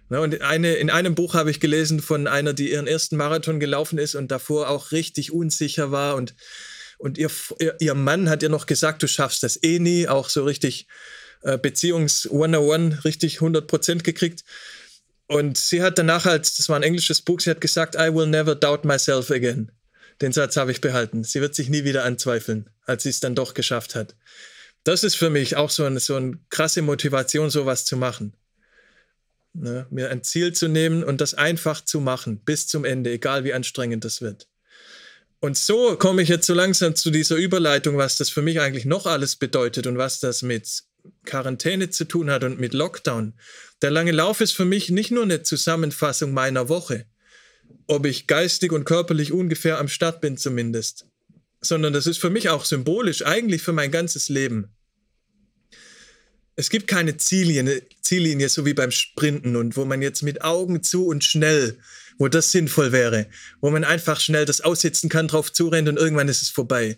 [0.09, 3.59] Ja, und eine, in einem Buch habe ich gelesen von einer, die ihren ersten Marathon
[3.59, 6.35] gelaufen ist und davor auch richtig unsicher war und,
[6.99, 7.31] und ihr,
[7.80, 10.88] ihr, Mann hat ihr noch gesagt, du schaffst das eh nie, auch so richtig
[11.41, 14.43] äh, Beziehungs 101 richtig 100% gekriegt.
[15.27, 18.27] Und sie hat danach als, das war ein englisches Buch, sie hat gesagt, I will
[18.27, 19.72] never doubt myself again.
[20.21, 21.23] Den Satz habe ich behalten.
[21.23, 24.15] Sie wird sich nie wieder anzweifeln, als sie es dann doch geschafft hat.
[24.83, 28.33] Das ist für mich auch so eine, so eine krasse Motivation, sowas zu machen.
[29.53, 29.87] Ne?
[29.89, 33.53] Mir ein Ziel zu nehmen und das einfach zu machen, bis zum Ende, egal wie
[33.53, 34.47] anstrengend das wird.
[35.39, 38.85] Und so komme ich jetzt so langsam zu dieser Überleitung, was das für mich eigentlich
[38.85, 40.83] noch alles bedeutet und was das mit
[41.25, 43.33] Quarantäne zu tun hat und mit Lockdown.
[43.81, 47.05] Der lange Lauf ist für mich nicht nur eine Zusammenfassung meiner Woche,
[47.87, 51.05] ob ich geistig und körperlich ungefähr am Start bin zumindest,
[51.61, 54.69] sondern das ist für mich auch symbolisch, eigentlich für mein ganzes Leben.
[56.55, 60.83] Es gibt keine Ziellinie, Ziellinie, so wie beim Sprinten und wo man jetzt mit Augen
[60.83, 61.77] zu und schnell,
[62.17, 63.27] wo das sinnvoll wäre,
[63.59, 66.97] wo man einfach schnell das aussitzen kann, drauf zurennt und irgendwann ist es vorbei.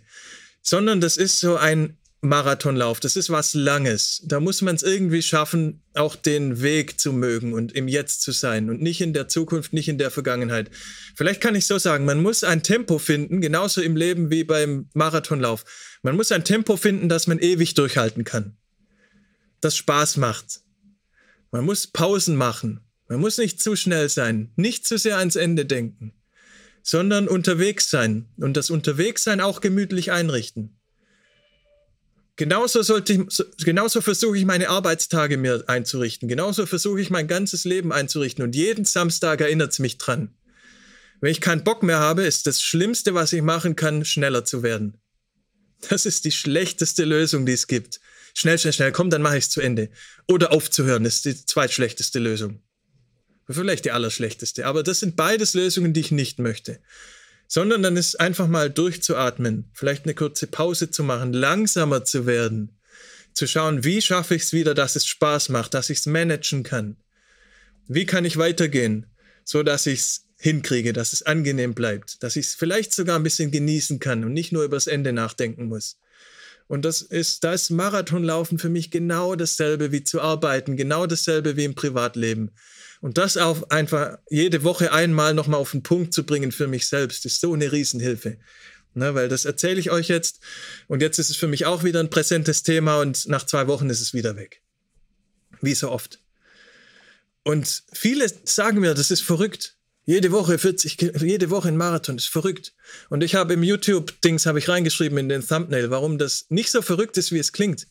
[0.61, 4.23] Sondern das ist so ein Marathonlauf, das ist was Langes.
[4.26, 8.31] Da muss man es irgendwie schaffen, auch den Weg zu mögen und im Jetzt zu
[8.31, 10.72] sein und nicht in der Zukunft, nicht in der Vergangenheit.
[11.15, 14.89] Vielleicht kann ich so sagen, man muss ein Tempo finden, genauso im Leben wie beim
[14.94, 15.64] Marathonlauf.
[16.02, 18.57] Man muss ein Tempo finden, das man ewig durchhalten kann.
[19.61, 20.61] Das Spaß macht.
[21.52, 22.81] Man muss Pausen machen.
[23.07, 26.14] Man muss nicht zu schnell sein, nicht zu sehr ans Ende denken,
[26.84, 30.77] sondern unterwegs sein und das Unterwegssein auch gemütlich einrichten.
[32.38, 36.30] Genauso sollte ich, genauso versuche ich meine Arbeitstage mir einzurichten.
[36.30, 38.43] Genauso versuche ich mein ganzes Leben einzurichten.
[38.43, 40.30] Und jeden Samstag erinnert es mich dran.
[41.19, 44.61] Wenn ich keinen Bock mehr habe, ist das Schlimmste, was ich machen kann, schneller zu
[44.61, 45.01] werden.
[45.89, 47.99] Das ist die schlechteste Lösung, die es gibt.
[48.35, 49.89] Schnell, schnell, schnell, komm, dann mache ich es zu Ende.
[50.27, 52.61] Oder aufzuhören, ist die zweitschlechteste Lösung.
[53.49, 54.68] Vielleicht die allerschlechteste.
[54.68, 56.80] Aber das sind beides Lösungen, die ich nicht möchte
[57.48, 62.78] sondern dann ist einfach mal durchzuatmen, vielleicht eine kurze Pause zu machen, langsamer zu werden,
[63.34, 66.64] zu schauen, wie schaffe ich es wieder, dass es Spaß macht, dass ich es managen
[66.64, 66.98] kann.
[67.88, 69.06] Wie kann ich weitergehen,
[69.45, 73.24] so dass ich es hinkriege, dass es angenehm bleibt, dass ich es vielleicht sogar ein
[73.24, 75.99] bisschen genießen kann und nicht nur übers Ende nachdenken muss.
[76.68, 81.56] Und das ist, da ist Marathonlaufen für mich genau dasselbe wie zu arbeiten, genau dasselbe
[81.56, 82.52] wie im Privatleben.
[83.02, 86.88] Und das auch einfach jede Woche einmal nochmal auf den Punkt zu bringen für mich
[86.88, 88.38] selbst, ist so eine Riesenhilfe.
[88.94, 90.40] Ne, weil das erzähle ich euch jetzt.
[90.88, 93.91] Und jetzt ist es für mich auch wieder ein präsentes Thema und nach zwei Wochen
[93.91, 94.64] ist es wieder weg.
[95.61, 96.19] Wie so oft.
[97.44, 99.78] Und viele sagen mir, das ist verrückt.
[100.06, 102.74] Jede Woche 40, jede Woche ein Marathon, ist verrückt.
[103.10, 106.82] Und ich habe im YouTube-Dings habe ich reingeschrieben in den Thumbnail, warum das nicht so
[106.82, 107.88] verrückt ist, wie es klingt.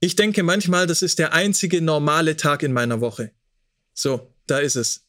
[0.00, 3.32] Ich denke manchmal, das ist der einzige normale Tag in meiner Woche.
[4.00, 5.02] So, da ist es.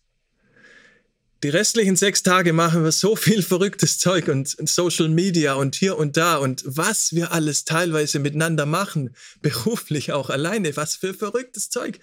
[1.43, 5.97] Die restlichen sechs Tage machen wir so viel verrücktes Zeug und Social Media und hier
[5.97, 11.71] und da und was wir alles teilweise miteinander machen, beruflich auch alleine, was für verrücktes
[11.71, 11.99] Zeug.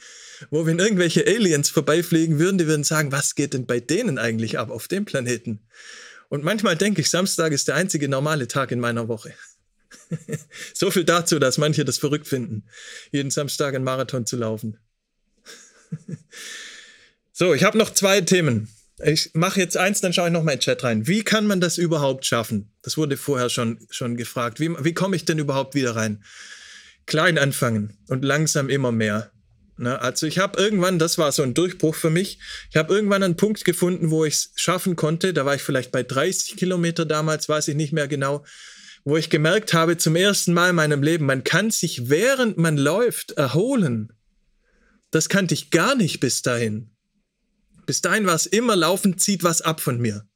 [0.51, 4.59] Wo wenn irgendwelche Aliens vorbeifliegen würden, die würden sagen, was geht denn bei denen eigentlich
[4.59, 5.61] ab auf dem Planeten?
[6.31, 9.35] Und manchmal denke ich, Samstag ist der einzige normale Tag in meiner Woche.
[10.75, 12.65] so viel dazu, dass manche das verrückt finden,
[13.13, 14.79] jeden Samstag einen Marathon zu laufen.
[17.39, 18.69] So, ich habe noch zwei Themen.
[19.01, 21.07] Ich mache jetzt eins, dann schaue ich noch mal in den Chat rein.
[21.07, 22.73] Wie kann man das überhaupt schaffen?
[22.83, 24.59] Das wurde vorher schon, schon gefragt.
[24.59, 26.25] Wie, wie komme ich denn überhaupt wieder rein?
[27.07, 29.31] Klein anfangen und langsam immer mehr.
[29.77, 30.01] Ne?
[30.01, 32.41] Also ich habe irgendwann, das war so ein Durchbruch für mich,
[32.71, 35.33] ich habe irgendwann einen Punkt gefunden, wo ich es schaffen konnte.
[35.33, 38.45] Da war ich vielleicht bei 30 Kilometer damals, weiß ich nicht mehr genau,
[39.05, 42.77] wo ich gemerkt habe, zum ersten Mal in meinem Leben, man kann sich während man
[42.77, 44.13] läuft erholen.
[45.13, 46.91] Das kannte ich gar nicht bis dahin.
[47.89, 50.27] Bis dahin war es immer, Laufen zieht was ab von mir.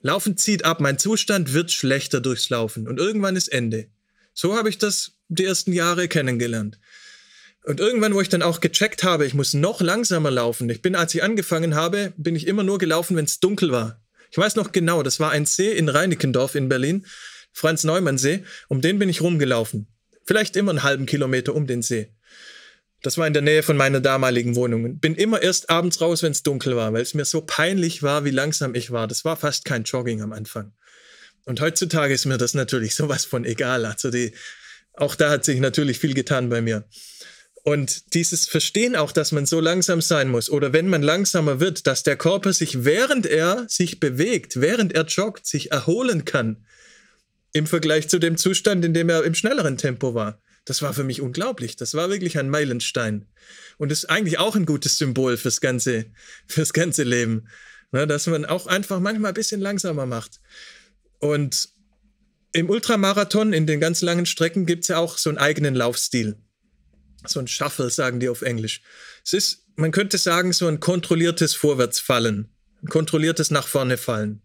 [0.00, 3.88] Laufen zieht ab, mein Zustand wird schlechter durchs Laufen und irgendwann ist Ende.
[4.32, 6.78] So habe ich das die ersten Jahre kennengelernt.
[7.66, 10.70] Und irgendwann, wo ich dann auch gecheckt habe, ich muss noch langsamer laufen.
[10.70, 14.00] Ich bin, als ich angefangen habe, bin ich immer nur gelaufen, wenn es dunkel war.
[14.30, 17.04] Ich weiß noch genau, das war ein See in Reinickendorf in Berlin,
[17.52, 19.88] Franz-Neumann-See, um den bin ich rumgelaufen.
[20.24, 22.14] Vielleicht immer einen halben Kilometer um den See.
[23.02, 24.98] Das war in der Nähe von meiner damaligen Wohnung.
[24.98, 28.24] Bin immer erst abends raus, wenn es dunkel war, weil es mir so peinlich war,
[28.24, 29.08] wie langsam ich war.
[29.08, 30.72] Das war fast kein Jogging am Anfang.
[31.44, 33.84] Und heutzutage ist mir das natürlich sowas von egal.
[33.84, 34.32] Also die,
[34.94, 36.84] auch da hat sich natürlich viel getan bei mir.
[37.64, 41.86] Und dieses Verstehen auch, dass man so langsam sein muss oder wenn man langsamer wird,
[41.86, 46.64] dass der Körper sich, während er sich bewegt, während er joggt, sich erholen kann
[47.52, 50.40] im Vergleich zu dem Zustand, in dem er im schnelleren Tempo war.
[50.64, 51.76] Das war für mich unglaublich.
[51.76, 53.26] Das war wirklich ein Meilenstein.
[53.78, 56.06] Und ist eigentlich auch ein gutes Symbol fürs ganze,
[56.46, 57.48] fürs ganze Leben.
[57.90, 60.40] Ne, dass man auch einfach manchmal ein bisschen langsamer macht.
[61.18, 61.68] Und
[62.52, 66.38] im Ultramarathon, in den ganz langen Strecken, gibt es ja auch so einen eigenen Laufstil
[67.28, 68.82] so ein Shuffle, sagen die auf Englisch.
[69.24, 72.48] Es ist, man könnte sagen, so ein kontrolliertes Vorwärtsfallen,
[72.82, 74.42] ein kontrolliertes nach vorne fallen.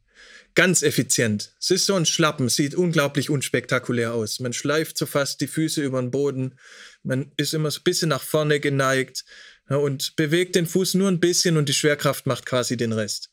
[0.58, 1.54] Ganz effizient.
[1.60, 4.40] Es ist so ein Schlappen, sieht unglaublich unspektakulär aus.
[4.40, 6.56] Man schleift so fast die Füße über den Boden,
[7.04, 9.24] man ist immer so ein bisschen nach vorne geneigt
[9.70, 13.30] und bewegt den Fuß nur ein bisschen und die Schwerkraft macht quasi den Rest.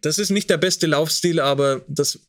[0.00, 2.20] Das ist nicht der beste Laufstil, aber das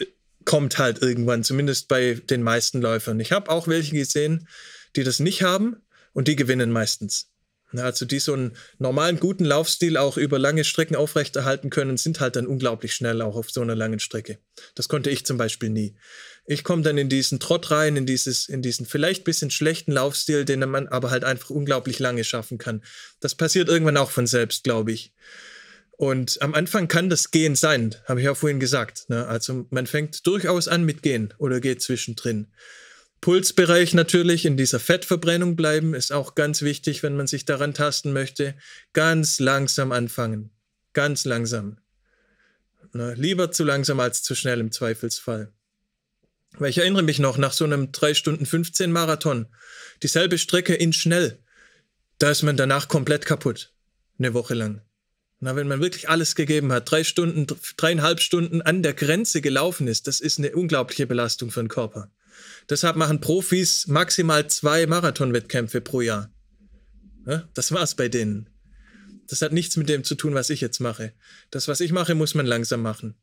[0.44, 3.20] kommt halt irgendwann, zumindest bei den meisten Läufern.
[3.20, 4.48] Ich habe auch welche gesehen,
[4.96, 7.31] die das nicht haben und die gewinnen meistens.
[7.80, 12.36] Also die so einen normalen, guten Laufstil auch über lange Strecken aufrechterhalten können, sind halt
[12.36, 14.40] dann unglaublich schnell auch auf so einer langen Strecke.
[14.76, 15.96] Das konnte ich zum Beispiel nie.
[16.46, 20.44] Ich komme dann in diesen Trott rein, in, dieses, in diesen vielleicht bisschen schlechten Laufstil,
[20.44, 22.84] den man aber halt einfach unglaublich lange schaffen kann.
[23.20, 25.14] Das passiert irgendwann auch von selbst, glaube ich.
[25.92, 29.08] Und am Anfang kann das Gehen sein, habe ich ja vorhin gesagt.
[29.10, 29.28] Ne?
[29.28, 32.48] Also man fängt durchaus an mit Gehen oder geht zwischendrin.
[33.22, 38.14] Pulsbereich natürlich in dieser Fettverbrennung bleiben, ist auch ganz wichtig, wenn man sich daran tasten
[38.14, 38.56] möchte.
[38.94, 40.50] Ganz langsam anfangen.
[40.94, 41.78] Ganz langsam.
[42.94, 45.54] Na, lieber zu langsam als zu schnell im Zweifelsfall.
[46.58, 49.46] Weil ich erinnere mich noch, nach so einem 3 Stunden 15 Marathon,
[50.02, 51.40] dieselbe Strecke in schnell,
[52.18, 53.72] da ist man danach komplett kaputt.
[54.18, 54.82] Eine Woche lang.
[55.40, 59.88] Na, wenn man wirklich alles gegeben hat, drei Stunden, dreieinhalb Stunden an der Grenze gelaufen
[59.88, 62.12] ist, das ist eine unglaubliche Belastung für den Körper.
[62.70, 66.32] Deshalb machen Profis maximal zwei Marathonwettkämpfe pro Jahr.
[67.26, 68.50] Ja, das war's bei denen.
[69.28, 71.14] Das hat nichts mit dem zu tun, was ich jetzt mache.
[71.52, 73.16] Das, was ich mache, muss man langsam machen.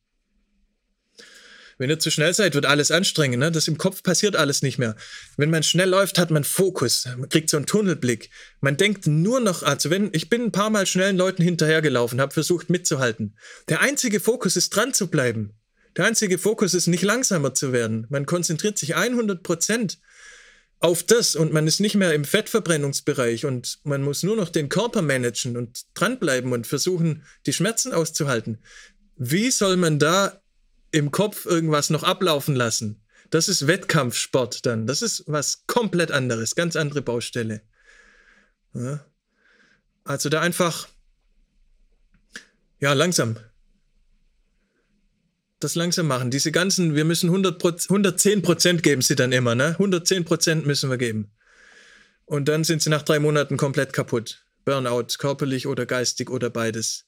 [1.78, 3.38] Wenn ihr zu schnell seid, wird alles anstrengend.
[3.38, 3.52] Ne?
[3.52, 4.96] Das im Kopf passiert alles nicht mehr.
[5.36, 7.06] Wenn man schnell läuft, hat man Fokus.
[7.16, 8.30] Man kriegt so einen Tunnelblick.
[8.60, 12.34] Man denkt nur noch, also wenn, ich bin ein paar Mal schnellen Leuten hinterhergelaufen, habe
[12.34, 13.38] versucht mitzuhalten.
[13.68, 15.57] Der einzige Fokus ist dran zu bleiben.
[15.98, 18.06] Der einzige Fokus ist nicht langsamer zu werden.
[18.08, 19.98] Man konzentriert sich 100 Prozent
[20.78, 24.68] auf das und man ist nicht mehr im Fettverbrennungsbereich und man muss nur noch den
[24.68, 28.58] Körper managen und dranbleiben und versuchen, die Schmerzen auszuhalten.
[29.16, 30.40] Wie soll man da
[30.92, 33.02] im Kopf irgendwas noch ablaufen lassen?
[33.30, 34.86] Das ist Wettkampfsport dann.
[34.86, 37.62] Das ist was komplett anderes, ganz andere Baustelle.
[38.72, 39.04] Ja.
[40.04, 40.86] Also da einfach,
[42.78, 43.36] ja, langsam,
[45.60, 46.30] das langsam machen.
[46.30, 49.70] Diese ganzen, wir müssen 100 110 Prozent geben sie dann immer, ne?
[49.70, 51.30] 110 Prozent müssen wir geben.
[52.24, 54.44] Und dann sind sie nach drei Monaten komplett kaputt.
[54.64, 57.06] Burnout, körperlich oder geistig oder beides.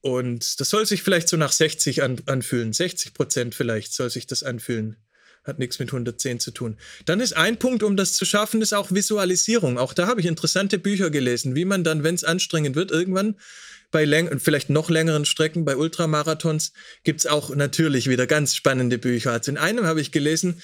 [0.00, 2.72] Und das soll sich vielleicht so nach 60 an, anfühlen.
[2.72, 4.96] 60 Prozent vielleicht soll sich das anfühlen.
[5.44, 6.78] Hat nichts mit 110 zu tun.
[7.04, 9.78] Dann ist ein Punkt, um das zu schaffen, ist auch Visualisierung.
[9.78, 13.36] Auch da habe ich interessante Bücher gelesen, wie man dann, wenn es anstrengend wird, irgendwann
[13.90, 16.72] bei läng vielleicht noch längeren Strecken, bei Ultramarathons,
[17.04, 19.30] gibt es auch natürlich wieder ganz spannende Bücher.
[19.30, 20.60] Also in einem habe ich gelesen,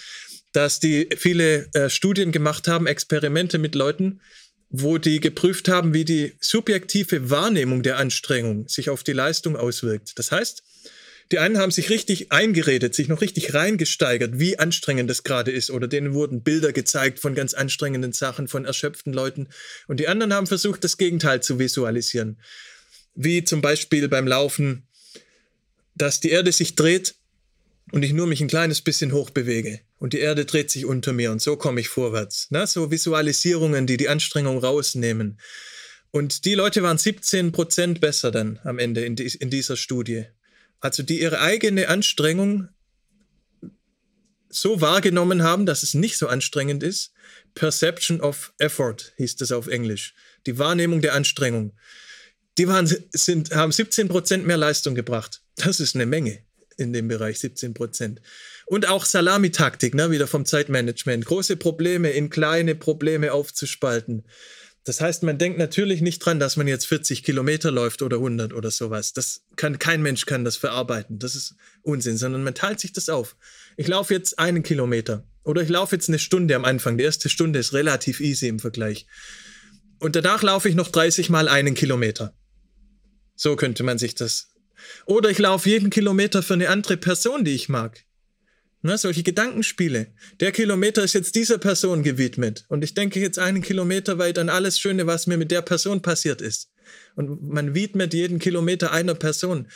[0.53, 4.21] dass die viele äh, Studien gemacht haben, Experimente mit Leuten,
[4.69, 10.19] wo die geprüft haben, wie die subjektive Wahrnehmung der Anstrengung sich auf die Leistung auswirkt.
[10.19, 10.65] Das heißt,
[11.33, 15.71] die einen haben sich richtig eingeredet, sich noch richtig reingesteigert, wie anstrengend das gerade ist.
[15.71, 19.49] Oder denen wurden Bilder gezeigt von ganz anstrengenden Sachen, von erschöpften Leuten.
[19.87, 22.39] Und die anderen haben versucht, das Gegenteil zu visualisieren
[23.17, 24.87] wie zum Beispiel beim Laufen
[26.01, 27.15] dass die Erde sich dreht
[27.93, 31.13] und ich nur mich ein kleines bisschen hoch bewege und die Erde dreht sich unter
[31.13, 32.51] mir und so komme ich vorwärts.
[32.51, 32.67] Ne?
[32.67, 35.39] So Visualisierungen, die die Anstrengung rausnehmen.
[36.11, 40.25] Und die Leute waren 17 Prozent besser dann am Ende in, die, in dieser Studie.
[40.81, 42.69] Also die ihre eigene Anstrengung
[44.49, 47.13] so wahrgenommen haben, dass es nicht so anstrengend ist.
[47.55, 50.15] Perception of Effort hieß das auf Englisch.
[50.47, 51.73] Die Wahrnehmung der Anstrengung.
[52.59, 55.43] Die waren, sind, haben 17 Prozent mehr Leistung gebracht.
[55.57, 56.41] Das ist eine Menge
[56.77, 58.21] in dem Bereich, 17 Prozent.
[58.67, 61.27] Und auch Salamitaktik, ne, wieder vom Zeitmanagement.
[61.27, 64.25] Große Probleme in kleine Probleme aufzuspalten.
[64.85, 68.55] Das heißt, man denkt natürlich nicht dran, dass man jetzt 40 Kilometer läuft oder 100
[68.55, 69.13] oder sowas.
[69.13, 71.19] Das kann, kein Mensch kann das verarbeiten.
[71.19, 73.37] Das ist Unsinn, sondern man teilt sich das auf.
[73.77, 76.97] Ich laufe jetzt einen Kilometer oder ich laufe jetzt eine Stunde am Anfang.
[76.97, 79.07] Die erste Stunde ist relativ easy im Vergleich.
[79.99, 82.35] Und danach laufe ich noch 30 mal einen Kilometer.
[83.37, 84.51] So könnte man sich das
[85.07, 88.05] oder ich laufe jeden Kilometer für eine andere Person, die ich mag.
[88.83, 90.07] Ne, solche Gedankenspiele.
[90.41, 92.65] Der Kilometer ist jetzt dieser Person gewidmet.
[92.69, 96.01] Und ich denke jetzt einen Kilometer weit an alles Schöne, was mir mit der Person
[96.01, 96.71] passiert ist.
[97.15, 99.69] Und man widmet jeden Kilometer einer Person.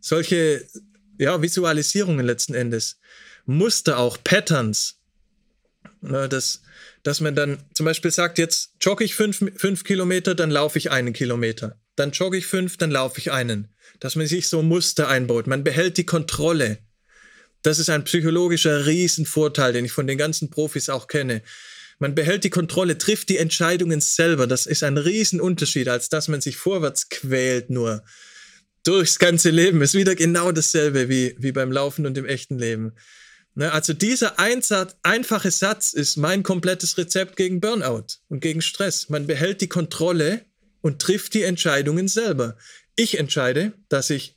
[0.00, 0.66] Solche
[1.18, 3.00] ja, Visualisierungen letzten Endes.
[3.46, 4.98] Muster auch, Patterns.
[6.02, 6.60] Ne, das,
[7.02, 10.90] dass man dann zum Beispiel sagt, jetzt jogge ich fünf, fünf Kilometer, dann laufe ich
[10.90, 11.80] einen Kilometer.
[11.96, 15.46] Dann jogge ich fünf, dann laufe ich einen dass man sich so Muster einbaut.
[15.46, 16.78] Man behält die Kontrolle.
[17.62, 21.42] Das ist ein psychologischer Riesenvorteil, den ich von den ganzen Profis auch kenne.
[21.98, 24.46] Man behält die Kontrolle, trifft die Entscheidungen selber.
[24.46, 28.02] Das ist ein Riesenunterschied, als dass man sich vorwärts quält nur.
[28.84, 32.94] Durchs ganze Leben ist wieder genau dasselbe wie, wie beim Laufen und im echten Leben.
[33.54, 39.10] Ne, also dieser Einsatz, einfache Satz ist mein komplettes Rezept gegen Burnout und gegen Stress.
[39.10, 40.46] Man behält die Kontrolle
[40.80, 42.56] und trifft die Entscheidungen selber.
[42.96, 44.36] Ich entscheide, dass ich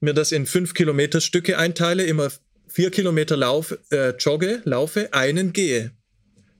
[0.00, 2.32] mir das in fünf Kilometer Stücke einteile, immer
[2.76, 5.92] vier Kilometer lauf, äh, jogge, laufe, einen gehe.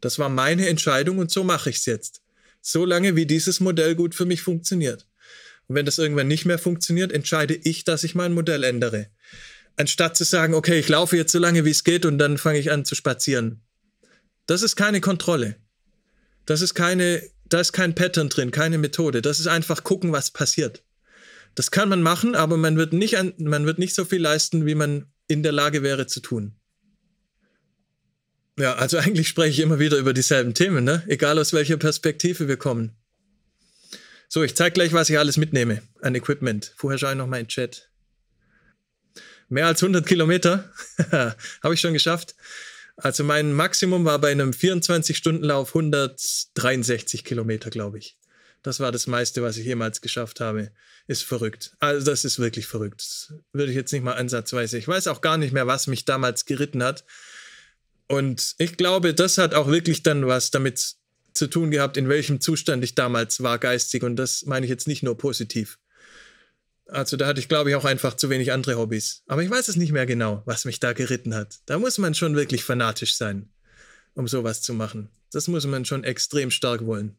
[0.01, 2.22] Das war meine Entscheidung und so mache ich es jetzt.
[2.62, 5.06] So lange, wie dieses Modell gut für mich funktioniert.
[5.66, 9.09] Und wenn das irgendwann nicht mehr funktioniert, entscheide ich, dass ich mein Modell ändere.
[9.76, 12.60] Anstatt zu sagen, okay, ich laufe jetzt so lange, wie es geht und dann fange
[12.60, 13.60] ich an zu spazieren.
[14.47, 15.56] Das ist keine Kontrolle.
[16.47, 19.20] Das ist keine, da ist kein Pattern drin, keine Methode.
[19.20, 20.82] Das ist einfach gucken, was passiert.
[21.55, 24.64] Das kann man machen, aber man wird nicht, an, man wird nicht so viel leisten,
[24.64, 26.55] wie man in der Lage wäre zu tun.
[28.59, 31.03] Ja, also eigentlich spreche ich immer wieder über dieselben Themen, ne?
[31.09, 32.97] egal aus welcher Perspektive wir kommen.
[34.28, 36.73] So, ich zeige gleich, was ich alles mitnehme an Equipment.
[36.77, 37.90] Vorher schaue ich noch mal in den Chat.
[39.48, 40.73] Mehr als 100 Kilometer
[41.62, 42.35] habe ich schon geschafft.
[42.97, 48.16] Also mein Maximum war bei einem 24-Stunden-Lauf 163 Kilometer, glaube ich.
[48.66, 50.72] Das war das meiste, was ich jemals geschafft habe.
[51.06, 51.76] Ist verrückt.
[51.78, 53.01] Also das ist wirklich verrückt.
[53.01, 54.76] Das würde ich jetzt nicht mal ansatzweise.
[54.76, 57.05] Ich weiß auch gar nicht mehr, was mich damals geritten hat.
[58.09, 60.97] Und ich glaube, das hat auch wirklich dann was damit
[61.32, 64.02] zu tun gehabt, in welchem Zustand ich damals war geistig.
[64.02, 65.78] Und das meine ich jetzt nicht nur positiv.
[66.88, 69.22] Also da hatte ich, glaube ich, auch einfach zu wenig andere Hobbys.
[69.28, 71.60] Aber ich weiß es nicht mehr genau, was mich da geritten hat.
[71.66, 73.48] Da muss man schon wirklich fanatisch sein,
[74.14, 75.09] um sowas zu machen.
[75.30, 77.16] Das muss man schon extrem stark wollen.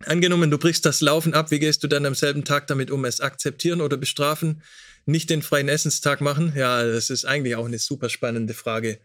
[0.00, 3.04] Angenommen, du brichst das Laufen ab, wie gehst du dann am selben Tag damit um?
[3.04, 4.62] Es akzeptieren oder bestrafen?
[5.06, 6.52] Nicht den freien Essenstag machen?
[6.56, 8.98] Ja, das ist eigentlich auch eine super spannende Frage.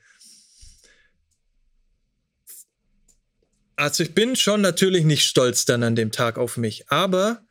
[3.75, 7.45] Also ich bin schon natürlich nicht stolz dann an dem Tag auf mich, aber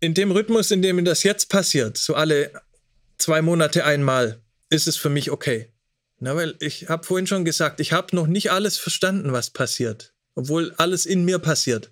[0.00, 2.50] in dem Rhythmus, in dem das jetzt passiert, so alle
[3.18, 5.72] zwei Monate einmal, ist es für mich okay.
[6.18, 10.15] Na, weil ich habe vorhin schon gesagt, ich habe noch nicht alles verstanden, was passiert
[10.36, 11.90] obwohl alles in mir passiert.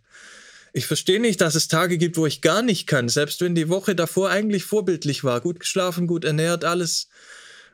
[0.73, 3.69] Ich verstehe nicht, dass es Tage gibt, wo ich gar nicht kann, selbst wenn die
[3.69, 7.09] Woche davor eigentlich vorbildlich war, gut geschlafen, gut ernährt, alles,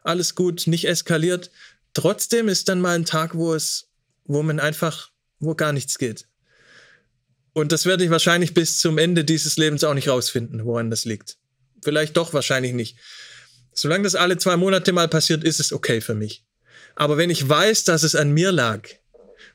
[0.03, 1.51] alles gut, nicht eskaliert.
[1.93, 3.89] Trotzdem ist dann mal ein Tag, wo es,
[4.25, 6.27] wo man einfach, wo gar nichts geht.
[7.53, 11.05] Und das werde ich wahrscheinlich bis zum Ende dieses Lebens auch nicht rausfinden, woran das
[11.05, 11.37] liegt.
[11.83, 12.97] Vielleicht doch, wahrscheinlich nicht.
[13.73, 16.45] Solange das alle zwei Monate mal passiert, ist es okay für mich.
[16.97, 18.83] Aber wenn ich weiß, dass es an mir lag,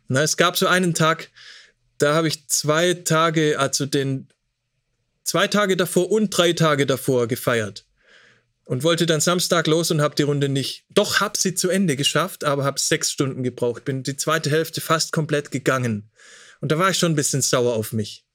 [0.07, 1.29] na, es gab so einen Tag,
[1.97, 4.27] da habe ich zwei Tage, also den
[5.23, 7.85] zwei Tage davor und drei Tage davor gefeiert
[8.65, 10.85] und wollte dann Samstag los und habe die Runde nicht.
[10.89, 13.85] Doch habe sie zu Ende geschafft, aber habe sechs Stunden gebraucht.
[13.85, 16.11] Bin die zweite Hälfte fast komplett gegangen
[16.61, 18.25] und da war ich schon ein bisschen sauer auf mich.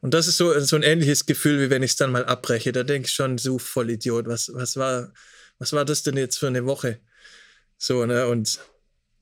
[0.00, 2.72] Und das ist so, so ein ähnliches Gefühl, wie wenn ich es dann mal abbreche.
[2.72, 5.12] Da denke ich schon, so voll Idiot, was, was, war,
[5.58, 7.00] was war das denn jetzt für eine Woche?
[7.78, 8.26] So, ne?
[8.28, 8.60] Und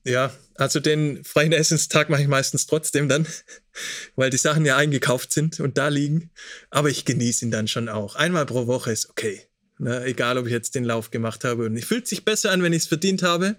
[0.07, 3.27] Ja, also den freien Essenstag mache ich meistens trotzdem dann,
[4.15, 6.31] weil die Sachen ja eingekauft sind und da liegen.
[6.69, 8.15] Aber ich genieße ihn dann schon auch.
[8.15, 9.41] Einmal pro Woche ist okay.
[9.79, 10.05] Ne?
[10.05, 11.65] Egal, ob ich jetzt den Lauf gemacht habe.
[11.65, 13.57] Und es fühlt sich besser an, wenn ich es verdient habe.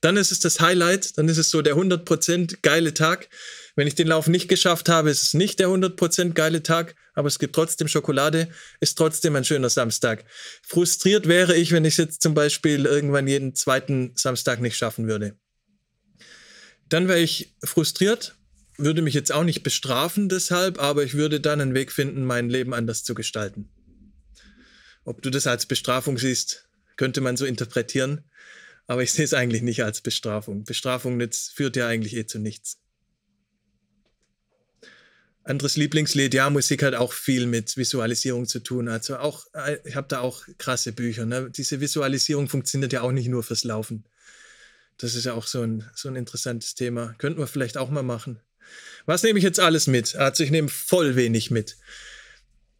[0.00, 1.18] Dann ist es das Highlight.
[1.18, 3.28] Dann ist es so der 100% geile Tag.
[3.74, 7.28] Wenn ich den Lauf nicht geschafft habe, ist es nicht der 100% geile Tag, aber
[7.28, 8.48] es gibt trotzdem Schokolade,
[8.80, 10.24] ist trotzdem ein schöner Samstag.
[10.62, 15.08] Frustriert wäre ich, wenn ich es jetzt zum Beispiel irgendwann jeden zweiten Samstag nicht schaffen
[15.08, 15.38] würde.
[16.90, 18.36] Dann wäre ich frustriert,
[18.76, 22.50] würde mich jetzt auch nicht bestrafen deshalb, aber ich würde dann einen Weg finden, mein
[22.50, 23.68] Leben anders zu gestalten.
[25.04, 28.24] Ob du das als Bestrafung siehst, könnte man so interpretieren,
[28.86, 30.64] aber ich sehe es eigentlich nicht als Bestrafung.
[30.64, 31.20] Bestrafung
[31.54, 32.78] führt ja eigentlich eh zu nichts.
[35.44, 38.88] Anderes Lieblingslied, ja, Musik hat auch viel mit Visualisierung zu tun.
[38.88, 41.24] Also auch, äh, ich habe da auch krasse Bücher.
[41.24, 41.50] Ne?
[41.50, 44.04] Diese Visualisierung funktioniert ja auch nicht nur fürs Laufen.
[45.00, 47.14] Das ist ja auch so ein, so ein interessantes Thema.
[47.18, 48.38] Könnten wir vielleicht auch mal machen.
[49.06, 50.14] Was nehme ich jetzt alles mit?
[50.16, 51.76] Also ich nehme voll wenig mit.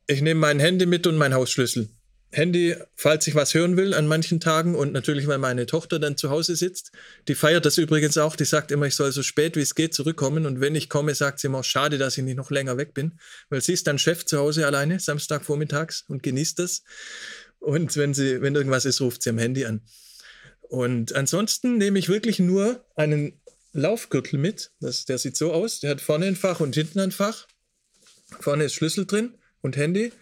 [0.07, 1.89] Ich nehme mein Handy mit und meinen Hausschlüssel.
[2.33, 6.17] Handy, falls ich was hören will an manchen Tagen und natürlich, weil meine Tochter dann
[6.17, 6.93] zu Hause sitzt.
[7.27, 8.37] Die feiert das übrigens auch.
[8.37, 10.47] Die sagt immer, ich soll so spät wie es geht zurückkommen.
[10.47, 13.19] Und wenn ich komme, sagt sie immer, schade, dass ich nicht noch länger weg bin.
[13.49, 16.85] Weil sie ist dann Chef zu Hause alleine, Samstagvormittags und genießt das.
[17.59, 19.81] Und wenn sie, wenn irgendwas ist, ruft sie am Handy an.
[20.71, 23.41] Und ansonsten nehme ich wirklich nur einen
[23.73, 24.71] Laufgürtel mit.
[24.79, 25.81] Das, der sieht so aus.
[25.81, 27.49] Der hat vorne ein Fach und hinten ein Fach.
[28.39, 30.13] Vorne ist Schlüssel drin und Handy.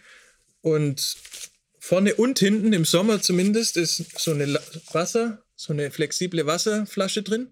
[0.61, 1.17] Und
[1.77, 4.59] vorne und hinten, im Sommer zumindest, ist so eine
[4.91, 7.51] Wasser, so eine flexible Wasserflasche drin.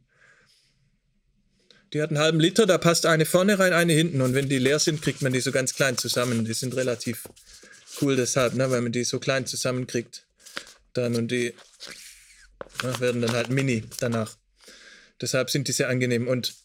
[1.93, 4.21] Die hat einen halben Liter, da passt eine vorne rein, eine hinten.
[4.21, 6.45] Und wenn die leer sind, kriegt man die so ganz klein zusammen.
[6.45, 7.29] Die sind relativ
[8.01, 10.25] cool deshalb, ne, weil man die so klein zusammenkriegt.
[10.93, 11.53] Dann und die
[12.83, 14.35] Ne, werden dann halt Mini danach.
[15.21, 16.27] Deshalb sind die sehr angenehm.
[16.27, 16.55] Und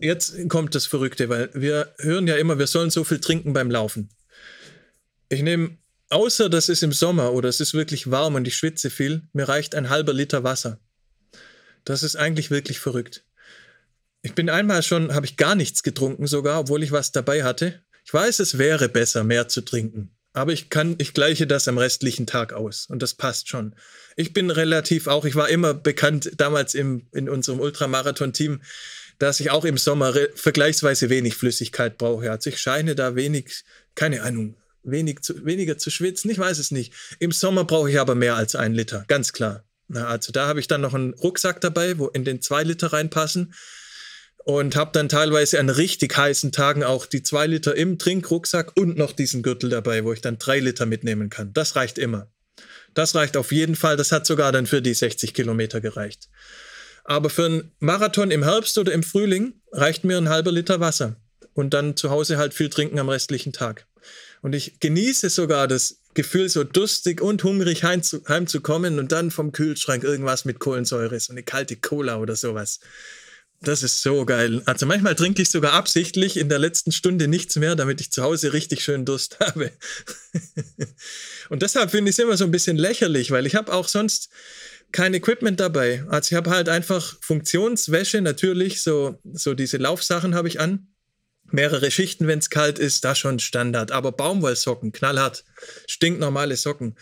[0.00, 3.70] jetzt kommt das Verrückte, weil wir hören ja immer, wir sollen so viel trinken beim
[3.70, 4.10] Laufen.
[5.28, 5.78] Ich nehme,
[6.10, 9.48] außer das ist im Sommer oder es ist wirklich warm und ich schwitze viel, mir
[9.48, 10.80] reicht ein halber Liter Wasser.
[11.84, 13.24] Das ist eigentlich wirklich verrückt.
[14.22, 17.82] Ich bin einmal schon, habe ich gar nichts getrunken sogar, obwohl ich was dabei hatte.
[18.04, 20.14] Ich weiß, es wäre besser, mehr zu trinken.
[20.32, 23.74] Aber ich kann, ich gleiche das am restlichen Tag aus und das passt schon.
[24.16, 28.60] Ich bin relativ auch, ich war immer bekannt damals im, in unserem Ultramarathon-Team,
[29.18, 32.30] dass ich auch im Sommer vergleichsweise wenig Flüssigkeit brauche.
[32.30, 36.30] Also ich scheine da wenig, keine Ahnung, wenig zu, weniger zu schwitzen.
[36.30, 36.92] Ich weiß es nicht.
[37.18, 39.64] Im Sommer brauche ich aber mehr als ein Liter, ganz klar.
[39.88, 42.92] Na, also da habe ich dann noch einen Rucksack dabei, wo in den zwei Liter
[42.92, 43.52] reinpassen
[44.58, 48.96] und habe dann teilweise an richtig heißen Tagen auch die zwei Liter im Trinkrucksack und
[48.96, 51.52] noch diesen Gürtel dabei, wo ich dann drei Liter mitnehmen kann.
[51.52, 52.28] Das reicht immer.
[52.94, 53.96] Das reicht auf jeden Fall.
[53.96, 56.28] Das hat sogar dann für die 60 Kilometer gereicht.
[57.04, 61.16] Aber für einen Marathon im Herbst oder im Frühling reicht mir ein halber Liter Wasser
[61.54, 63.86] und dann zu Hause halt viel trinken am restlichen Tag.
[64.42, 70.02] Und ich genieße sogar das Gefühl, so durstig und hungrig heimzukommen und dann vom Kühlschrank
[70.02, 72.80] irgendwas mit Kohlensäure, so eine kalte Cola oder sowas.
[73.62, 74.62] Das ist so geil.
[74.64, 78.22] Also manchmal trinke ich sogar absichtlich in der letzten Stunde nichts mehr, damit ich zu
[78.22, 79.70] Hause richtig schön Durst habe.
[81.50, 84.30] und deshalb finde ich es immer so ein bisschen lächerlich, weil ich habe auch sonst
[84.92, 86.04] kein Equipment dabei.
[86.08, 90.88] Also ich habe halt einfach Funktionswäsche, natürlich, so, so diese Laufsachen habe ich an.
[91.52, 93.92] Mehrere Schichten, wenn es kalt ist, da schon Standard.
[93.92, 95.44] Aber Baumwollsocken, knallhart,
[95.86, 96.96] stinknormale Socken.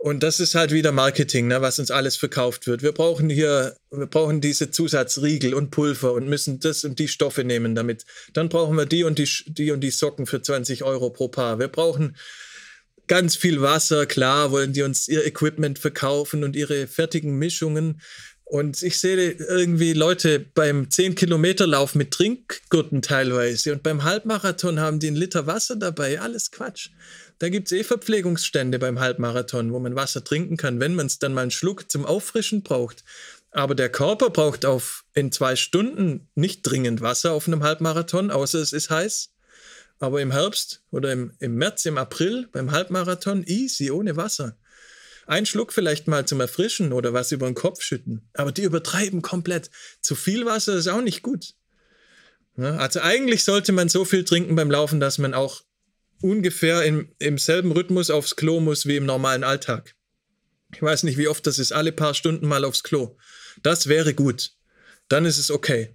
[0.00, 2.84] Und das ist halt wieder Marketing, ne, was uns alles verkauft wird.
[2.84, 7.42] Wir brauchen hier, wir brauchen diese Zusatzriegel und Pulver und müssen das und die Stoffe
[7.42, 8.04] nehmen damit.
[8.32, 11.58] Dann brauchen wir die und die, die und die Socken für 20 Euro pro Paar.
[11.58, 12.16] Wir brauchen
[13.08, 18.00] ganz viel Wasser, klar, wollen die uns ihr Equipment verkaufen und ihre fertigen Mischungen.
[18.44, 25.08] Und ich sehe irgendwie Leute beim 10-Kilometer-Lauf mit Trinkgurten teilweise und beim Halbmarathon haben die
[25.08, 26.20] einen Liter Wasser dabei.
[26.20, 26.90] Alles Quatsch.
[27.38, 31.18] Da gibt es eh Verpflegungsstände beim Halbmarathon, wo man Wasser trinken kann, wenn man es
[31.18, 33.04] dann mal einen Schluck zum Auffrischen braucht.
[33.50, 38.58] Aber der Körper braucht auf in zwei Stunden nicht dringend Wasser auf einem Halbmarathon, außer
[38.58, 39.30] es ist heiß.
[40.00, 44.56] Aber im Herbst oder im, im März, im April beim Halbmarathon easy, ohne Wasser.
[45.26, 48.28] Ein Schluck vielleicht mal zum Erfrischen oder was über den Kopf schütten.
[48.34, 49.70] Aber die übertreiben komplett.
[50.00, 51.54] Zu viel Wasser ist auch nicht gut.
[52.56, 55.62] Also eigentlich sollte man so viel trinken beim Laufen, dass man auch
[56.20, 59.94] ungefähr im, im selben Rhythmus aufs Klo muss wie im normalen Alltag.
[60.74, 63.16] Ich weiß nicht, wie oft das ist, alle paar Stunden mal aufs Klo.
[63.62, 64.52] Das wäre gut.
[65.08, 65.94] Dann ist es okay.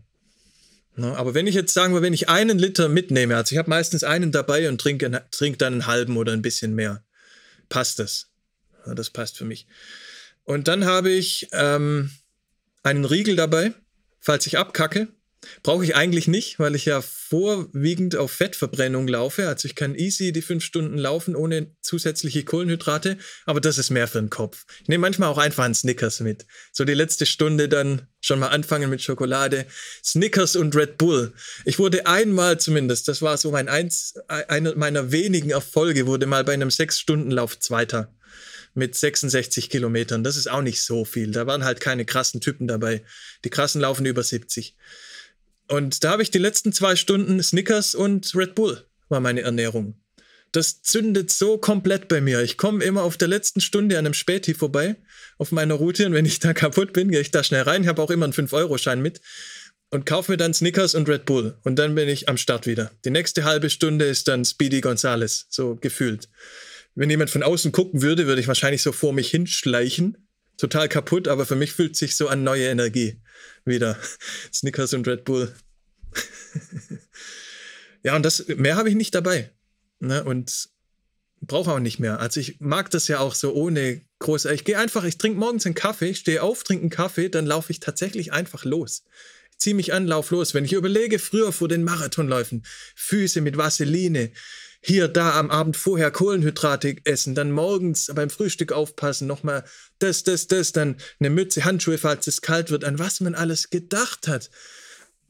[0.95, 3.69] Na, aber wenn ich jetzt sagen wir, wenn ich einen Liter mitnehme, also ich habe
[3.69, 7.03] meistens einen dabei und trinke, trinke dann einen halben oder ein bisschen mehr,
[7.69, 8.29] passt das.
[8.85, 9.67] Das passt für mich.
[10.43, 12.11] Und dann habe ich ähm,
[12.83, 13.73] einen Riegel dabei
[14.23, 15.09] falls ich abkacke.
[15.61, 19.47] Brauche ich eigentlich nicht, weil ich ja vorwiegend auf Fettverbrennung laufe.
[19.47, 24.07] Also ich kann easy die fünf Stunden laufen ohne zusätzliche Kohlenhydrate, aber das ist mehr
[24.07, 24.65] für den Kopf.
[24.81, 26.45] Ich nehme manchmal auch einfach einen Snickers mit.
[26.71, 29.65] So die letzte Stunde dann schon mal anfangen mit Schokolade.
[30.03, 31.33] Snickers und Red Bull.
[31.65, 36.43] Ich wurde einmal zumindest, das war so mein eins, einer meiner wenigen Erfolge, wurde mal
[36.43, 38.13] bei einem Sechs-Stunden-Lauf Zweiter
[38.73, 40.23] mit 66 Kilometern.
[40.23, 41.31] Das ist auch nicht so viel.
[41.31, 43.03] Da waren halt keine krassen Typen dabei.
[43.43, 44.75] Die krassen laufen über 70.
[45.67, 49.95] Und da habe ich die letzten zwei Stunden Snickers und Red Bull war meine Ernährung.
[50.51, 52.41] Das zündet so komplett bei mir.
[52.41, 54.95] Ich komme immer auf der letzten Stunde an einem Späti vorbei
[55.39, 57.81] auf meiner Route und wenn ich da kaputt bin, gehe ich da schnell rein.
[57.81, 59.19] Ich habe auch immer einen 5-Euro-Schein mit
[59.89, 62.91] und kaufe mir dann Snickers und Red Bull und dann bin ich am Start wieder.
[63.03, 66.29] Die nächste halbe Stunde ist dann Speedy Gonzales, so gefühlt.
[66.95, 70.27] Wenn jemand von außen gucken würde, würde ich wahrscheinlich so vor mich hinschleichen.
[70.57, 73.19] Total kaputt, aber für mich fühlt sich so an neue Energie
[73.65, 73.97] wieder.
[74.53, 75.53] Snickers und Red Bull.
[78.03, 79.51] ja, und das, mehr habe ich nicht dabei.
[79.99, 80.23] Ne?
[80.23, 80.69] Und
[81.41, 82.19] brauche auch nicht mehr.
[82.19, 84.45] Also ich mag das ja auch so ohne groß.
[84.45, 87.71] Ich gehe einfach, ich trinke morgens einen Kaffee, stehe auf, trinke einen Kaffee, dann laufe
[87.71, 89.03] ich tatsächlich einfach los.
[89.51, 90.53] Ich ziehe mich an, lauf los.
[90.53, 92.65] Wenn ich überlege, früher vor den Marathonläufen,
[92.95, 94.31] Füße mit Vaseline,
[94.85, 99.63] hier, da am Abend vorher Kohlenhydrate essen, dann morgens beim Frühstück aufpassen, nochmal
[99.99, 103.69] das, das, das, dann eine Mütze, Handschuhe, falls es kalt wird, an was man alles
[103.69, 104.49] gedacht hat,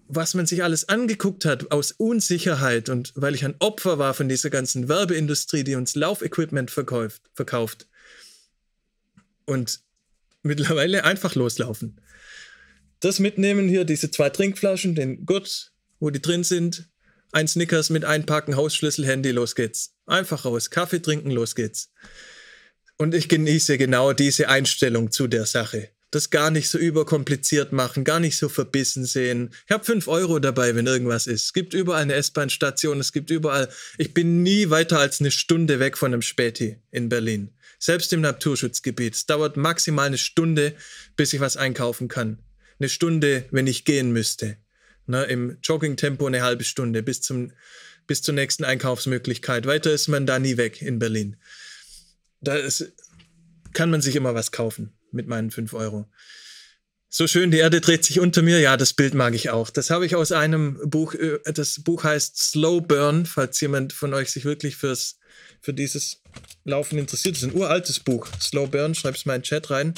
[0.07, 4.27] was man sich alles angeguckt hat aus Unsicherheit und weil ich ein Opfer war von
[4.27, 7.87] dieser ganzen Werbeindustrie, die uns Laufequipment verkauft, verkauft.
[9.45, 9.81] Und
[10.41, 12.01] mittlerweile einfach loslaufen.
[13.01, 16.89] Das mitnehmen hier, diese zwei Trinkflaschen, den Gurt, wo die drin sind,
[17.33, 19.95] ein Snickers mit einpacken, Hausschlüssel, Handy, los geht's.
[20.05, 21.91] Einfach raus, Kaffee trinken, los geht's.
[22.97, 25.89] Und ich genieße genau diese Einstellung zu der Sache.
[26.11, 29.49] Das gar nicht so überkompliziert machen, gar nicht so verbissen sehen.
[29.65, 31.45] Ich habe fünf Euro dabei, wenn irgendwas ist.
[31.45, 33.67] Es gibt überall eine S-Bahn-Station, es gibt überall.
[33.97, 37.49] Ich bin nie weiter als eine Stunde weg von einem Späti in Berlin.
[37.79, 39.15] Selbst im Naturschutzgebiet.
[39.15, 40.75] Es dauert maximal eine Stunde,
[41.15, 42.37] bis ich was einkaufen kann.
[42.79, 44.57] Eine Stunde, wenn ich gehen müsste.
[45.05, 47.51] Ne, Im Jogging-Tempo eine halbe Stunde bis, zum,
[48.07, 49.65] bis zur nächsten Einkaufsmöglichkeit.
[49.65, 51.35] Weiter ist man da nie weg in Berlin.
[52.39, 52.93] Da ist,
[53.73, 56.09] kann man sich immer was kaufen mit meinen 5 Euro.
[57.15, 58.59] So schön, die Erde dreht sich unter mir.
[58.59, 59.69] Ja, das Bild mag ich auch.
[59.69, 61.13] Das habe ich aus einem Buch.
[61.13, 65.19] Äh, das Buch heißt Slow Burn, falls jemand von euch sich wirklich fürs,
[65.61, 66.23] für dieses
[66.63, 67.35] Laufen interessiert.
[67.35, 68.27] Das ist ein uraltes Buch.
[68.41, 69.93] Slow Burn, schreib es mal in den Chat rein.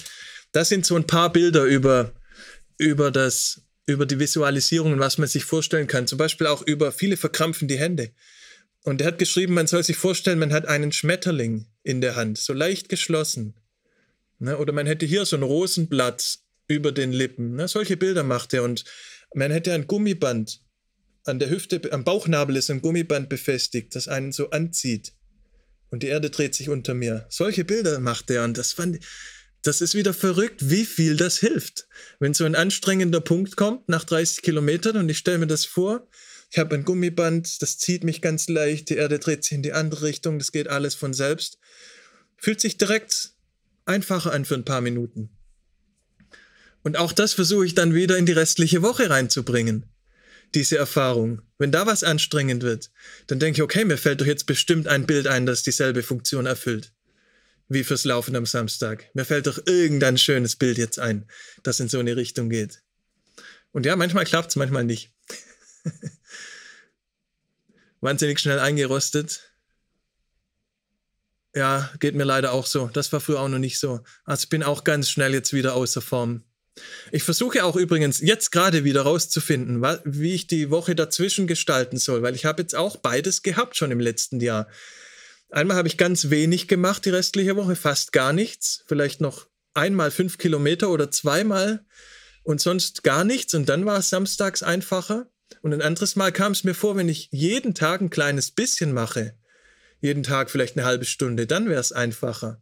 [0.52, 2.11] Das sind so ein paar Bilder über,
[2.77, 6.07] über das über die Visualisierung und was man sich vorstellen kann.
[6.07, 8.12] Zum Beispiel auch über viele verkrampfen die Hände.
[8.84, 12.38] Und er hat geschrieben, man soll sich vorstellen, man hat einen Schmetterling in der Hand,
[12.38, 13.56] so leicht geschlossen.
[14.40, 14.57] Ne?
[14.57, 17.56] Oder man hätte hier so ein Rosenblatt über den Lippen.
[17.56, 17.68] Ne?
[17.68, 18.64] Solche Bilder macht er.
[18.64, 18.84] Und
[19.34, 20.62] man hätte ein Gummiband
[21.26, 25.14] an der Hüfte, am Bauchnabel ist ein Gummiband befestigt, das einen so anzieht.
[25.90, 27.26] Und die Erde dreht sich unter mir.
[27.30, 28.44] Solche Bilder macht er.
[28.44, 28.99] Und das fand,
[29.66, 31.88] das ist wieder verrückt, wie viel das hilft.
[32.20, 36.08] Wenn so ein anstrengender Punkt kommt nach 30 Kilometern und ich stelle mir das vor,
[36.52, 39.74] ich habe ein Gummiband, das zieht mich ganz leicht, die Erde dreht sich in die
[39.74, 41.58] andere Richtung, das geht alles von selbst.
[42.38, 43.32] Fühlt sich direkt
[43.86, 45.30] einfacher an für ein paar Minuten.
[46.84, 49.86] Und auch das versuche ich dann wieder in die restliche Woche reinzubringen,
[50.54, 51.42] diese Erfahrung.
[51.58, 52.92] Wenn da was anstrengend wird,
[53.26, 56.46] dann denke ich, okay, mir fällt doch jetzt bestimmt ein Bild ein, das dieselbe Funktion
[56.46, 56.95] erfüllt
[57.68, 59.10] wie fürs Laufen am Samstag.
[59.14, 61.28] Mir fällt doch irgendein schönes Bild jetzt ein,
[61.64, 62.82] das in so eine Richtung geht.
[63.72, 65.12] Und ja, manchmal klappt es, manchmal nicht.
[68.02, 69.52] Wahnsinnig schnell eingerostet.
[71.56, 72.90] Ja, geht mir leider auch so.
[72.94, 74.02] Das war früher auch noch nicht so.
[74.26, 76.44] Also bin auch ganz schnell jetzt wieder außer Form.
[77.12, 82.22] Ich versuche auch übrigens jetzt gerade wieder rauszufinden, wie ich die Woche dazwischen gestalten soll,
[82.22, 84.68] weil ich habe jetzt auch beides gehabt schon im letzten Jahr.
[85.56, 88.84] Einmal habe ich ganz wenig gemacht die restliche Woche, fast gar nichts.
[88.88, 91.86] Vielleicht noch einmal fünf Kilometer oder zweimal
[92.44, 93.53] und sonst gar nichts.
[93.53, 95.30] Und dann war es samstags einfacher.
[95.61, 98.91] Und ein anderes Mal kam es mir vor, wenn ich jeden Tag ein kleines bisschen
[98.91, 99.38] mache,
[100.02, 102.61] jeden Tag vielleicht eine halbe Stunde, dann wäre es einfacher.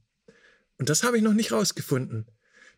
[0.78, 2.28] Und das habe ich noch nicht rausgefunden.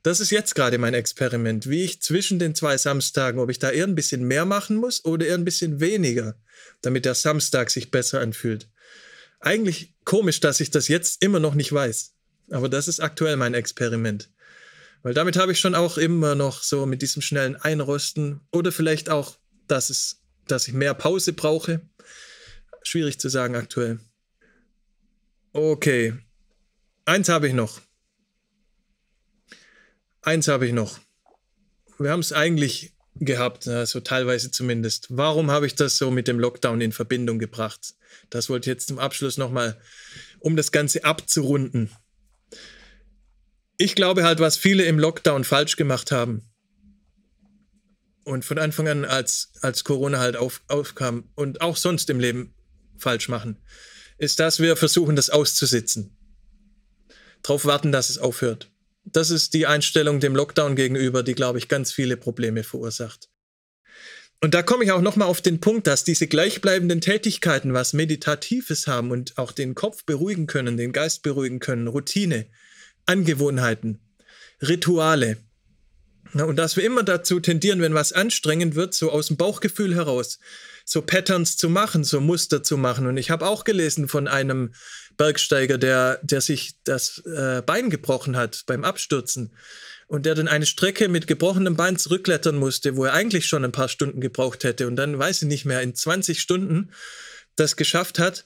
[0.01, 3.69] Das ist jetzt gerade mein Experiment, wie ich zwischen den zwei Samstagen, ob ich da
[3.69, 6.37] eher ein bisschen mehr machen muss oder eher ein bisschen weniger,
[6.81, 8.69] damit der Samstag sich besser anfühlt
[9.45, 12.13] eigentlich komisch, dass ich das jetzt immer noch nicht weiß.
[12.51, 14.29] Aber das ist aktuell mein Experiment.
[15.03, 19.09] Weil damit habe ich schon auch immer noch so mit diesem schnellen Einrosten oder vielleicht
[19.09, 21.81] auch, dass, es, dass ich mehr Pause brauche.
[22.81, 23.99] Schwierig zu sagen aktuell.
[25.53, 26.15] Okay.
[27.05, 27.81] Eins habe ich noch.
[30.23, 30.99] Eins habe ich noch.
[31.99, 35.07] Wir haben es eigentlich gehabt, also teilweise zumindest.
[35.09, 37.95] Warum habe ich das so mit dem Lockdown in Verbindung gebracht?
[38.29, 39.79] Das wollte ich jetzt zum Abschluss nochmal,
[40.39, 41.89] um das Ganze abzurunden.
[43.77, 46.43] Ich glaube halt, was viele im Lockdown falsch gemacht haben
[48.23, 52.53] und von Anfang an, als, als Corona halt auf, aufkam und auch sonst im Leben
[52.97, 53.57] falsch machen,
[54.17, 56.17] ist, dass wir versuchen, das auszusitzen.
[57.43, 58.71] Darauf warten, dass es aufhört
[59.05, 63.29] das ist die Einstellung dem Lockdown gegenüber, die, glaube ich, ganz viele Probleme verursacht.
[64.41, 68.85] Und da komme ich auch nochmal auf den Punkt, dass diese gleichbleibenden Tätigkeiten was Meditatives
[68.87, 72.45] haben und auch den Kopf beruhigen können, den Geist beruhigen können, Routine,
[73.05, 73.99] Angewohnheiten,
[74.61, 75.37] Rituale.
[76.33, 80.39] Und dass wir immer dazu tendieren, wenn was anstrengend wird, so aus dem Bauchgefühl heraus,
[80.83, 83.07] so Patterns zu machen, so Muster zu machen.
[83.07, 84.73] Und ich habe auch gelesen von einem
[85.17, 89.51] Bergsteiger, der, der sich das äh, Bein gebrochen hat beim Abstürzen
[90.07, 93.71] und der dann eine Strecke mit gebrochenem Bein zurückklettern musste, wo er eigentlich schon ein
[93.71, 96.91] paar Stunden gebraucht hätte und dann weiß ich nicht mehr, in 20 Stunden
[97.55, 98.43] das geschafft hat,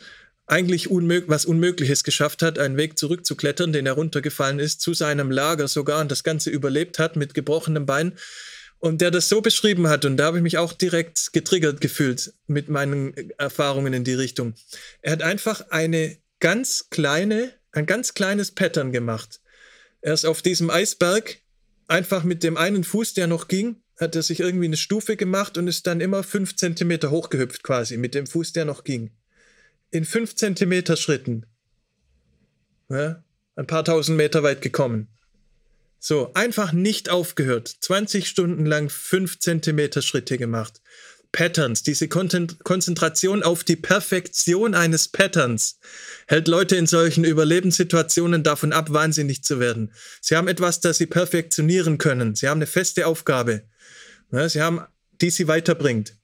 [0.50, 5.32] eigentlich unmög was Unmögliches geschafft hat, einen Weg zurückzuklettern, den er runtergefallen ist, zu seinem
[5.32, 8.14] Lager sogar und das Ganze überlebt hat mit gebrochenem Bein.
[8.80, 12.34] Und der das so beschrieben hat, und da habe ich mich auch direkt getriggert gefühlt
[12.48, 14.54] mit meinen Erfahrungen in die Richtung.
[15.02, 19.42] Er hat einfach eine ganz kleine, ein ganz kleines Pattern gemacht.
[20.02, 21.40] Er ist auf diesem Eisberg
[21.88, 25.58] einfach mit dem einen Fuß, der noch ging, hat er sich irgendwie eine Stufe gemacht
[25.58, 29.12] und ist dann immer fünf Zentimeter hochgehüpft quasi mit dem Fuß, der noch ging.
[29.92, 31.46] In fünf Zentimeter Schritten.
[32.90, 33.24] Ja,
[33.56, 35.10] ein paar tausend Meter weit gekommen.
[36.00, 37.68] So, einfach nicht aufgehört.
[37.68, 40.82] 20 Stunden lang fünf Zentimeter Schritte gemacht.
[41.32, 45.80] Patterns, diese Konzentration auf die Perfektion eines Patterns
[46.28, 49.94] hält Leute in solchen Überlebenssituationen davon ab, wahnsinnig zu werden.
[50.22, 52.36] Sie haben etwas, das sie perfektionieren können.
[52.36, 53.64] Sie haben eine feste Aufgabe.
[54.32, 54.82] Sie haben,
[55.22, 56.16] die sie weiterbringt.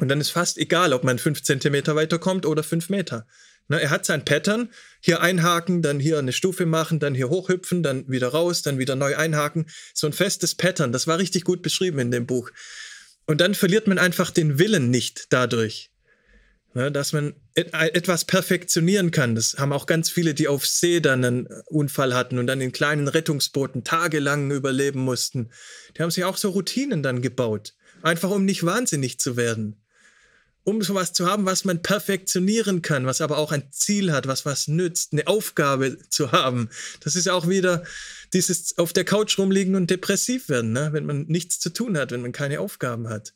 [0.00, 3.26] Und dann ist fast egal, ob man fünf Zentimeter weiterkommt oder fünf Meter.
[3.68, 4.70] Er hat sein Pattern,
[5.00, 8.96] hier einhaken, dann hier eine Stufe machen, dann hier hochhüpfen, dann wieder raus, dann wieder
[8.96, 9.66] neu einhaken.
[9.94, 12.50] So ein festes Pattern, das war richtig gut beschrieben in dem Buch.
[13.26, 15.90] Und dann verliert man einfach den Willen nicht dadurch.
[16.74, 19.34] Ja, dass man et etwas perfektionieren kann.
[19.34, 22.72] Das haben auch ganz viele, die auf See dann einen Unfall hatten und dann in
[22.72, 25.50] kleinen Rettungsbooten tagelang überleben mussten.
[25.96, 27.74] Die haben sich auch so Routinen dann gebaut.
[28.00, 29.81] Einfach um nicht wahnsinnig zu werden
[30.64, 34.46] um sowas zu haben, was man perfektionieren kann, was aber auch ein Ziel hat, was
[34.46, 36.68] was nützt, eine Aufgabe zu haben.
[37.00, 37.84] Das ist auch wieder
[38.32, 40.90] dieses auf der Couch rumliegen und depressiv werden, ne?
[40.92, 43.34] wenn man nichts zu tun hat, wenn man keine Aufgaben hat.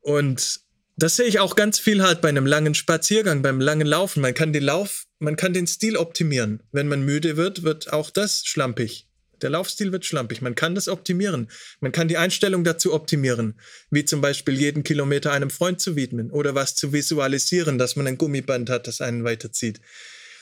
[0.00, 0.60] Und
[0.96, 4.20] das sehe ich auch ganz viel halt bei einem langen Spaziergang, beim langen Laufen.
[4.20, 6.62] Man kann den Lauf, man kann den Stil optimieren.
[6.72, 9.05] Wenn man müde wird, wird auch das schlampig.
[9.42, 10.40] Der Laufstil wird schlampig.
[10.40, 11.48] Man kann das optimieren.
[11.80, 13.54] Man kann die Einstellung dazu optimieren,
[13.90, 18.06] wie zum Beispiel jeden Kilometer einem Freund zu widmen oder was zu visualisieren, dass man
[18.06, 19.80] ein Gummiband hat, das einen weiterzieht.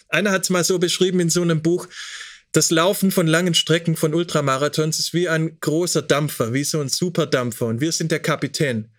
[0.09, 1.89] Einer hat es mal so beschrieben in so einem Buch,
[2.53, 6.89] das Laufen von langen Strecken von Ultramarathons ist wie ein großer Dampfer, wie so ein
[6.89, 8.93] Superdampfer und wir sind der Kapitän.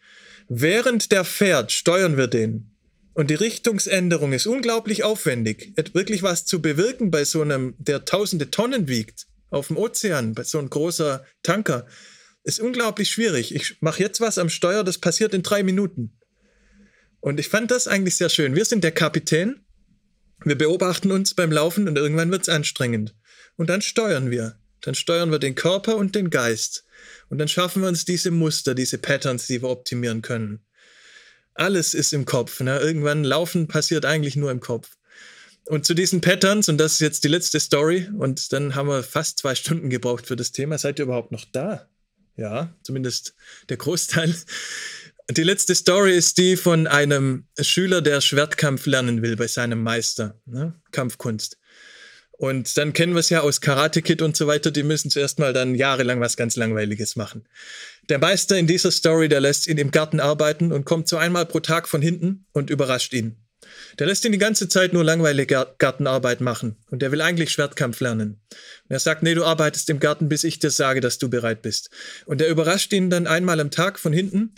[0.50, 2.72] Während der fährt, steuern wir den.
[3.14, 5.72] Und die Richtungsänderung ist unglaublich aufwendig.
[5.94, 10.60] Wirklich was zu bewirken bei so einem, der tausende Tonnen wiegt auf dem Ozean, so
[10.60, 11.88] ein großer Tanker,
[12.44, 13.56] ist unglaublich schwierig.
[13.56, 16.20] Ich mache jetzt was am Steuer, das passiert in drei Minuten.
[17.22, 18.56] Und ich fand das eigentlich sehr schön.
[18.56, 19.66] Wir sind der Kapitän,
[20.44, 23.16] wir beobachten uns beim Laufen und irgendwann wird es anstrengend.
[23.56, 24.60] Und dann steuern wir.
[24.82, 26.86] Dann steuern wir den Körper und den Geist.
[27.30, 30.66] Und dann schaffen wir uns diese Muster, diese Patterns, die wir optimieren können.
[31.54, 32.60] Alles ist im Kopf.
[32.60, 32.78] Ne?
[32.80, 34.98] Irgendwann laufen passiert eigentlich nur im Kopf.
[35.68, 39.02] Und zu diesen Patterns, und das ist jetzt die letzte Story, und dann haben wir
[39.02, 40.78] fast zwei Stunden gebraucht für das Thema.
[40.78, 41.90] Seid ihr überhaupt noch da?
[42.38, 43.34] Ja, zumindest
[43.70, 44.36] der Großteil.
[45.32, 50.40] Die letzte Story ist die von einem Schüler, der Schwertkampf lernen will bei seinem Meister,
[50.46, 50.80] ne?
[50.92, 51.58] Kampfkunst.
[52.38, 55.40] Und dann kennen wir es ja aus Karate Kid und so weiter, die müssen zuerst
[55.40, 57.48] mal dann jahrelang was ganz Langweiliges machen.
[58.10, 61.46] Der Meister in dieser Story, der lässt ihn im Garten arbeiten und kommt so einmal
[61.46, 63.45] pro Tag von hinten und überrascht ihn.
[64.00, 68.00] Der lässt ihn die ganze Zeit nur langweilige Gartenarbeit machen und der will eigentlich Schwertkampf
[68.00, 68.42] lernen.
[68.84, 71.62] Und er sagt, nee, du arbeitest im Garten, bis ich dir sage, dass du bereit
[71.62, 71.90] bist.
[72.26, 74.54] Und er überrascht ihn dann einmal am Tag von hinten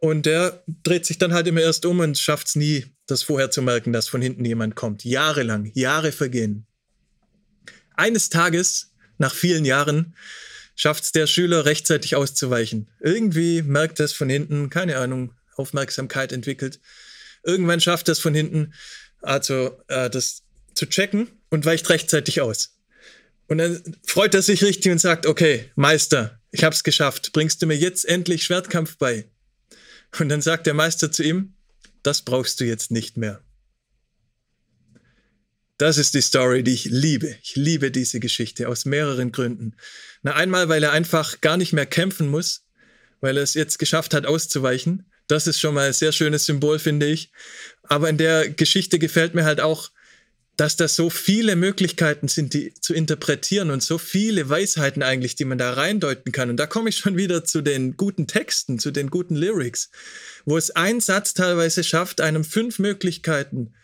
[0.00, 3.50] und der dreht sich dann halt immer erst um und schafft es nie, das vorher
[3.50, 5.04] zu merken, dass von hinten jemand kommt.
[5.04, 6.66] Jahrelang, Jahre vergehen.
[7.94, 10.16] Eines Tages, nach vielen Jahren,
[10.74, 12.88] schafft es der Schüler rechtzeitig auszuweichen.
[13.00, 16.80] Irgendwie merkt er es von hinten, keine Ahnung, Aufmerksamkeit entwickelt
[17.44, 18.74] Irgendwann schafft es von hinten,
[19.20, 20.42] also äh, das
[20.74, 22.78] zu checken und weicht rechtzeitig aus.
[23.48, 27.60] Und dann freut er sich richtig und sagt, okay, Meister, ich habe es geschafft, bringst
[27.60, 29.26] du mir jetzt endlich Schwertkampf bei?
[30.18, 31.54] Und dann sagt der Meister zu ihm,
[32.02, 33.42] das brauchst du jetzt nicht mehr.
[35.78, 37.36] Das ist die Story, die ich liebe.
[37.42, 39.74] Ich liebe diese Geschichte aus mehreren Gründen.
[40.22, 42.66] Na, einmal, weil er einfach gar nicht mehr kämpfen muss,
[43.20, 45.10] weil er es jetzt geschafft hat, auszuweichen.
[45.26, 47.30] Das ist schon mal ein sehr schönes Symbol, finde ich.
[47.84, 49.90] Aber in der Geschichte gefällt mir halt auch,
[50.56, 55.46] dass da so viele Möglichkeiten sind, die zu interpretieren und so viele Weisheiten eigentlich, die
[55.46, 56.50] man da reindeuten kann.
[56.50, 59.90] Und da komme ich schon wieder zu den guten Texten, zu den guten Lyrics,
[60.44, 63.74] wo es ein Satz teilweise schafft, einem fünf Möglichkeiten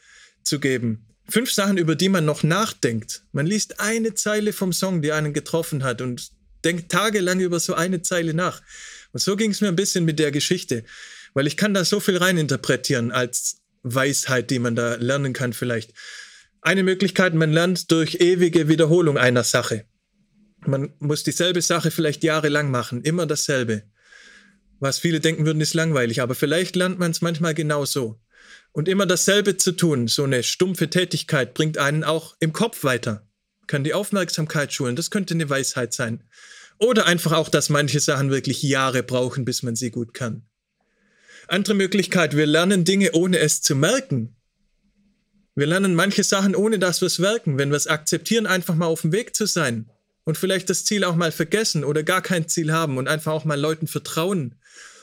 [0.42, 1.06] zu geben.
[1.28, 3.22] Fünf Sachen, über die man noch nachdenkt.
[3.32, 6.30] Man liest eine Zeile vom Song, die einen getroffen hat und
[6.64, 8.62] denkt tagelang über so eine Zeile nach.
[9.12, 10.84] Und so ging es mir ein bisschen mit der Geschichte,
[11.34, 15.92] weil ich kann da so viel reininterpretieren als Weisheit, die man da lernen kann vielleicht.
[16.60, 19.84] Eine Möglichkeit, man lernt durch ewige Wiederholung einer Sache.
[20.66, 23.84] Man muss dieselbe Sache vielleicht jahrelang machen, immer dasselbe.
[24.80, 28.20] Was viele denken würden, ist langweilig, aber vielleicht lernt man es manchmal genau so.
[28.72, 33.26] Und immer dasselbe zu tun, so eine stumpfe Tätigkeit, bringt einen auch im Kopf weiter,
[33.66, 36.24] kann die Aufmerksamkeit schulen, das könnte eine Weisheit sein.
[36.78, 40.42] Oder einfach auch, dass manche Sachen wirklich Jahre brauchen, bis man sie gut kann.
[41.48, 44.36] Andere Möglichkeit, wir lernen Dinge, ohne es zu merken.
[45.54, 48.86] Wir lernen manche Sachen, ohne dass wir es wirken, wenn wir es akzeptieren, einfach mal
[48.86, 49.90] auf dem Weg zu sein
[50.24, 53.46] und vielleicht das Ziel auch mal vergessen oder gar kein Ziel haben und einfach auch
[53.46, 54.56] mal Leuten vertrauen.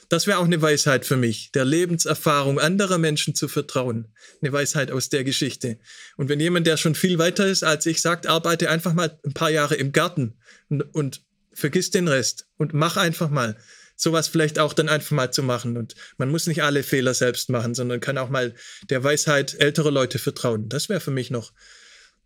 [0.07, 4.13] Das wäre auch eine Weisheit für mich, der Lebenserfahrung anderer Menschen zu vertrauen.
[4.39, 5.80] Eine Weisheit aus der Geschichte.
[6.15, 9.34] Und wenn jemand, der schon viel weiter ist als ich, sagt, arbeite einfach mal ein
[9.34, 10.35] paar Jahre im Garten
[10.69, 11.23] und, und
[11.53, 13.57] vergiss den Rest und mach einfach mal
[13.95, 15.77] sowas vielleicht auch dann einfach mal zu machen.
[15.77, 18.53] Und man muss nicht alle Fehler selbst machen, sondern kann auch mal
[18.89, 20.69] der Weisheit älterer Leute vertrauen.
[20.69, 21.53] Das wäre für mich noch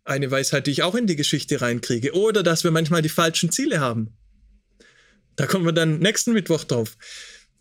[0.04, 2.14] eine Weisheit, die ich auch in die Geschichte reinkriege.
[2.14, 4.16] Oder dass wir manchmal die falschen Ziele haben.
[5.36, 6.96] Da kommen wir dann nächsten Mittwoch drauf.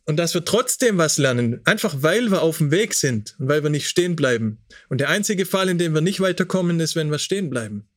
[0.05, 3.61] Und dass wir trotzdem was lernen, einfach weil wir auf dem Weg sind und weil
[3.61, 4.57] wir nicht stehen bleiben.
[4.87, 7.87] Und der einzige Fall, in dem wir nicht weiterkommen, ist, wenn wir stehen bleiben.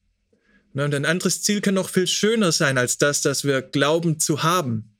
[0.74, 4.42] Und ein anderes Ziel kann noch viel schöner sein als das, das wir glauben zu
[4.42, 4.91] haben.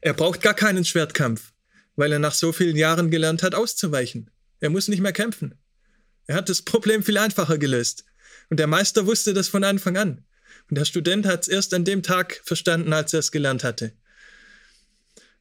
[0.00, 1.52] Er braucht gar keinen Schwertkampf,
[1.96, 4.30] weil er nach so vielen Jahren gelernt hat, auszuweichen.
[4.60, 5.54] Er muss nicht mehr kämpfen.
[6.26, 8.04] Er hat das Problem viel einfacher gelöst.
[8.50, 10.24] Und der Meister wusste das von Anfang an.
[10.70, 13.92] Und der Student hat es erst an dem Tag verstanden, als er es gelernt hatte.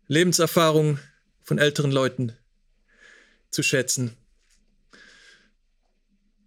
[0.08, 1.00] Lebenserfahrung
[1.42, 2.34] von älteren Leuten
[3.52, 4.18] zu schätzen.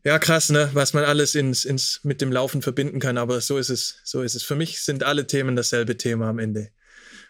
[0.04, 0.70] Ja, krass, ne?
[0.72, 4.22] Was man alles ins, ins, mit dem Laufen verbinden kann, aber so ist es, so
[4.22, 4.42] ist es.
[4.44, 6.70] Für mich sind alle Themen dasselbe Thema am Ende.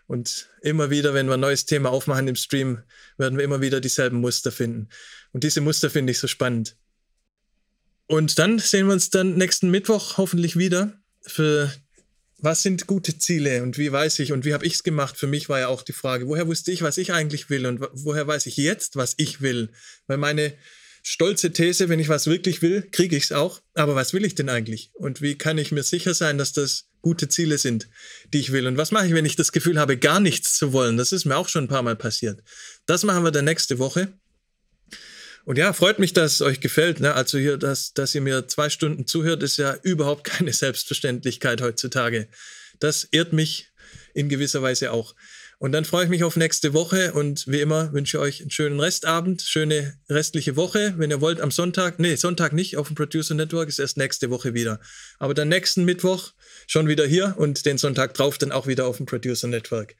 [0.06, 2.82] Und immer wieder, wenn wir ein neues Thema aufmachen im Stream,
[3.18, 4.88] werden wir immer wieder dieselben Muster finden.
[5.32, 6.76] Und diese Muster finde ich so spannend.
[8.06, 10.92] Und dann sehen wir uns dann nächsten Mittwoch hoffentlich wieder
[11.22, 11.72] für
[12.38, 15.16] was sind gute Ziele und wie weiß ich und wie habe ich es gemacht?
[15.16, 17.80] Für mich war ja auch die Frage, woher wusste ich, was ich eigentlich will und
[17.92, 19.70] woher weiß ich jetzt, was ich will?
[20.06, 20.52] Weil meine
[21.08, 23.62] stolze These, wenn ich was wirklich will, kriege ich es auch.
[23.74, 24.90] Aber was will ich denn eigentlich?
[24.94, 27.88] Und wie kann ich mir sicher sein, dass das gute Ziele sind,
[28.32, 28.66] die ich will?
[28.66, 30.96] Und was mache ich, wenn ich das Gefühl habe, gar nichts zu wollen?
[30.96, 32.42] Das ist mir auch schon ein paar Mal passiert.
[32.86, 34.14] Das machen wir dann nächste Woche.
[35.44, 36.98] Und ja, freut mich, dass es euch gefällt.
[36.98, 37.14] Ne?
[37.14, 42.26] Also hier, dass, dass ihr mir zwei Stunden zuhört, ist ja überhaupt keine Selbstverständlichkeit heutzutage.
[42.80, 43.68] Das ehrt mich
[44.12, 45.14] in gewisser Weise auch.
[45.58, 48.50] Und dann freue ich mich auf nächste Woche und wie immer wünsche ich euch einen
[48.50, 50.94] schönen Restabend, schöne restliche Woche.
[50.98, 54.28] Wenn ihr wollt, am Sonntag, nee, Sonntag nicht auf dem Producer Network, ist erst nächste
[54.28, 54.80] Woche wieder.
[55.18, 56.32] Aber dann nächsten Mittwoch
[56.66, 59.96] schon wieder hier und den Sonntag drauf dann auch wieder auf dem Producer Network.